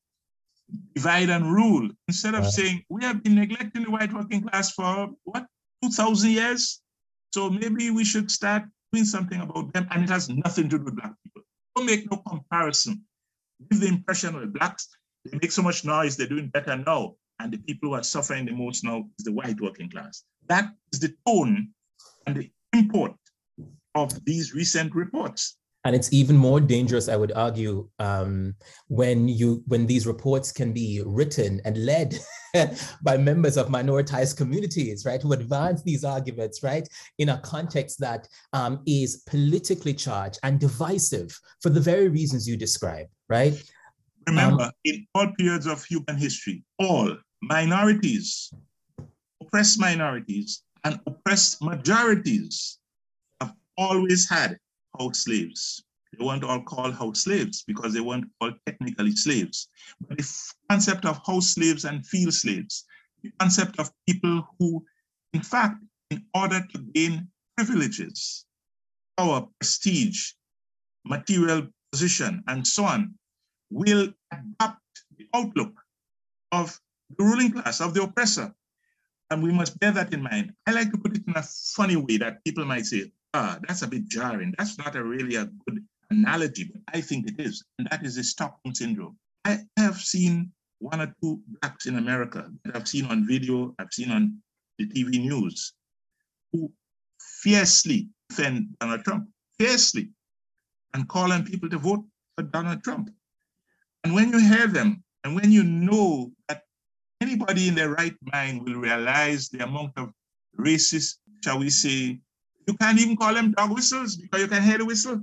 divide 0.93 1.29
and 1.29 1.51
rule. 1.51 1.89
Instead 2.07 2.35
of 2.35 2.45
saying 2.45 2.83
we 2.89 3.03
have 3.03 3.23
been 3.23 3.35
neglecting 3.35 3.83
the 3.83 3.91
white 3.91 4.13
working 4.13 4.41
class 4.41 4.71
for 4.71 5.09
what 5.23 5.45
2000 5.83 6.31
years? 6.31 6.81
So 7.33 7.49
maybe 7.49 7.91
we 7.91 8.05
should 8.05 8.31
start 8.31 8.63
doing 8.91 9.05
something 9.05 9.41
about 9.41 9.73
them. 9.73 9.87
And 9.91 10.03
it 10.03 10.09
has 10.09 10.29
nothing 10.29 10.69
to 10.69 10.77
do 10.77 10.85
with 10.85 10.95
black 10.95 11.13
people. 11.23 11.41
Don't 11.75 11.85
make 11.85 12.09
no 12.09 12.17
comparison. 12.17 13.03
Give 13.69 13.81
the 13.81 13.87
impression 13.87 14.35
of 14.35 14.53
blacks 14.53 14.89
they 15.25 15.37
make 15.41 15.51
so 15.51 15.61
much 15.61 15.83
noise 15.83 16.15
they're 16.15 16.27
doing 16.27 16.47
better 16.47 16.75
now 16.77 17.15
and 17.39 17.51
the 17.51 17.57
people 17.57 17.89
who 17.89 17.95
are 17.95 18.03
suffering 18.03 18.45
the 18.45 18.51
most 18.51 18.83
now 18.83 19.05
is 19.19 19.25
the 19.25 19.31
white 19.31 19.59
working 19.61 19.89
class. 19.89 20.23
That 20.47 20.69
is 20.93 20.99
the 20.99 21.13
tone 21.27 21.69
and 22.27 22.35
the 22.35 22.49
import 22.73 23.13
of 23.95 24.23
these 24.25 24.53
recent 24.53 24.93
reports. 24.93 25.57
And 25.83 25.95
it's 25.95 26.11
even 26.11 26.35
more 26.35 26.59
dangerous 26.59 27.07
i 27.07 27.15
would 27.15 27.31
argue 27.33 27.87
um, 27.99 28.55
when 28.87 29.27
you 29.27 29.63
when 29.67 29.85
these 29.85 30.07
reports 30.07 30.51
can 30.51 30.73
be 30.73 31.03
written 31.05 31.61
and 31.63 31.77
led 31.85 32.17
by 33.03 33.17
members 33.17 33.55
of 33.55 33.67
minoritized 33.67 34.35
communities 34.35 35.05
right 35.05 35.21
who 35.21 35.33
advance 35.33 35.83
these 35.83 36.03
arguments 36.03 36.63
right 36.63 36.89
in 37.19 37.29
a 37.29 37.37
context 37.41 37.99
that 37.99 38.27
um, 38.53 38.81
is 38.87 39.21
politically 39.27 39.93
charged 39.93 40.39
and 40.41 40.59
divisive 40.59 41.39
for 41.61 41.69
the 41.69 41.79
very 41.79 42.07
reasons 42.07 42.47
you 42.47 42.57
describe 42.57 43.05
right 43.29 43.63
remember 44.27 44.63
um, 44.63 44.71
in 44.83 45.05
all 45.13 45.27
periods 45.37 45.65
of 45.67 45.83
human 45.83 46.17
history 46.17 46.63
all 46.79 47.15
minorities 47.41 48.51
oppressed 49.55 49.79
minorities 49.79 50.63
and 50.83 50.99
oppressed 51.07 51.61
majorities 51.61 52.79
have 53.41 53.53
always 53.77 54.29
had 54.29 54.57
house 54.99 55.19
slaves. 55.23 55.83
They 56.11 56.25
weren't 56.25 56.43
all 56.43 56.61
called 56.61 56.93
house 56.93 57.23
slaves 57.23 57.63
because 57.65 57.93
they 57.93 58.01
weren't 58.01 58.29
all 58.41 58.53
technically 58.65 59.15
slaves. 59.15 59.67
But 60.07 60.17
the 60.17 60.53
concept 60.69 61.05
of 61.05 61.21
house 61.25 61.55
slaves 61.55 61.85
and 61.85 62.05
field 62.05 62.33
slaves, 62.33 62.85
the 63.23 63.31
concept 63.39 63.79
of 63.79 63.91
people 64.07 64.47
who, 64.59 64.85
in 65.33 65.41
fact, 65.41 65.83
in 66.11 66.23
order 66.33 66.65
to 66.73 66.77
gain 66.93 67.27
privileges, 67.57 68.45
power, 69.17 69.47
prestige, 69.59 70.33
material 71.05 71.67
position, 71.91 72.43
and 72.47 72.65
so 72.65 72.85
on, 72.85 73.15
will 73.69 74.13
adapt 74.31 74.81
the 75.17 75.27
outlook 75.33 75.73
of 76.51 76.79
the 77.17 77.23
ruling 77.23 77.51
class, 77.51 77.81
of 77.81 77.93
the 77.93 78.03
oppressor. 78.03 78.53
And 79.31 79.41
we 79.41 79.51
must 79.51 79.79
bear 79.79 79.91
that 79.91 80.13
in 80.13 80.21
mind. 80.21 80.53
I 80.67 80.71
like 80.71 80.91
to 80.91 80.97
put 80.97 81.15
it 81.15 81.23
in 81.27 81.33
a 81.35 81.43
funny 81.43 81.95
way 81.95 82.17
that 82.17 82.43
people 82.43 82.65
might 82.65 82.85
say, 82.85 83.11
ah, 83.33 83.59
that's 83.67 83.81
a 83.81 83.87
bit 83.87 84.07
jarring. 84.07 84.53
That's 84.57 84.77
not 84.77 84.95
a 84.95 85.03
really 85.03 85.35
a 85.35 85.45
good 85.45 85.83
analogy, 86.11 86.65
but 86.65 86.81
I 86.93 87.01
think 87.01 87.27
it 87.27 87.39
is. 87.39 87.63
And 87.79 87.87
that 87.91 88.05
is 88.05 88.15
the 88.15 88.23
Stockholm 88.23 88.75
syndrome. 88.75 89.17
I 89.43 89.59
have 89.77 89.97
seen 89.97 90.51
one 90.79 91.01
or 91.01 91.13
two 91.21 91.41
blacks 91.47 91.85
in 91.85 91.97
America 91.97 92.49
that 92.63 92.75
I've 92.75 92.87
seen 92.87 93.05
on 93.05 93.27
video, 93.27 93.73
I've 93.79 93.93
seen 93.93 94.11
on 94.11 94.37
the 94.77 94.87
TV 94.87 95.19
news, 95.19 95.73
who 96.51 96.71
fiercely 97.19 98.09
defend 98.29 98.75
Donald 98.79 99.03
Trump, 99.03 99.29
fiercely, 99.57 100.09
and 100.93 101.07
call 101.07 101.31
on 101.31 101.45
people 101.45 101.69
to 101.69 101.77
vote 101.77 102.03
for 102.35 102.43
Donald 102.43 102.83
Trump. 102.83 103.09
And 104.05 104.13
when 104.13 104.29
you 104.29 104.37
hear 104.37 104.67
them, 104.67 105.03
and 105.23 105.33
when 105.33 105.51
you 105.51 105.63
know 105.63 106.31
that 106.47 106.61
anybody 107.21 107.67
in 107.67 107.73
their 107.73 107.89
right 107.89 108.13
mind 108.21 108.61
will 108.63 108.75
realize 108.75 109.49
the 109.49 109.63
amount 109.63 109.93
of 109.97 110.11
racist, 110.59 111.15
shall 111.43 111.57
we 111.57 111.71
say, 111.71 112.19
you 112.67 112.73
can't 112.79 112.99
even 112.99 113.17
call 113.17 113.33
them 113.33 113.51
dog 113.53 113.71
whistles 113.71 114.15
because 114.15 114.41
you 114.41 114.47
can 114.47 114.61
hear 114.61 114.77
the 114.77 114.85
whistle. 114.85 115.19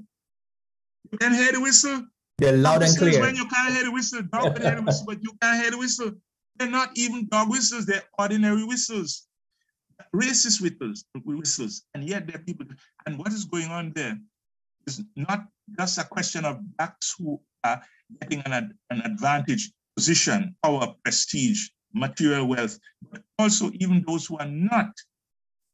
You 1.12 1.18
can 1.18 1.32
hear 1.32 1.52
the 1.52 1.60
whistle. 1.60 2.02
They're 2.38 2.56
loud 2.56 2.82
and 2.82 2.98
clear. 2.98 3.20
When 3.20 3.36
you 3.36 3.46
can't 3.46 3.72
hear 3.72 3.84
the 3.84 3.92
whistle, 3.92 4.22
dog 4.22 4.56
can 4.56 4.62
hear 4.62 4.74
the 4.74 4.82
whistle, 4.82 5.06
but 5.06 5.22
you 5.22 5.30
can't 5.40 5.62
hear 5.62 5.70
the 5.70 5.78
whistle. 5.78 6.10
They're 6.56 6.68
not 6.68 6.90
even 6.96 7.28
dog 7.28 7.50
whistles, 7.50 7.86
they're 7.86 8.02
ordinary 8.18 8.64
whistles. 8.64 9.28
Racist 10.12 10.60
whistles, 10.60 11.04
whistles. 11.24 11.84
And 11.94 12.02
yet 12.02 12.26
there 12.26 12.34
are 12.34 12.42
people. 12.42 12.66
And 13.06 13.16
what 13.16 13.32
is 13.32 13.44
going 13.44 13.68
on 13.68 13.92
there 13.94 14.18
is 14.88 15.04
not 15.14 15.44
just 15.78 15.98
a 15.98 16.04
question 16.04 16.44
of 16.44 16.58
blacks 16.76 17.14
who 17.16 17.40
are 17.64 17.82
getting 18.20 18.42
an, 18.46 18.74
an 18.90 19.00
advantage 19.00 19.70
position, 19.96 20.54
power, 20.62 20.94
prestige, 21.04 21.68
material 21.94 22.46
wealth, 22.46 22.78
but 23.10 23.22
also 23.38 23.70
even 23.74 24.04
those 24.06 24.26
who 24.26 24.38
are 24.38 24.48
not, 24.48 24.90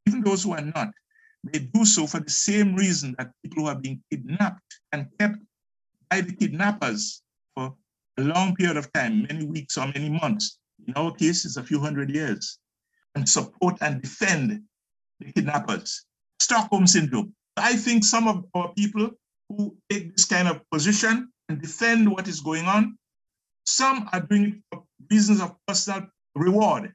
even 0.06 0.22
those 0.22 0.42
who 0.42 0.52
are 0.52 0.60
not, 0.74 0.88
they 1.44 1.60
do 1.60 1.84
so 1.84 2.06
for 2.06 2.20
the 2.20 2.30
same 2.30 2.74
reason 2.74 3.14
that 3.18 3.30
people 3.42 3.62
who 3.62 3.68
are 3.68 3.78
being 3.78 4.02
kidnapped 4.10 4.80
and 4.92 5.06
kept 5.18 5.38
by 6.10 6.20
the 6.20 6.32
kidnappers 6.32 7.22
for 7.54 7.74
a 8.18 8.22
long 8.22 8.54
period 8.56 8.76
of 8.76 8.92
time, 8.92 9.26
many 9.30 9.46
weeks 9.46 9.76
or 9.78 9.86
many 9.86 10.08
months. 10.08 10.58
In 10.86 10.94
our 10.94 11.12
case, 11.12 11.44
it's 11.44 11.56
a 11.56 11.62
few 11.62 11.80
hundred 11.80 12.10
years, 12.10 12.58
and 13.14 13.28
support 13.28 13.76
and 13.80 14.02
defend 14.02 14.62
the 15.20 15.32
kidnappers. 15.32 16.04
Stockholm 16.40 16.86
syndrome. 16.86 17.34
I 17.56 17.76
think 17.76 18.04
some 18.04 18.28
of 18.28 18.44
our 18.54 18.72
people 18.74 19.10
who 19.48 19.76
take 19.90 20.14
this 20.14 20.24
kind 20.24 20.48
of 20.48 20.60
position 20.70 21.30
and 21.48 21.60
defend 21.60 22.10
what 22.10 22.28
is 22.28 22.40
going 22.40 22.64
on, 22.64 22.96
some 23.64 24.08
are 24.12 24.20
doing 24.20 24.44
it 24.44 24.54
for 24.70 24.84
reasons 25.10 25.40
of 25.40 25.54
personal 25.66 26.06
reward, 26.34 26.92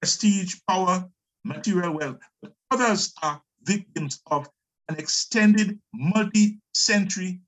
prestige, 0.00 0.56
power, 0.68 1.04
material 1.44 1.94
wealth, 1.94 2.18
but 2.42 2.52
others 2.70 3.12
are 3.22 3.40
victims 3.62 4.20
of 4.26 4.48
an 4.88 4.96
extended 4.98 5.78
multi-century 5.92 7.40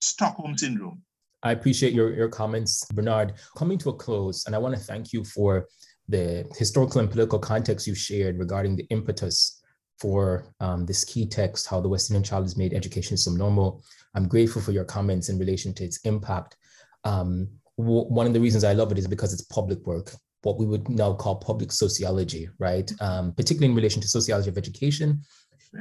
Stockholm 0.00 0.56
syndrome. 0.56 1.02
I 1.42 1.52
appreciate 1.52 1.92
your, 1.92 2.12
your 2.12 2.28
comments, 2.28 2.86
Bernard. 2.92 3.34
Coming 3.56 3.78
to 3.78 3.90
a 3.90 3.94
close, 3.94 4.46
and 4.46 4.54
I 4.54 4.58
want 4.58 4.74
to 4.74 4.80
thank 4.80 5.12
you 5.12 5.24
for 5.24 5.66
the 6.08 6.46
historical 6.58 7.00
and 7.00 7.10
political 7.10 7.38
context 7.38 7.86
you 7.86 7.94
shared 7.94 8.38
regarding 8.38 8.76
the 8.76 8.86
impetus 8.90 9.59
for 10.00 10.46
um, 10.60 10.86
this 10.86 11.04
key 11.04 11.26
text, 11.26 11.68
how 11.68 11.80
the 11.80 11.88
West 11.88 12.10
Indian 12.10 12.22
child 12.22 12.44
has 12.44 12.56
made 12.56 12.72
education 12.72 13.16
subnormal. 13.16 13.84
I'm 14.14 14.26
grateful 14.26 14.62
for 14.62 14.72
your 14.72 14.84
comments 14.84 15.28
in 15.28 15.38
relation 15.38 15.74
to 15.74 15.84
its 15.84 16.00
impact. 16.04 16.56
Um, 17.04 17.48
one 17.76 18.26
of 18.26 18.32
the 18.32 18.40
reasons 18.40 18.64
I 18.64 18.72
love 18.72 18.92
it 18.92 18.98
is 18.98 19.06
because 19.06 19.32
it's 19.32 19.42
public 19.42 19.86
work, 19.86 20.12
what 20.42 20.58
we 20.58 20.66
would 20.66 20.88
now 20.88 21.14
call 21.14 21.36
public 21.36 21.72
sociology, 21.72 22.48
right? 22.58 22.90
Um, 23.00 23.32
particularly 23.32 23.70
in 23.70 23.76
relation 23.76 24.02
to 24.02 24.08
sociology 24.08 24.50
of 24.50 24.58
education, 24.58 25.22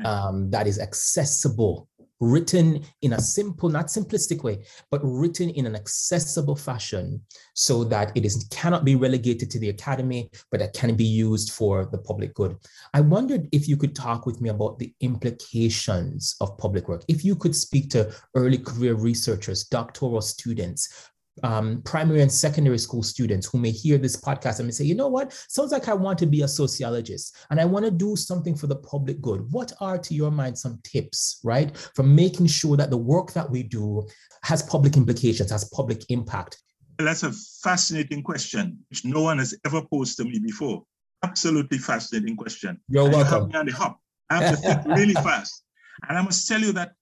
um, 0.05 0.49
that 0.51 0.67
is 0.67 0.79
accessible 0.79 1.87
written 2.19 2.83
in 3.01 3.13
a 3.13 3.21
simple, 3.21 3.69
not 3.69 3.87
simplistic 3.87 4.43
way, 4.43 4.59
but 4.91 5.01
written 5.03 5.49
in 5.49 5.65
an 5.65 5.75
accessible 5.75 6.55
fashion 6.55 7.21
so 7.53 7.83
that 7.83 8.11
it 8.15 8.25
is 8.25 8.47
cannot 8.51 8.85
be 8.85 8.95
relegated 8.95 9.49
to 9.51 9.59
the 9.59 9.69
academy, 9.69 10.29
but 10.51 10.61
it 10.61 10.73
can 10.73 10.95
be 10.95 11.05
used 11.05 11.51
for 11.51 11.85
the 11.85 11.97
public 11.97 12.33
good. 12.33 12.57
I 12.93 13.01
wondered 13.01 13.47
if 13.51 13.67
you 13.67 13.77
could 13.77 13.95
talk 13.95 14.25
with 14.25 14.41
me 14.41 14.49
about 14.49 14.79
the 14.79 14.93
implications 15.01 16.35
of 16.41 16.57
public 16.57 16.87
work. 16.87 17.03
If 17.07 17.23
you 17.23 17.35
could 17.35 17.55
speak 17.55 17.89
to 17.91 18.13
early 18.35 18.57
career 18.57 18.95
researchers, 18.95 19.65
doctoral 19.65 20.21
students, 20.21 21.11
um, 21.43 21.81
primary 21.83 22.21
and 22.21 22.31
secondary 22.31 22.77
school 22.77 23.03
students 23.03 23.47
who 23.47 23.57
may 23.57 23.71
hear 23.71 23.97
this 23.97 24.15
podcast 24.15 24.59
and 24.59 24.67
may 24.67 24.71
say, 24.71 24.85
you 24.85 24.95
know 24.95 25.07
what, 25.07 25.33
sounds 25.47 25.71
like 25.71 25.87
I 25.87 25.93
want 25.93 26.19
to 26.19 26.25
be 26.25 26.41
a 26.41 26.47
sociologist 26.47 27.35
and 27.49 27.59
I 27.59 27.65
want 27.65 27.85
to 27.85 27.91
do 27.91 28.15
something 28.15 28.55
for 28.55 28.67
the 28.67 28.75
public 28.75 29.21
good. 29.21 29.51
What 29.51 29.71
are, 29.79 29.97
to 29.97 30.13
your 30.13 30.31
mind, 30.31 30.57
some 30.57 30.79
tips, 30.83 31.39
right, 31.43 31.75
for 31.95 32.03
making 32.03 32.47
sure 32.47 32.77
that 32.77 32.89
the 32.89 32.97
work 32.97 33.33
that 33.33 33.49
we 33.49 33.63
do 33.63 34.07
has 34.43 34.63
public 34.63 34.97
implications, 34.97 35.51
has 35.51 35.69
public 35.69 36.03
impact? 36.09 36.57
That's 36.97 37.23
a 37.23 37.31
fascinating 37.63 38.23
question, 38.23 38.79
which 38.89 39.05
no 39.05 39.21
one 39.21 39.37
has 39.37 39.57
ever 39.65 39.81
posed 39.81 40.17
to 40.17 40.25
me 40.25 40.39
before. 40.39 40.83
Absolutely 41.23 41.77
fascinating 41.77 42.35
question. 42.35 42.79
You're 42.89 43.09
welcome. 43.09 43.43
You 43.43 43.53
me 43.53 43.59
on 43.59 43.65
the 43.65 43.71
hop. 43.71 43.99
I 44.29 44.43
have 44.43 44.55
to 44.55 44.61
think 44.61 44.85
really 44.97 45.13
fast. 45.13 45.63
And 46.07 46.17
I 46.17 46.21
must 46.21 46.47
tell 46.47 46.59
you 46.59 46.71
that 46.73 46.93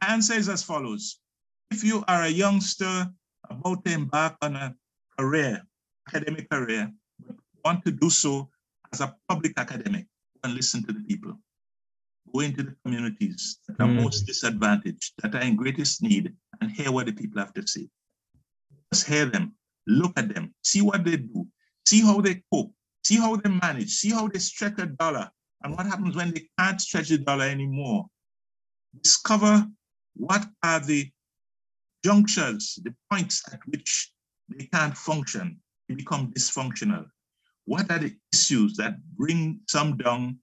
my 0.00 0.08
answer 0.08 0.34
is 0.34 0.48
as 0.48 0.62
follows. 0.62 1.20
If 1.70 1.84
you 1.84 2.04
are 2.08 2.22
a 2.22 2.28
youngster 2.28 3.08
about 3.50 3.84
to 3.84 3.92
embark 3.92 4.36
on 4.42 4.56
a 4.56 4.74
career, 5.18 5.62
academic 6.08 6.48
career, 6.50 6.92
but 7.26 7.36
want 7.64 7.84
to 7.84 7.90
do 7.90 8.10
so 8.10 8.50
as 8.92 9.00
a 9.00 9.14
public 9.28 9.52
academic 9.58 10.06
and 10.42 10.54
listen 10.54 10.84
to 10.84 10.92
the 10.92 11.00
people. 11.00 11.32
Go 12.32 12.40
into 12.40 12.62
the 12.62 12.76
communities 12.84 13.58
that 13.68 13.80
are 13.80 13.88
mm. 13.88 14.02
most 14.02 14.26
disadvantaged, 14.26 15.12
that 15.22 15.34
are 15.34 15.42
in 15.42 15.56
greatest 15.56 16.02
need, 16.02 16.32
and 16.60 16.70
hear 16.70 16.90
what 16.90 17.06
the 17.06 17.12
people 17.12 17.38
have 17.40 17.54
to 17.54 17.66
say. 17.66 17.88
Just 18.92 19.06
hear 19.06 19.26
them, 19.26 19.54
look 19.86 20.12
at 20.16 20.34
them, 20.34 20.54
see 20.62 20.80
what 20.80 21.04
they 21.04 21.16
do, 21.16 21.46
see 21.86 22.00
how 22.00 22.20
they 22.20 22.42
cope, 22.52 22.72
see 23.04 23.16
how 23.16 23.36
they 23.36 23.50
manage, 23.50 23.90
see 23.90 24.10
how 24.10 24.28
they 24.28 24.38
stretch 24.38 24.78
a 24.78 24.86
dollar, 24.86 25.30
and 25.62 25.76
what 25.76 25.86
happens 25.86 26.16
when 26.16 26.32
they 26.32 26.46
can't 26.58 26.80
stretch 26.80 27.08
the 27.08 27.18
dollar 27.18 27.44
anymore. 27.44 28.06
Discover 29.02 29.66
what 30.14 30.46
are 30.62 30.80
the 30.80 31.10
junctures, 32.04 32.78
the 32.84 32.94
points 33.10 33.42
at 33.52 33.60
which 33.66 34.12
they 34.48 34.66
can't 34.66 34.96
function, 34.96 35.58
they 35.88 35.94
become 35.94 36.32
dysfunctional. 36.32 37.06
What 37.64 37.90
are 37.90 37.98
the 37.98 38.14
issues 38.32 38.76
that 38.76 38.96
bring 39.16 39.60
some 39.68 39.96
down 39.96 40.38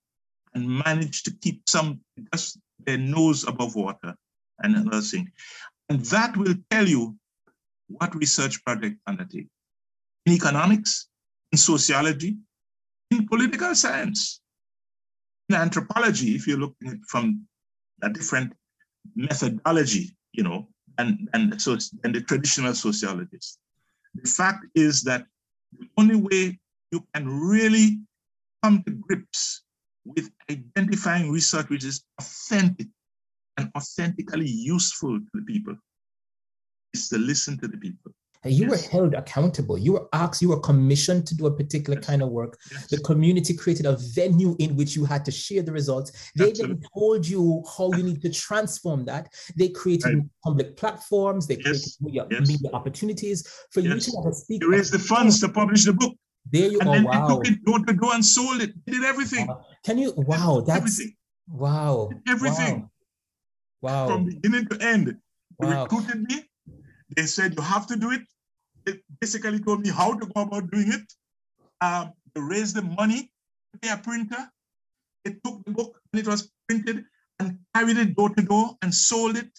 and 0.55 0.67
manage 0.67 1.23
to 1.23 1.31
keep 1.41 1.61
some 1.69 2.01
just 2.33 2.59
their 2.79 2.97
nose 2.97 3.47
above 3.47 3.75
water 3.75 4.15
and 4.63 4.75
another 4.75 5.01
thing? 5.01 5.31
And 5.89 6.03
that 6.05 6.35
will 6.35 6.55
tell 6.71 6.87
you 6.87 7.15
what 7.87 8.15
research 8.15 8.63
project 8.65 8.97
undertake. 9.05 9.47
In 10.25 10.33
economics, 10.33 11.09
in 11.51 11.57
sociology, 11.57 12.37
in 13.11 13.27
political 13.27 13.75
science, 13.75 14.41
in 15.49 15.55
anthropology, 15.55 16.35
if 16.35 16.47
you're 16.47 16.57
looking 16.57 16.89
at 16.89 16.97
from 17.07 17.45
a 18.01 18.09
different 18.09 18.53
methodology, 19.15 20.15
you 20.31 20.43
know, 20.43 20.70
and, 20.97 21.29
and, 21.33 21.61
so, 21.61 21.77
and 22.03 22.15
the 22.15 22.21
traditional 22.21 22.73
sociologists. 22.73 23.57
The 24.15 24.29
fact 24.29 24.65
is 24.75 25.03
that 25.03 25.25
the 25.77 25.87
only 25.97 26.15
way 26.15 26.59
you 26.91 27.05
can 27.13 27.27
really 27.27 27.99
come 28.63 28.83
to 28.83 28.91
grips 28.91 29.63
with 30.05 30.29
identifying 30.49 31.31
research 31.31 31.69
which 31.69 31.85
is 31.85 32.03
authentic 32.19 32.87
and 33.57 33.71
authentically 33.75 34.47
useful 34.47 35.19
to 35.19 35.29
the 35.33 35.43
people 35.43 35.75
is 36.93 37.09
to 37.09 37.17
listen 37.17 37.57
to 37.59 37.67
the 37.67 37.77
people. 37.77 38.11
You 38.43 38.67
yes. 38.67 38.69
were 38.71 38.89
held 38.89 39.13
accountable. 39.13 39.77
You 39.77 39.93
were 39.93 40.07
asked, 40.13 40.41
you 40.41 40.49
were 40.49 40.59
commissioned 40.59 41.27
to 41.27 41.35
do 41.35 41.45
a 41.45 41.51
particular 41.51 41.99
yes. 41.99 42.07
kind 42.07 42.23
of 42.23 42.29
work. 42.29 42.57
Yes. 42.71 42.87
The 42.87 42.97
community 42.99 43.53
created 43.53 43.85
a 43.85 43.97
venue 43.97 44.55
in 44.57 44.75
which 44.75 44.95
you 44.95 45.05
had 45.05 45.23
to 45.25 45.31
share 45.31 45.61
the 45.61 45.71
results. 45.71 46.31
They 46.35 46.49
Absolutely. 46.49 46.77
then 46.77 46.89
told 46.97 47.27
you 47.27 47.63
how 47.77 47.91
you 47.93 48.03
need 48.03 48.21
to 48.23 48.31
transform 48.31 49.05
that. 49.05 49.31
They 49.55 49.69
created 49.69 50.15
right. 50.15 50.23
public 50.43 50.75
platforms, 50.75 51.45
they 51.45 51.57
created 51.57 51.83
media, 52.01 52.25
media, 52.29 52.71
opportunities 52.73 53.47
for 53.71 53.81
you 53.81 53.99
to 53.99 54.11
have 54.17 54.25
a 54.25 54.33
speak. 54.33 54.61
They 54.61 54.67
raised 54.67 54.93
the 54.93 54.99
funds 54.99 55.39
to 55.41 55.49
publish 55.49 55.85
the 55.85 55.93
book. 55.93 56.15
There 56.51 56.71
you 56.71 56.79
and 56.79 56.87
go. 56.87 56.93
Then 56.93 57.03
wow. 57.03 57.27
They 57.27 57.33
took 57.33 57.47
it 57.47 57.65
door 57.65 57.79
to 57.79 57.93
door 57.93 58.13
and 58.15 58.25
sold 58.25 58.61
it. 58.61 58.73
They 58.87 58.93
did 58.93 59.03
everything. 59.03 59.47
Wow. 59.47 59.65
Can 59.85 59.99
you? 59.99 60.13
Wow, 60.17 60.63
that's 60.65 60.77
everything. 60.79 61.15
wow. 61.47 62.09
Everything. 62.27 62.89
Wow. 63.81 64.07
From 64.07 64.25
beginning 64.25 64.67
to 64.67 64.81
end. 64.81 65.15
They 65.59 65.67
recruited 65.67 66.23
me 66.23 66.49
they 67.15 67.25
said, 67.25 67.53
you 67.55 67.63
have 67.63 67.87
to 67.87 67.95
do 67.95 68.11
it. 68.11 68.21
They 68.85 68.99
basically 69.19 69.59
told 69.59 69.81
me 69.81 69.89
how 69.89 70.13
to 70.13 70.25
go 70.25 70.41
about 70.41 70.71
doing 70.71 70.91
it. 70.91 71.13
Um, 71.81 72.13
they 72.33 72.41
raised 72.41 72.75
the 72.75 72.81
money 72.81 73.31
pay 73.81 73.89
a 73.89 73.97
printer. 73.97 74.49
They 75.23 75.35
took 75.43 75.63
the 75.65 75.71
book 75.71 75.99
and 76.11 76.19
it 76.19 76.27
was 76.27 76.51
printed 76.67 77.05
and 77.39 77.59
carried 77.75 77.97
it 77.97 78.15
door 78.15 78.29
to 78.29 78.41
door 78.41 78.75
and 78.81 78.93
sold 78.93 79.37
it. 79.37 79.51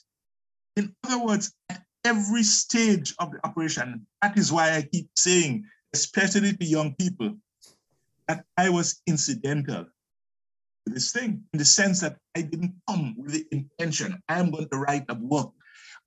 In 0.77 0.95
other 1.05 1.25
words, 1.25 1.53
at 1.69 1.83
every 2.05 2.43
stage 2.43 3.15
of 3.19 3.33
the 3.33 3.47
operation, 3.47 4.07
that 4.23 4.37
is 4.37 4.53
why 4.53 4.75
I 4.75 4.83
keep 4.83 5.09
saying, 5.17 5.65
especially 5.95 6.57
to 6.57 6.65
young 6.65 6.95
people, 6.95 7.37
that 8.29 8.45
I 8.57 8.71
was 8.71 9.03
incidental 9.07 9.85
to 9.85 10.93
this 10.93 11.13
thing 11.13 11.45
in 11.53 11.59
the 11.59 11.65
sense 11.65 12.01
that 12.01 12.17
I 12.37 12.43
didn't 12.43 12.75
come 12.89 13.15
with 13.17 13.33
the 13.33 13.47
intention, 13.53 14.21
I 14.29 14.41
am 14.41 14.51
going 14.51 14.69
to 14.69 14.79
write 14.79 15.05
a 15.09 15.15
book 15.15 15.55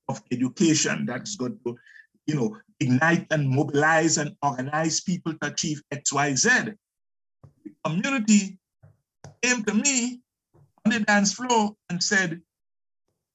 of 0.08 0.22
education 0.32 1.06
that's 1.06 1.36
going 1.36 1.58
to, 1.66 1.78
you 2.26 2.36
know, 2.36 2.58
ignite 2.80 3.28
and 3.32 3.49
mobilize 3.49 4.18
and 4.18 4.36
organize 4.43 5.01
people 5.01 5.34
to 5.34 5.47
achieve 5.47 5.82
X, 5.91 6.14
Y, 6.14 6.36
Z. 6.36 6.49
The 7.64 7.72
community 7.84 8.58
came 9.41 9.64
to 9.64 9.74
me 9.74 10.22
on 10.86 10.91
the 10.91 10.99
dance 10.99 11.34
floor 11.34 11.76
and 11.89 12.01
said, 12.01 12.41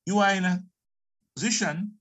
you 0.07 0.19
are 0.19 0.33
in 0.33 0.45
a 0.45 0.63
position, 1.35 1.93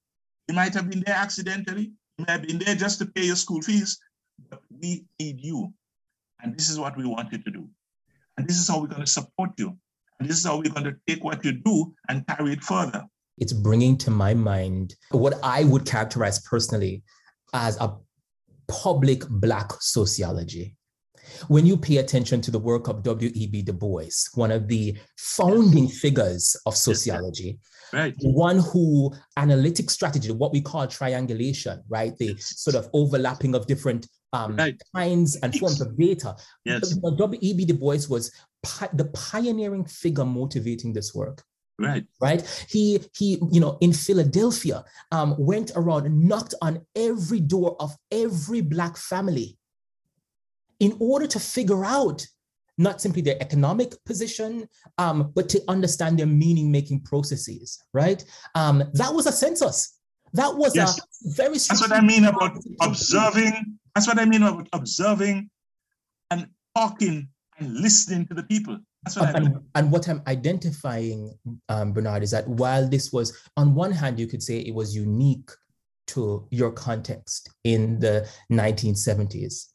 you 0.48 0.56
might 0.56 0.74
have 0.74 0.90
been 0.90 1.04
there 1.06 1.16
accidentally, 1.16 1.92
you 2.18 2.26
may 2.26 2.34
have 2.34 2.44
been 2.44 2.60
there 2.60 2.76
just 2.76 3.00
to 3.00 3.06
pay 3.06 3.26
your 3.26 3.36
school 3.36 3.62
fees, 3.62 4.00
but 4.50 4.62
we 4.82 5.06
need 5.20 5.40
you. 5.42 5.74
And 6.42 6.56
this 6.56 6.70
is 6.70 6.80
what 6.80 6.98
we 6.98 7.06
want 7.06 7.32
you 7.32 7.40
to 7.40 7.52
do. 7.52 7.68
And 8.38 8.48
this 8.48 8.58
is 8.58 8.68
how 8.68 8.80
we're 8.80 8.88
going 8.88 9.02
to 9.02 9.08
support 9.08 9.52
you. 9.58 9.78
And 10.20 10.30
this 10.30 10.38
is 10.38 10.46
how 10.46 10.58
we're 10.58 10.72
going 10.72 10.86
to 10.86 10.96
take 11.08 11.24
what 11.24 11.44
you 11.44 11.52
do 11.52 11.94
and 12.08 12.26
carry 12.28 12.54
it 12.54 12.64
further 12.64 13.06
it's 13.40 13.54
bringing 13.54 13.98
to 13.98 14.12
my 14.12 14.34
mind 14.34 14.96
what 15.12 15.40
I 15.44 15.64
would 15.64 15.86
characterize 15.86 16.40
personally 16.40 17.04
as 17.54 17.80
a 17.80 17.96
public 18.68 19.28
Black 19.30 19.72
sociology. 19.80 20.76
When 21.48 21.66
you 21.66 21.78
pay 21.78 21.98
attention 21.98 22.42
to 22.42 22.52
the 22.52 22.60
work 22.60 22.88
of 22.88 23.04
W.E.B. 23.04 23.62
Du 23.62 23.74
Bois, 23.74 24.10
one 24.34 24.52
of 24.52 24.68
the 24.68 24.98
founding 25.18 25.88
figures 25.88 26.56
of 26.66 26.76
sociology, 26.76 27.60
right. 27.94 28.16
one 28.22 28.60
who 28.60 29.14
analytic 29.38 29.90
strategy, 29.90 30.32
what 30.32 30.52
we 30.52 30.62
call 30.62 30.88
triangulation, 30.88 31.84
right? 31.88 32.18
The 32.18 32.36
sort 32.40 32.76
of 32.76 32.90
overlapping 32.94 33.54
of 33.54 33.68
different 33.68 34.08
um, 34.34 34.56
right. 34.56 34.80
kinds 34.96 35.36
and 35.38 35.56
forms 35.56 35.82
of 35.82 35.98
data. 35.98 36.36
Yes. 36.66 36.96
W.E.B. 36.96 37.66
Du 37.66 37.74
Bois 37.76 38.08
was 38.10 38.32
pi- 38.64 38.90
the 38.94 39.06
pioneering 39.06 39.86
figure 39.86 40.26
motivating 40.26 40.94
this 40.94 41.14
work. 41.14 41.44
Right. 41.80 42.06
Right. 42.20 42.66
He 42.70 43.00
he, 43.18 43.40
you 43.52 43.62
know, 43.62 43.78
in 43.80 43.94
Philadelphia, 43.94 44.84
um, 45.12 45.36
went 45.40 45.72
around 45.76 46.06
and 46.06 46.28
knocked 46.28 46.54
on 46.62 46.86
every 46.96 47.40
door 47.40 47.78
of 47.80 47.96
every 48.12 48.62
black 48.62 48.98
family 48.98 49.58
in 50.80 50.96
order 51.00 51.28
to 51.28 51.40
figure 51.40 51.86
out 51.86 52.26
not 52.78 53.02
simply 53.02 53.22
their 53.22 53.36
economic 53.42 53.94
position, 54.06 54.68
um, 54.98 55.32
but 55.36 55.50
to 55.50 55.62
understand 55.68 56.18
their 56.18 56.26
meaning-making 56.26 57.02
processes. 57.02 57.84
Right. 57.94 58.24
Um, 58.56 58.84
that 58.94 59.14
was 59.14 59.26
a 59.26 59.32
census. 59.32 59.98
That 60.34 60.56
was 60.56 60.76
yes. 60.76 61.00
a 61.00 61.02
very. 61.36 61.54
That's 61.54 61.82
what 61.82 61.92
I 61.92 62.02
mean 62.02 62.26
about 62.26 62.58
observing. 62.82 63.80
That's 63.96 64.08
what 64.08 64.20
I 64.20 64.26
mean 64.26 64.44
about 64.44 64.68
observing 64.74 65.50
and 66.30 66.48
talking 66.76 67.30
and 67.60 67.74
listening 67.76 68.26
to 68.28 68.34
the 68.34 68.44
people. 68.44 68.80
That's 69.04 69.18
what 69.18 69.36
and, 69.36 69.60
and, 69.76 69.92
what 69.92 70.08
I'm 70.10 70.22
identifying, 70.28 71.34
um, 71.70 71.94
Bernard, 71.94 72.24
is 72.24 72.32
that 72.32 72.48
while 72.48 72.88
this 72.88 73.12
was, 73.12 73.38
on 73.56 73.76
one 73.76 73.92
hand, 73.92 74.20
you 74.20 74.28
could 74.28 74.44
say 74.44 74.60
it 74.60 74.74
was 74.74 74.96
unique 74.96 75.50
to 76.08 76.48
your 76.52 76.72
context 76.72 77.50
in 77.64 78.00
the 78.00 78.28
1970s, 78.52 79.68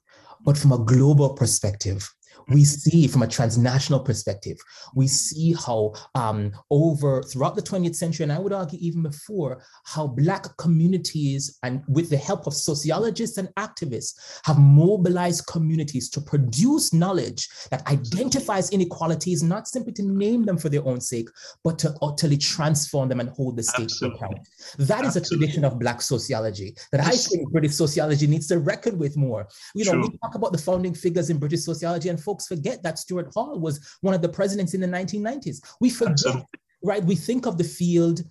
but 0.44 0.58
from 0.58 0.72
a 0.72 0.78
global 0.78 1.34
perspective, 1.34 2.08
we 2.48 2.64
see 2.64 3.06
from 3.06 3.22
a 3.22 3.28
transnational 3.28 4.00
perspective, 4.00 4.58
we 4.94 5.06
see 5.06 5.54
how 5.54 5.94
um, 6.14 6.52
over 6.70 7.22
throughout 7.22 7.56
the 7.56 7.62
20th 7.62 7.96
century, 7.96 8.24
and 8.24 8.32
I 8.32 8.38
would 8.38 8.52
argue 8.52 8.78
even 8.80 9.02
before, 9.02 9.62
how 9.84 10.06
Black 10.06 10.56
communities 10.56 11.58
and 11.62 11.82
with 11.88 12.10
the 12.10 12.16
help 12.16 12.46
of 12.46 12.54
sociologists 12.54 13.38
and 13.38 13.48
activists 13.56 14.40
have 14.44 14.58
mobilized 14.58 15.46
communities 15.46 16.08
to 16.10 16.20
produce 16.20 16.92
knowledge 16.92 17.48
that 17.70 17.86
identifies 17.86 18.70
inequalities, 18.70 19.42
not 19.42 19.68
simply 19.68 19.92
to 19.94 20.02
name 20.02 20.44
them 20.44 20.58
for 20.58 20.68
their 20.68 20.86
own 20.86 21.00
sake, 21.00 21.28
but 21.62 21.78
to 21.78 21.94
utterly 22.02 22.36
transform 22.36 23.08
them 23.08 23.20
and 23.20 23.30
hold 23.30 23.56
the 23.56 23.62
state 23.62 23.88
to 23.88 24.06
account. 24.06 24.38
That 24.78 25.04
is 25.04 25.16
a 25.16 25.20
tradition 25.20 25.64
of 25.64 25.78
Black 25.78 26.02
sociology 26.02 26.74
that 26.92 27.00
I 27.00 27.10
think 27.10 27.50
British 27.50 27.74
sociology 27.74 28.26
needs 28.26 28.46
to 28.48 28.58
reckon 28.58 28.98
with 28.98 29.16
more. 29.16 29.46
You 29.74 29.84
know, 29.84 29.92
True. 29.92 30.02
we 30.02 30.18
talk 30.18 30.34
about 30.34 30.52
the 30.52 30.58
founding 30.58 30.94
figures 30.94 31.30
in 31.30 31.38
British 31.38 31.62
sociology, 31.62 32.08
and 32.08 32.20
folks 32.20 32.33
folks 32.34 32.48
forget 32.48 32.82
that 32.82 32.98
Stuart 32.98 33.32
Hall 33.32 33.60
was 33.60 33.96
one 34.00 34.14
of 34.14 34.22
the 34.22 34.28
presidents 34.28 34.74
in 34.74 34.80
the 34.80 34.88
1990s. 34.88 35.60
We 35.80 35.90
forget, 35.90 36.12
Absolutely. 36.12 36.44
right? 36.82 37.04
We 37.04 37.14
think 37.14 37.46
of 37.46 37.58
the 37.58 37.64
field 37.64 38.22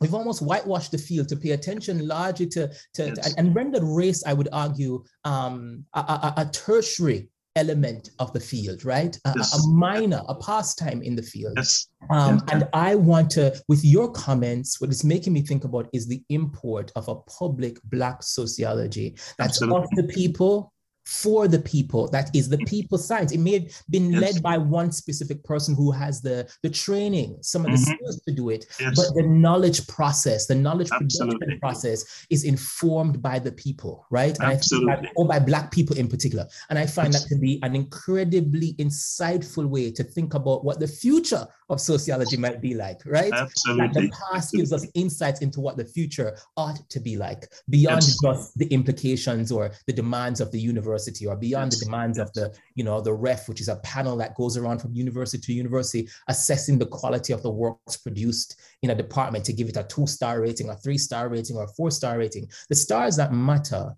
we've 0.00 0.14
almost 0.14 0.42
whitewashed 0.42 0.90
the 0.90 0.98
field 0.98 1.28
to 1.28 1.36
pay 1.36 1.52
attention 1.52 2.06
largely 2.06 2.46
to, 2.46 2.68
to, 2.94 3.06
yes. 3.06 3.32
to 3.32 3.38
and 3.38 3.54
rendered 3.54 3.84
race, 3.84 4.24
I 4.26 4.32
would 4.32 4.48
argue, 4.52 5.04
um, 5.24 5.84
a, 5.94 6.00
a, 6.00 6.34
a, 6.38 6.46
tertiary 6.46 7.28
element 7.54 8.10
of 8.18 8.32
the 8.32 8.40
field, 8.40 8.84
right? 8.84 9.16
A, 9.24 9.32
yes. 9.36 9.54
a 9.54 9.68
minor, 9.68 10.20
a 10.28 10.34
pastime 10.34 11.00
in 11.00 11.14
the 11.14 11.22
field. 11.22 11.54
Yes. 11.56 11.86
Um. 12.10 12.42
And 12.50 12.68
I 12.72 12.96
want 12.96 13.30
to, 13.32 13.54
with 13.68 13.84
your 13.84 14.10
comments, 14.10 14.80
what 14.80 14.90
it's 14.90 15.04
making 15.04 15.32
me 15.32 15.42
think 15.42 15.64
about 15.64 15.88
is 15.92 16.06
the 16.06 16.22
import 16.28 16.90
of 16.96 17.08
a 17.08 17.14
public 17.14 17.78
Black 17.84 18.22
sociology 18.22 19.16
that's 19.38 19.62
Absolutely. 19.62 19.82
of 19.84 19.90
the 19.90 20.12
people, 20.12 20.73
for 21.04 21.46
the 21.46 21.58
people. 21.58 22.08
That 22.08 22.34
is 22.34 22.48
the 22.48 22.58
people 22.58 22.98
science. 22.98 23.32
It 23.32 23.38
may 23.38 23.60
have 23.60 23.82
been 23.90 24.12
yes. 24.12 24.22
led 24.22 24.42
by 24.42 24.58
one 24.58 24.90
specific 24.90 25.44
person 25.44 25.74
who 25.74 25.90
has 25.90 26.20
the, 26.20 26.50
the 26.62 26.70
training, 26.70 27.38
some 27.42 27.64
of 27.64 27.72
the 27.72 27.76
mm-hmm. 27.76 27.94
skills 27.94 28.20
to 28.22 28.32
do 28.32 28.50
it, 28.50 28.66
yes. 28.80 28.94
but 28.96 29.14
the 29.14 29.26
knowledge 29.26 29.86
process, 29.86 30.46
the 30.46 30.54
knowledge 30.54 30.88
Absolutely. 30.92 31.38
production 31.38 31.60
process 31.60 32.26
is 32.30 32.44
informed 32.44 33.20
by 33.22 33.38
the 33.38 33.52
people, 33.52 34.06
right? 34.10 34.38
Absolutely. 34.40 35.10
or 35.16 35.26
by 35.26 35.38
Black 35.38 35.70
people 35.70 35.96
in 35.96 36.08
particular. 36.08 36.46
And 36.70 36.78
I 36.78 36.86
find 36.86 37.12
yes. 37.12 37.22
that 37.22 37.28
to 37.34 37.40
be 37.40 37.60
an 37.62 37.74
incredibly 37.74 38.74
insightful 38.74 39.66
way 39.66 39.90
to 39.92 40.02
think 40.02 40.34
about 40.34 40.64
what 40.64 40.80
the 40.80 40.88
future 40.88 41.46
of 41.70 41.80
sociology 41.80 42.36
might 42.36 42.60
be 42.60 42.74
like, 42.74 43.00
right? 43.06 43.32
Absolutely. 43.32 43.86
That 43.86 43.94
the 43.94 44.12
past 44.30 44.52
gives 44.52 44.72
us 44.72 44.86
insights 44.94 45.40
into 45.40 45.60
what 45.60 45.76
the 45.76 45.84
future 45.84 46.36
ought 46.56 46.88
to 46.90 47.00
be 47.00 47.16
like, 47.16 47.48
beyond 47.70 48.02
just 48.02 48.56
the 48.58 48.66
implications 48.66 49.50
or 49.50 49.70
the 49.86 49.92
demands 49.92 50.40
of 50.40 50.50
the 50.52 50.60
university 50.60 51.26
or 51.26 51.36
beyond 51.36 51.72
the 51.72 51.84
demands 51.84 52.18
of 52.18 52.32
the, 52.34 52.54
you 52.74 52.84
know, 52.84 53.00
the 53.00 53.12
REF, 53.12 53.48
which 53.48 53.60
is 53.60 53.68
a 53.68 53.76
panel 53.76 54.16
that 54.16 54.34
goes 54.34 54.56
around 54.56 54.80
from 54.80 54.94
university 54.94 55.40
to 55.46 55.52
university, 55.52 56.08
assessing 56.28 56.78
the 56.78 56.86
quality 56.86 57.32
of 57.32 57.42
the 57.42 57.50
works 57.50 57.96
produced 57.96 58.60
in 58.82 58.90
a 58.90 58.94
department 58.94 59.44
to 59.44 59.52
give 59.52 59.68
it 59.68 59.76
a 59.76 59.84
two-star 59.84 60.40
rating, 60.40 60.68
a 60.68 60.76
three-star 60.76 61.28
rating, 61.28 61.56
or 61.56 61.64
a 61.64 61.68
four-star 61.68 62.18
rating. 62.18 62.48
The 62.68 62.74
stars 62.74 63.16
that 63.16 63.32
matter 63.32 63.94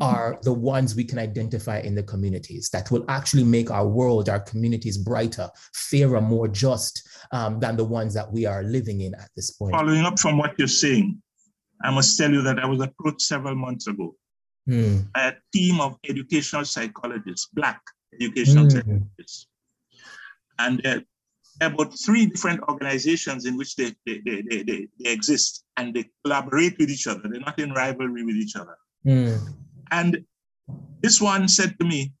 are 0.00 0.38
the 0.42 0.52
ones 0.52 0.94
we 0.94 1.04
can 1.04 1.18
identify 1.18 1.78
in 1.80 1.94
the 1.94 2.02
communities 2.02 2.68
that 2.70 2.90
will 2.90 3.04
actually 3.08 3.44
make 3.44 3.70
our 3.70 3.86
world, 3.86 4.28
our 4.28 4.40
communities 4.40 4.98
brighter, 4.98 5.48
fairer, 5.74 6.20
more 6.20 6.48
just 6.48 7.08
um, 7.32 7.60
than 7.60 7.76
the 7.76 7.84
ones 7.84 8.14
that 8.14 8.30
we 8.32 8.46
are 8.46 8.62
living 8.62 9.00
in 9.00 9.14
at 9.14 9.30
this 9.36 9.50
point. 9.50 9.72
Following 9.72 10.04
up 10.04 10.18
from 10.18 10.38
what 10.38 10.54
you're 10.58 10.68
saying, 10.68 11.20
I 11.82 11.90
must 11.90 12.16
tell 12.16 12.30
you 12.30 12.42
that 12.42 12.58
I 12.58 12.66
was 12.66 12.80
approached 12.80 13.22
several 13.22 13.54
months 13.54 13.86
ago 13.86 14.14
mm. 14.68 15.06
a 15.14 15.34
team 15.52 15.80
of 15.80 15.96
educational 16.08 16.64
psychologists, 16.64 17.48
Black 17.52 17.80
educational 18.14 18.66
mm. 18.66 18.72
psychologists. 18.72 19.46
And 20.58 20.86
uh, 20.86 21.00
about 21.60 21.92
three 21.98 22.26
different 22.26 22.60
organizations 22.68 23.46
in 23.46 23.56
which 23.56 23.76
they, 23.76 23.94
they, 24.04 24.20
they, 24.24 24.42
they, 24.42 24.62
they, 24.62 24.88
they, 25.02 25.10
exist 25.10 25.64
and 25.76 25.94
they 25.94 26.04
collaborate 26.24 26.78
with 26.78 26.90
each 26.90 27.06
other. 27.06 27.22
They're 27.24 27.40
not 27.40 27.58
in 27.58 27.72
rivalry 27.72 28.24
with 28.24 28.36
each 28.36 28.56
other. 28.56 28.76
Mm. 29.06 29.54
And 29.90 30.24
this 31.00 31.20
one 31.20 31.48
said 31.48 31.78
to 31.78 31.86
me, 31.86 32.12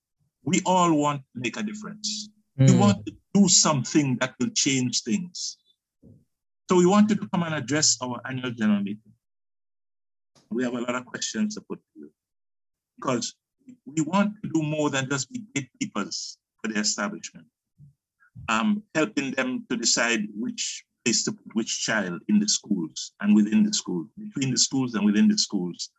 we 0.44 0.60
all 0.64 0.94
want 0.94 1.22
to 1.34 1.40
make 1.40 1.56
a 1.56 1.62
difference. 1.62 2.28
Mm. 2.58 2.70
We 2.70 2.76
want 2.78 3.06
to 3.06 3.12
do 3.34 3.48
something 3.48 4.16
that 4.20 4.34
will 4.40 4.50
change 4.50 5.02
things. 5.02 5.58
So 6.68 6.76
we 6.76 6.86
wanted 6.86 7.20
to 7.20 7.28
come 7.28 7.42
and 7.42 7.54
address 7.54 7.96
our 8.02 8.20
annual 8.28 8.50
general 8.50 8.80
meeting. 8.80 9.12
We 10.50 10.64
have 10.64 10.74
a 10.74 10.80
lot 10.80 10.94
of 10.94 11.06
questions 11.06 11.54
to 11.54 11.60
put 11.60 11.78
to 11.78 12.00
you 12.00 12.10
because 12.96 13.34
we 13.84 14.02
want 14.02 14.34
to 14.42 14.50
do 14.52 14.62
more 14.62 14.90
than 14.90 15.08
just 15.08 15.30
be 15.30 15.42
gatekeepers 15.54 16.38
for 16.60 16.72
the 16.72 16.80
establishment, 16.80 17.46
um, 18.48 18.82
helping 18.94 19.32
them 19.32 19.66
to 19.70 19.76
decide 19.76 20.26
which 20.34 20.84
place 21.04 21.24
to 21.24 21.32
put 21.32 21.54
which 21.54 21.82
child 21.82 22.20
in 22.28 22.38
the 22.38 22.48
schools 22.48 23.12
and 23.20 23.34
within 23.34 23.62
the 23.62 23.72
school, 23.72 24.06
between 24.18 24.50
the 24.50 24.58
schools 24.58 24.94
and 24.94 25.04
within 25.04 25.28
the 25.28 25.38
schools. 25.38 25.90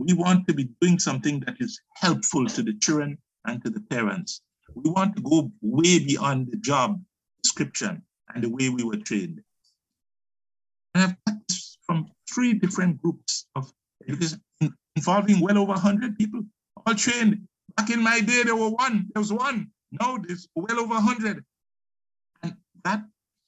We 0.00 0.14
want 0.14 0.48
to 0.48 0.54
be 0.54 0.70
doing 0.80 0.98
something 0.98 1.40
that 1.40 1.56
is 1.60 1.78
helpful 1.94 2.46
to 2.46 2.62
the 2.62 2.72
children 2.80 3.18
and 3.46 3.62
to 3.62 3.68
the 3.68 3.80
parents. 3.80 4.40
We 4.74 4.90
want 4.90 5.14
to 5.16 5.22
go 5.22 5.52
way 5.60 5.98
beyond 5.98 6.50
the 6.50 6.56
job 6.56 6.98
description 7.42 8.02
and 8.34 8.42
the 8.42 8.48
way 8.48 8.70
we 8.70 8.82
were 8.82 8.96
trained. 8.96 9.42
And 10.94 11.04
I 11.04 11.30
have 11.30 11.36
from 11.82 12.06
three 12.32 12.54
different 12.54 13.02
groups 13.02 13.46
of 13.54 13.70
involving 14.96 15.40
well 15.40 15.58
over 15.58 15.72
100 15.72 16.16
people, 16.16 16.44
all 16.86 16.94
trained. 16.94 17.46
Back 17.76 17.90
in 17.90 18.02
my 18.02 18.20
day, 18.20 18.42
there 18.42 18.56
were 18.56 18.70
one, 18.70 19.06
there 19.12 19.20
was 19.20 19.34
one. 19.34 19.70
Now 20.00 20.16
there's 20.16 20.48
well 20.54 20.80
over 20.80 20.94
100. 20.94 21.44
And 22.42 22.54
that 22.84 23.02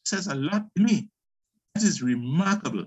says 0.05 0.27
a 0.27 0.35
lot 0.35 0.67
to 0.77 0.83
me. 0.83 1.09
That 1.75 1.83
is 1.83 2.03
remarkable, 2.03 2.85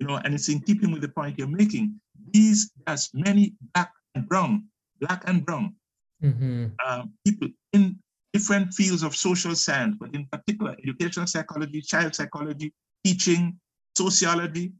you 0.00 0.06
know, 0.08 0.16
and 0.16 0.34
it's 0.34 0.48
in 0.48 0.60
keeping 0.62 0.90
with 0.90 1.02
the 1.02 1.08
point 1.08 1.38
you're 1.38 1.46
making. 1.46 2.00
These, 2.32 2.70
as 2.86 3.10
many 3.14 3.54
black 3.74 3.92
and 4.14 4.28
brown, 4.28 4.64
black 5.00 5.24
and 5.26 5.44
brown 5.44 5.74
mm-hmm. 6.22 6.66
um, 6.86 7.12
people 7.24 7.48
in 7.72 7.98
different 8.32 8.74
fields 8.74 9.02
of 9.02 9.16
social 9.16 9.54
science, 9.54 9.96
but 9.98 10.14
in 10.14 10.26
particular, 10.30 10.76
educational 10.82 11.26
psychology, 11.26 11.80
child 11.80 12.14
psychology, 12.14 12.72
teaching, 13.04 13.58
sociology. 13.96 14.72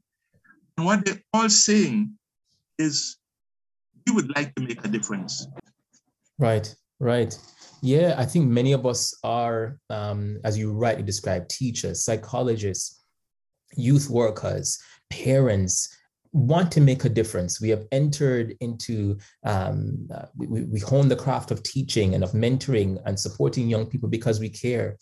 And 0.76 0.86
what 0.86 1.05
they're 1.05 1.22
all 1.32 1.49
saying 1.49 2.12
is 2.78 3.16
we 4.07 4.14
would 4.14 4.34
like 4.36 4.55
to 4.55 4.62
make 4.62 4.84
a 4.84 4.88
difference. 4.88 5.46
Right, 6.38 6.72
right. 7.01 7.36
Yeah, 7.82 8.14
I 8.18 8.24
think 8.24 8.49
many 8.49 8.72
of 8.72 8.86
us 8.86 9.16
are, 9.24 9.78
um, 9.90 10.38
as 10.44 10.59
you 10.59 10.72
rightly 10.72 11.03
described, 11.03 11.51
teachers, 11.51 12.05
psychologists, 12.05 13.03
youth 13.76 14.09
workers, 14.11 14.78
parents, 15.11 15.96
want 16.39 16.70
to 16.72 16.80
make 16.80 17.05
a 17.05 17.09
difference. 17.09 17.61
We 17.61 17.68
have 17.70 17.86
entered 17.93 18.55
into, 18.61 19.18
um, 19.45 20.09
uh, 20.14 20.26
we, 20.36 20.62
we 20.64 20.80
hone 20.80 21.09
the 21.09 21.16
craft 21.16 21.51
of 21.51 21.62
teaching 21.62 22.14
and 22.14 22.22
of 22.22 22.32
mentoring 22.32 23.01
and 23.05 23.18
supporting 23.18 23.68
young 23.68 23.86
people 23.86 24.09
because 24.09 24.39
we 24.41 24.49
care. 24.49 24.97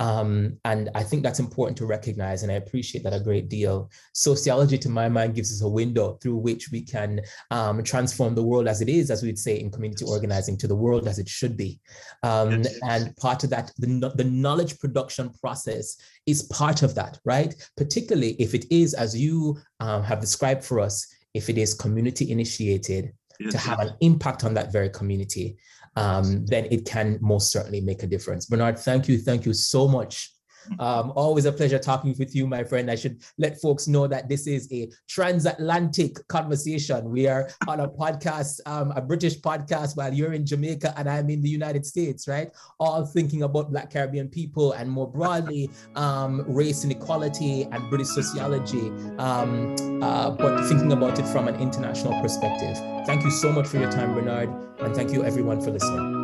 Um, 0.00 0.58
and 0.64 0.88
I 0.94 1.02
think 1.02 1.22
that's 1.22 1.38
important 1.38 1.76
to 1.78 1.86
recognize, 1.86 2.42
and 2.42 2.50
I 2.50 2.56
appreciate 2.56 3.04
that 3.04 3.12
a 3.12 3.20
great 3.20 3.50
deal. 3.50 3.90
Sociology, 4.14 4.78
to 4.78 4.88
my 4.88 5.10
mind, 5.10 5.34
gives 5.34 5.52
us 5.52 5.62
a 5.62 5.68
window 5.68 6.14
through 6.22 6.36
which 6.36 6.70
we 6.72 6.80
can 6.82 7.20
um, 7.50 7.82
transform 7.84 8.34
the 8.34 8.42
world 8.42 8.66
as 8.66 8.80
it 8.80 8.88
is, 8.88 9.10
as 9.10 9.22
we'd 9.22 9.38
say 9.38 9.60
in 9.60 9.70
community 9.70 10.06
organizing, 10.06 10.56
to 10.56 10.66
the 10.66 10.74
world 10.74 11.06
as 11.06 11.18
it 11.18 11.28
should 11.28 11.56
be. 11.56 11.78
Um. 12.22 12.64
And 12.82 13.14
part 13.16 13.44
of 13.44 13.50
that, 13.50 13.72
the, 13.78 14.10
the 14.16 14.24
knowledge 14.24 14.78
production 14.78 15.30
process 15.40 15.96
is 16.26 16.44
part 16.44 16.82
of 16.82 16.94
that, 16.94 17.18
right? 17.24 17.54
Particularly 17.76 18.36
if 18.38 18.54
it 18.54 18.64
is, 18.70 18.94
as 18.94 19.14
you 19.14 19.58
um, 19.80 20.02
have 20.02 20.20
described 20.20 20.64
for 20.64 20.80
us, 20.80 21.06
if 21.34 21.50
it 21.50 21.58
is 21.58 21.74
community 21.74 22.32
initiated, 22.32 23.12
to 23.48 23.58
have 23.58 23.80
an 23.80 23.94
impact 24.00 24.44
on 24.44 24.52
that 24.54 24.70
very 24.70 24.90
community 24.90 25.56
um, 26.00 26.46
then 26.46 26.66
it 26.70 26.84
can 26.84 27.18
most 27.20 27.50
certainly 27.50 27.80
make 27.80 28.02
a 28.02 28.06
difference. 28.06 28.46
Bernard, 28.46 28.78
thank 28.78 29.08
you. 29.08 29.18
Thank 29.18 29.44
you 29.44 29.52
so 29.52 29.86
much 29.86 30.32
um, 30.78 31.12
always 31.16 31.44
a 31.44 31.52
pleasure 31.52 31.78
talking 31.78 32.14
with 32.18 32.34
you, 32.34 32.46
my 32.46 32.64
friend. 32.64 32.90
I 32.90 32.94
should 32.94 33.22
let 33.38 33.60
folks 33.60 33.86
know 33.88 34.06
that 34.06 34.28
this 34.28 34.46
is 34.46 34.70
a 34.72 34.90
transatlantic 35.08 36.26
conversation. 36.28 37.10
We 37.10 37.26
are 37.26 37.50
on 37.68 37.80
a 37.80 37.88
podcast, 37.88 38.60
um, 38.66 38.92
a 38.92 39.00
British 39.00 39.38
podcast, 39.40 39.96
while 39.96 40.12
you're 40.12 40.32
in 40.32 40.46
Jamaica 40.46 40.94
and 40.96 41.08
I'm 41.08 41.30
in 41.30 41.42
the 41.42 41.48
United 41.48 41.84
States, 41.86 42.28
right? 42.28 42.50
All 42.78 43.04
thinking 43.04 43.42
about 43.42 43.70
Black 43.70 43.90
Caribbean 43.90 44.28
people 44.28 44.72
and 44.72 44.90
more 44.90 45.10
broadly, 45.10 45.70
um, 45.96 46.44
race 46.46 46.84
inequality 46.84 47.64
and 47.70 47.88
British 47.88 48.08
sociology, 48.08 48.88
um, 49.18 49.76
uh, 50.02 50.30
but 50.30 50.66
thinking 50.68 50.92
about 50.92 51.18
it 51.18 51.26
from 51.26 51.48
an 51.48 51.56
international 51.56 52.20
perspective. 52.20 52.76
Thank 53.06 53.24
you 53.24 53.30
so 53.30 53.52
much 53.52 53.66
for 53.66 53.78
your 53.78 53.90
time, 53.90 54.14
Bernard, 54.14 54.50
and 54.80 54.94
thank 54.94 55.12
you 55.12 55.24
everyone 55.24 55.60
for 55.60 55.70
listening. 55.70 56.20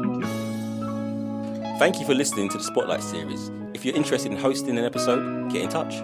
Thank 1.78 2.01
you 2.01 2.07
for 2.07 2.14
listening 2.14 2.49
to 2.51 2.59
the 2.59 2.64
Spotlight 2.64 3.03
series. 3.03 3.51
You're 3.87 3.95
interested 3.95 4.32
in 4.32 4.39
hosting 4.39 4.76
an 4.78 4.84
episode, 4.84 5.49
get 5.53 5.62
in 5.62 5.68
touch. 5.68 5.95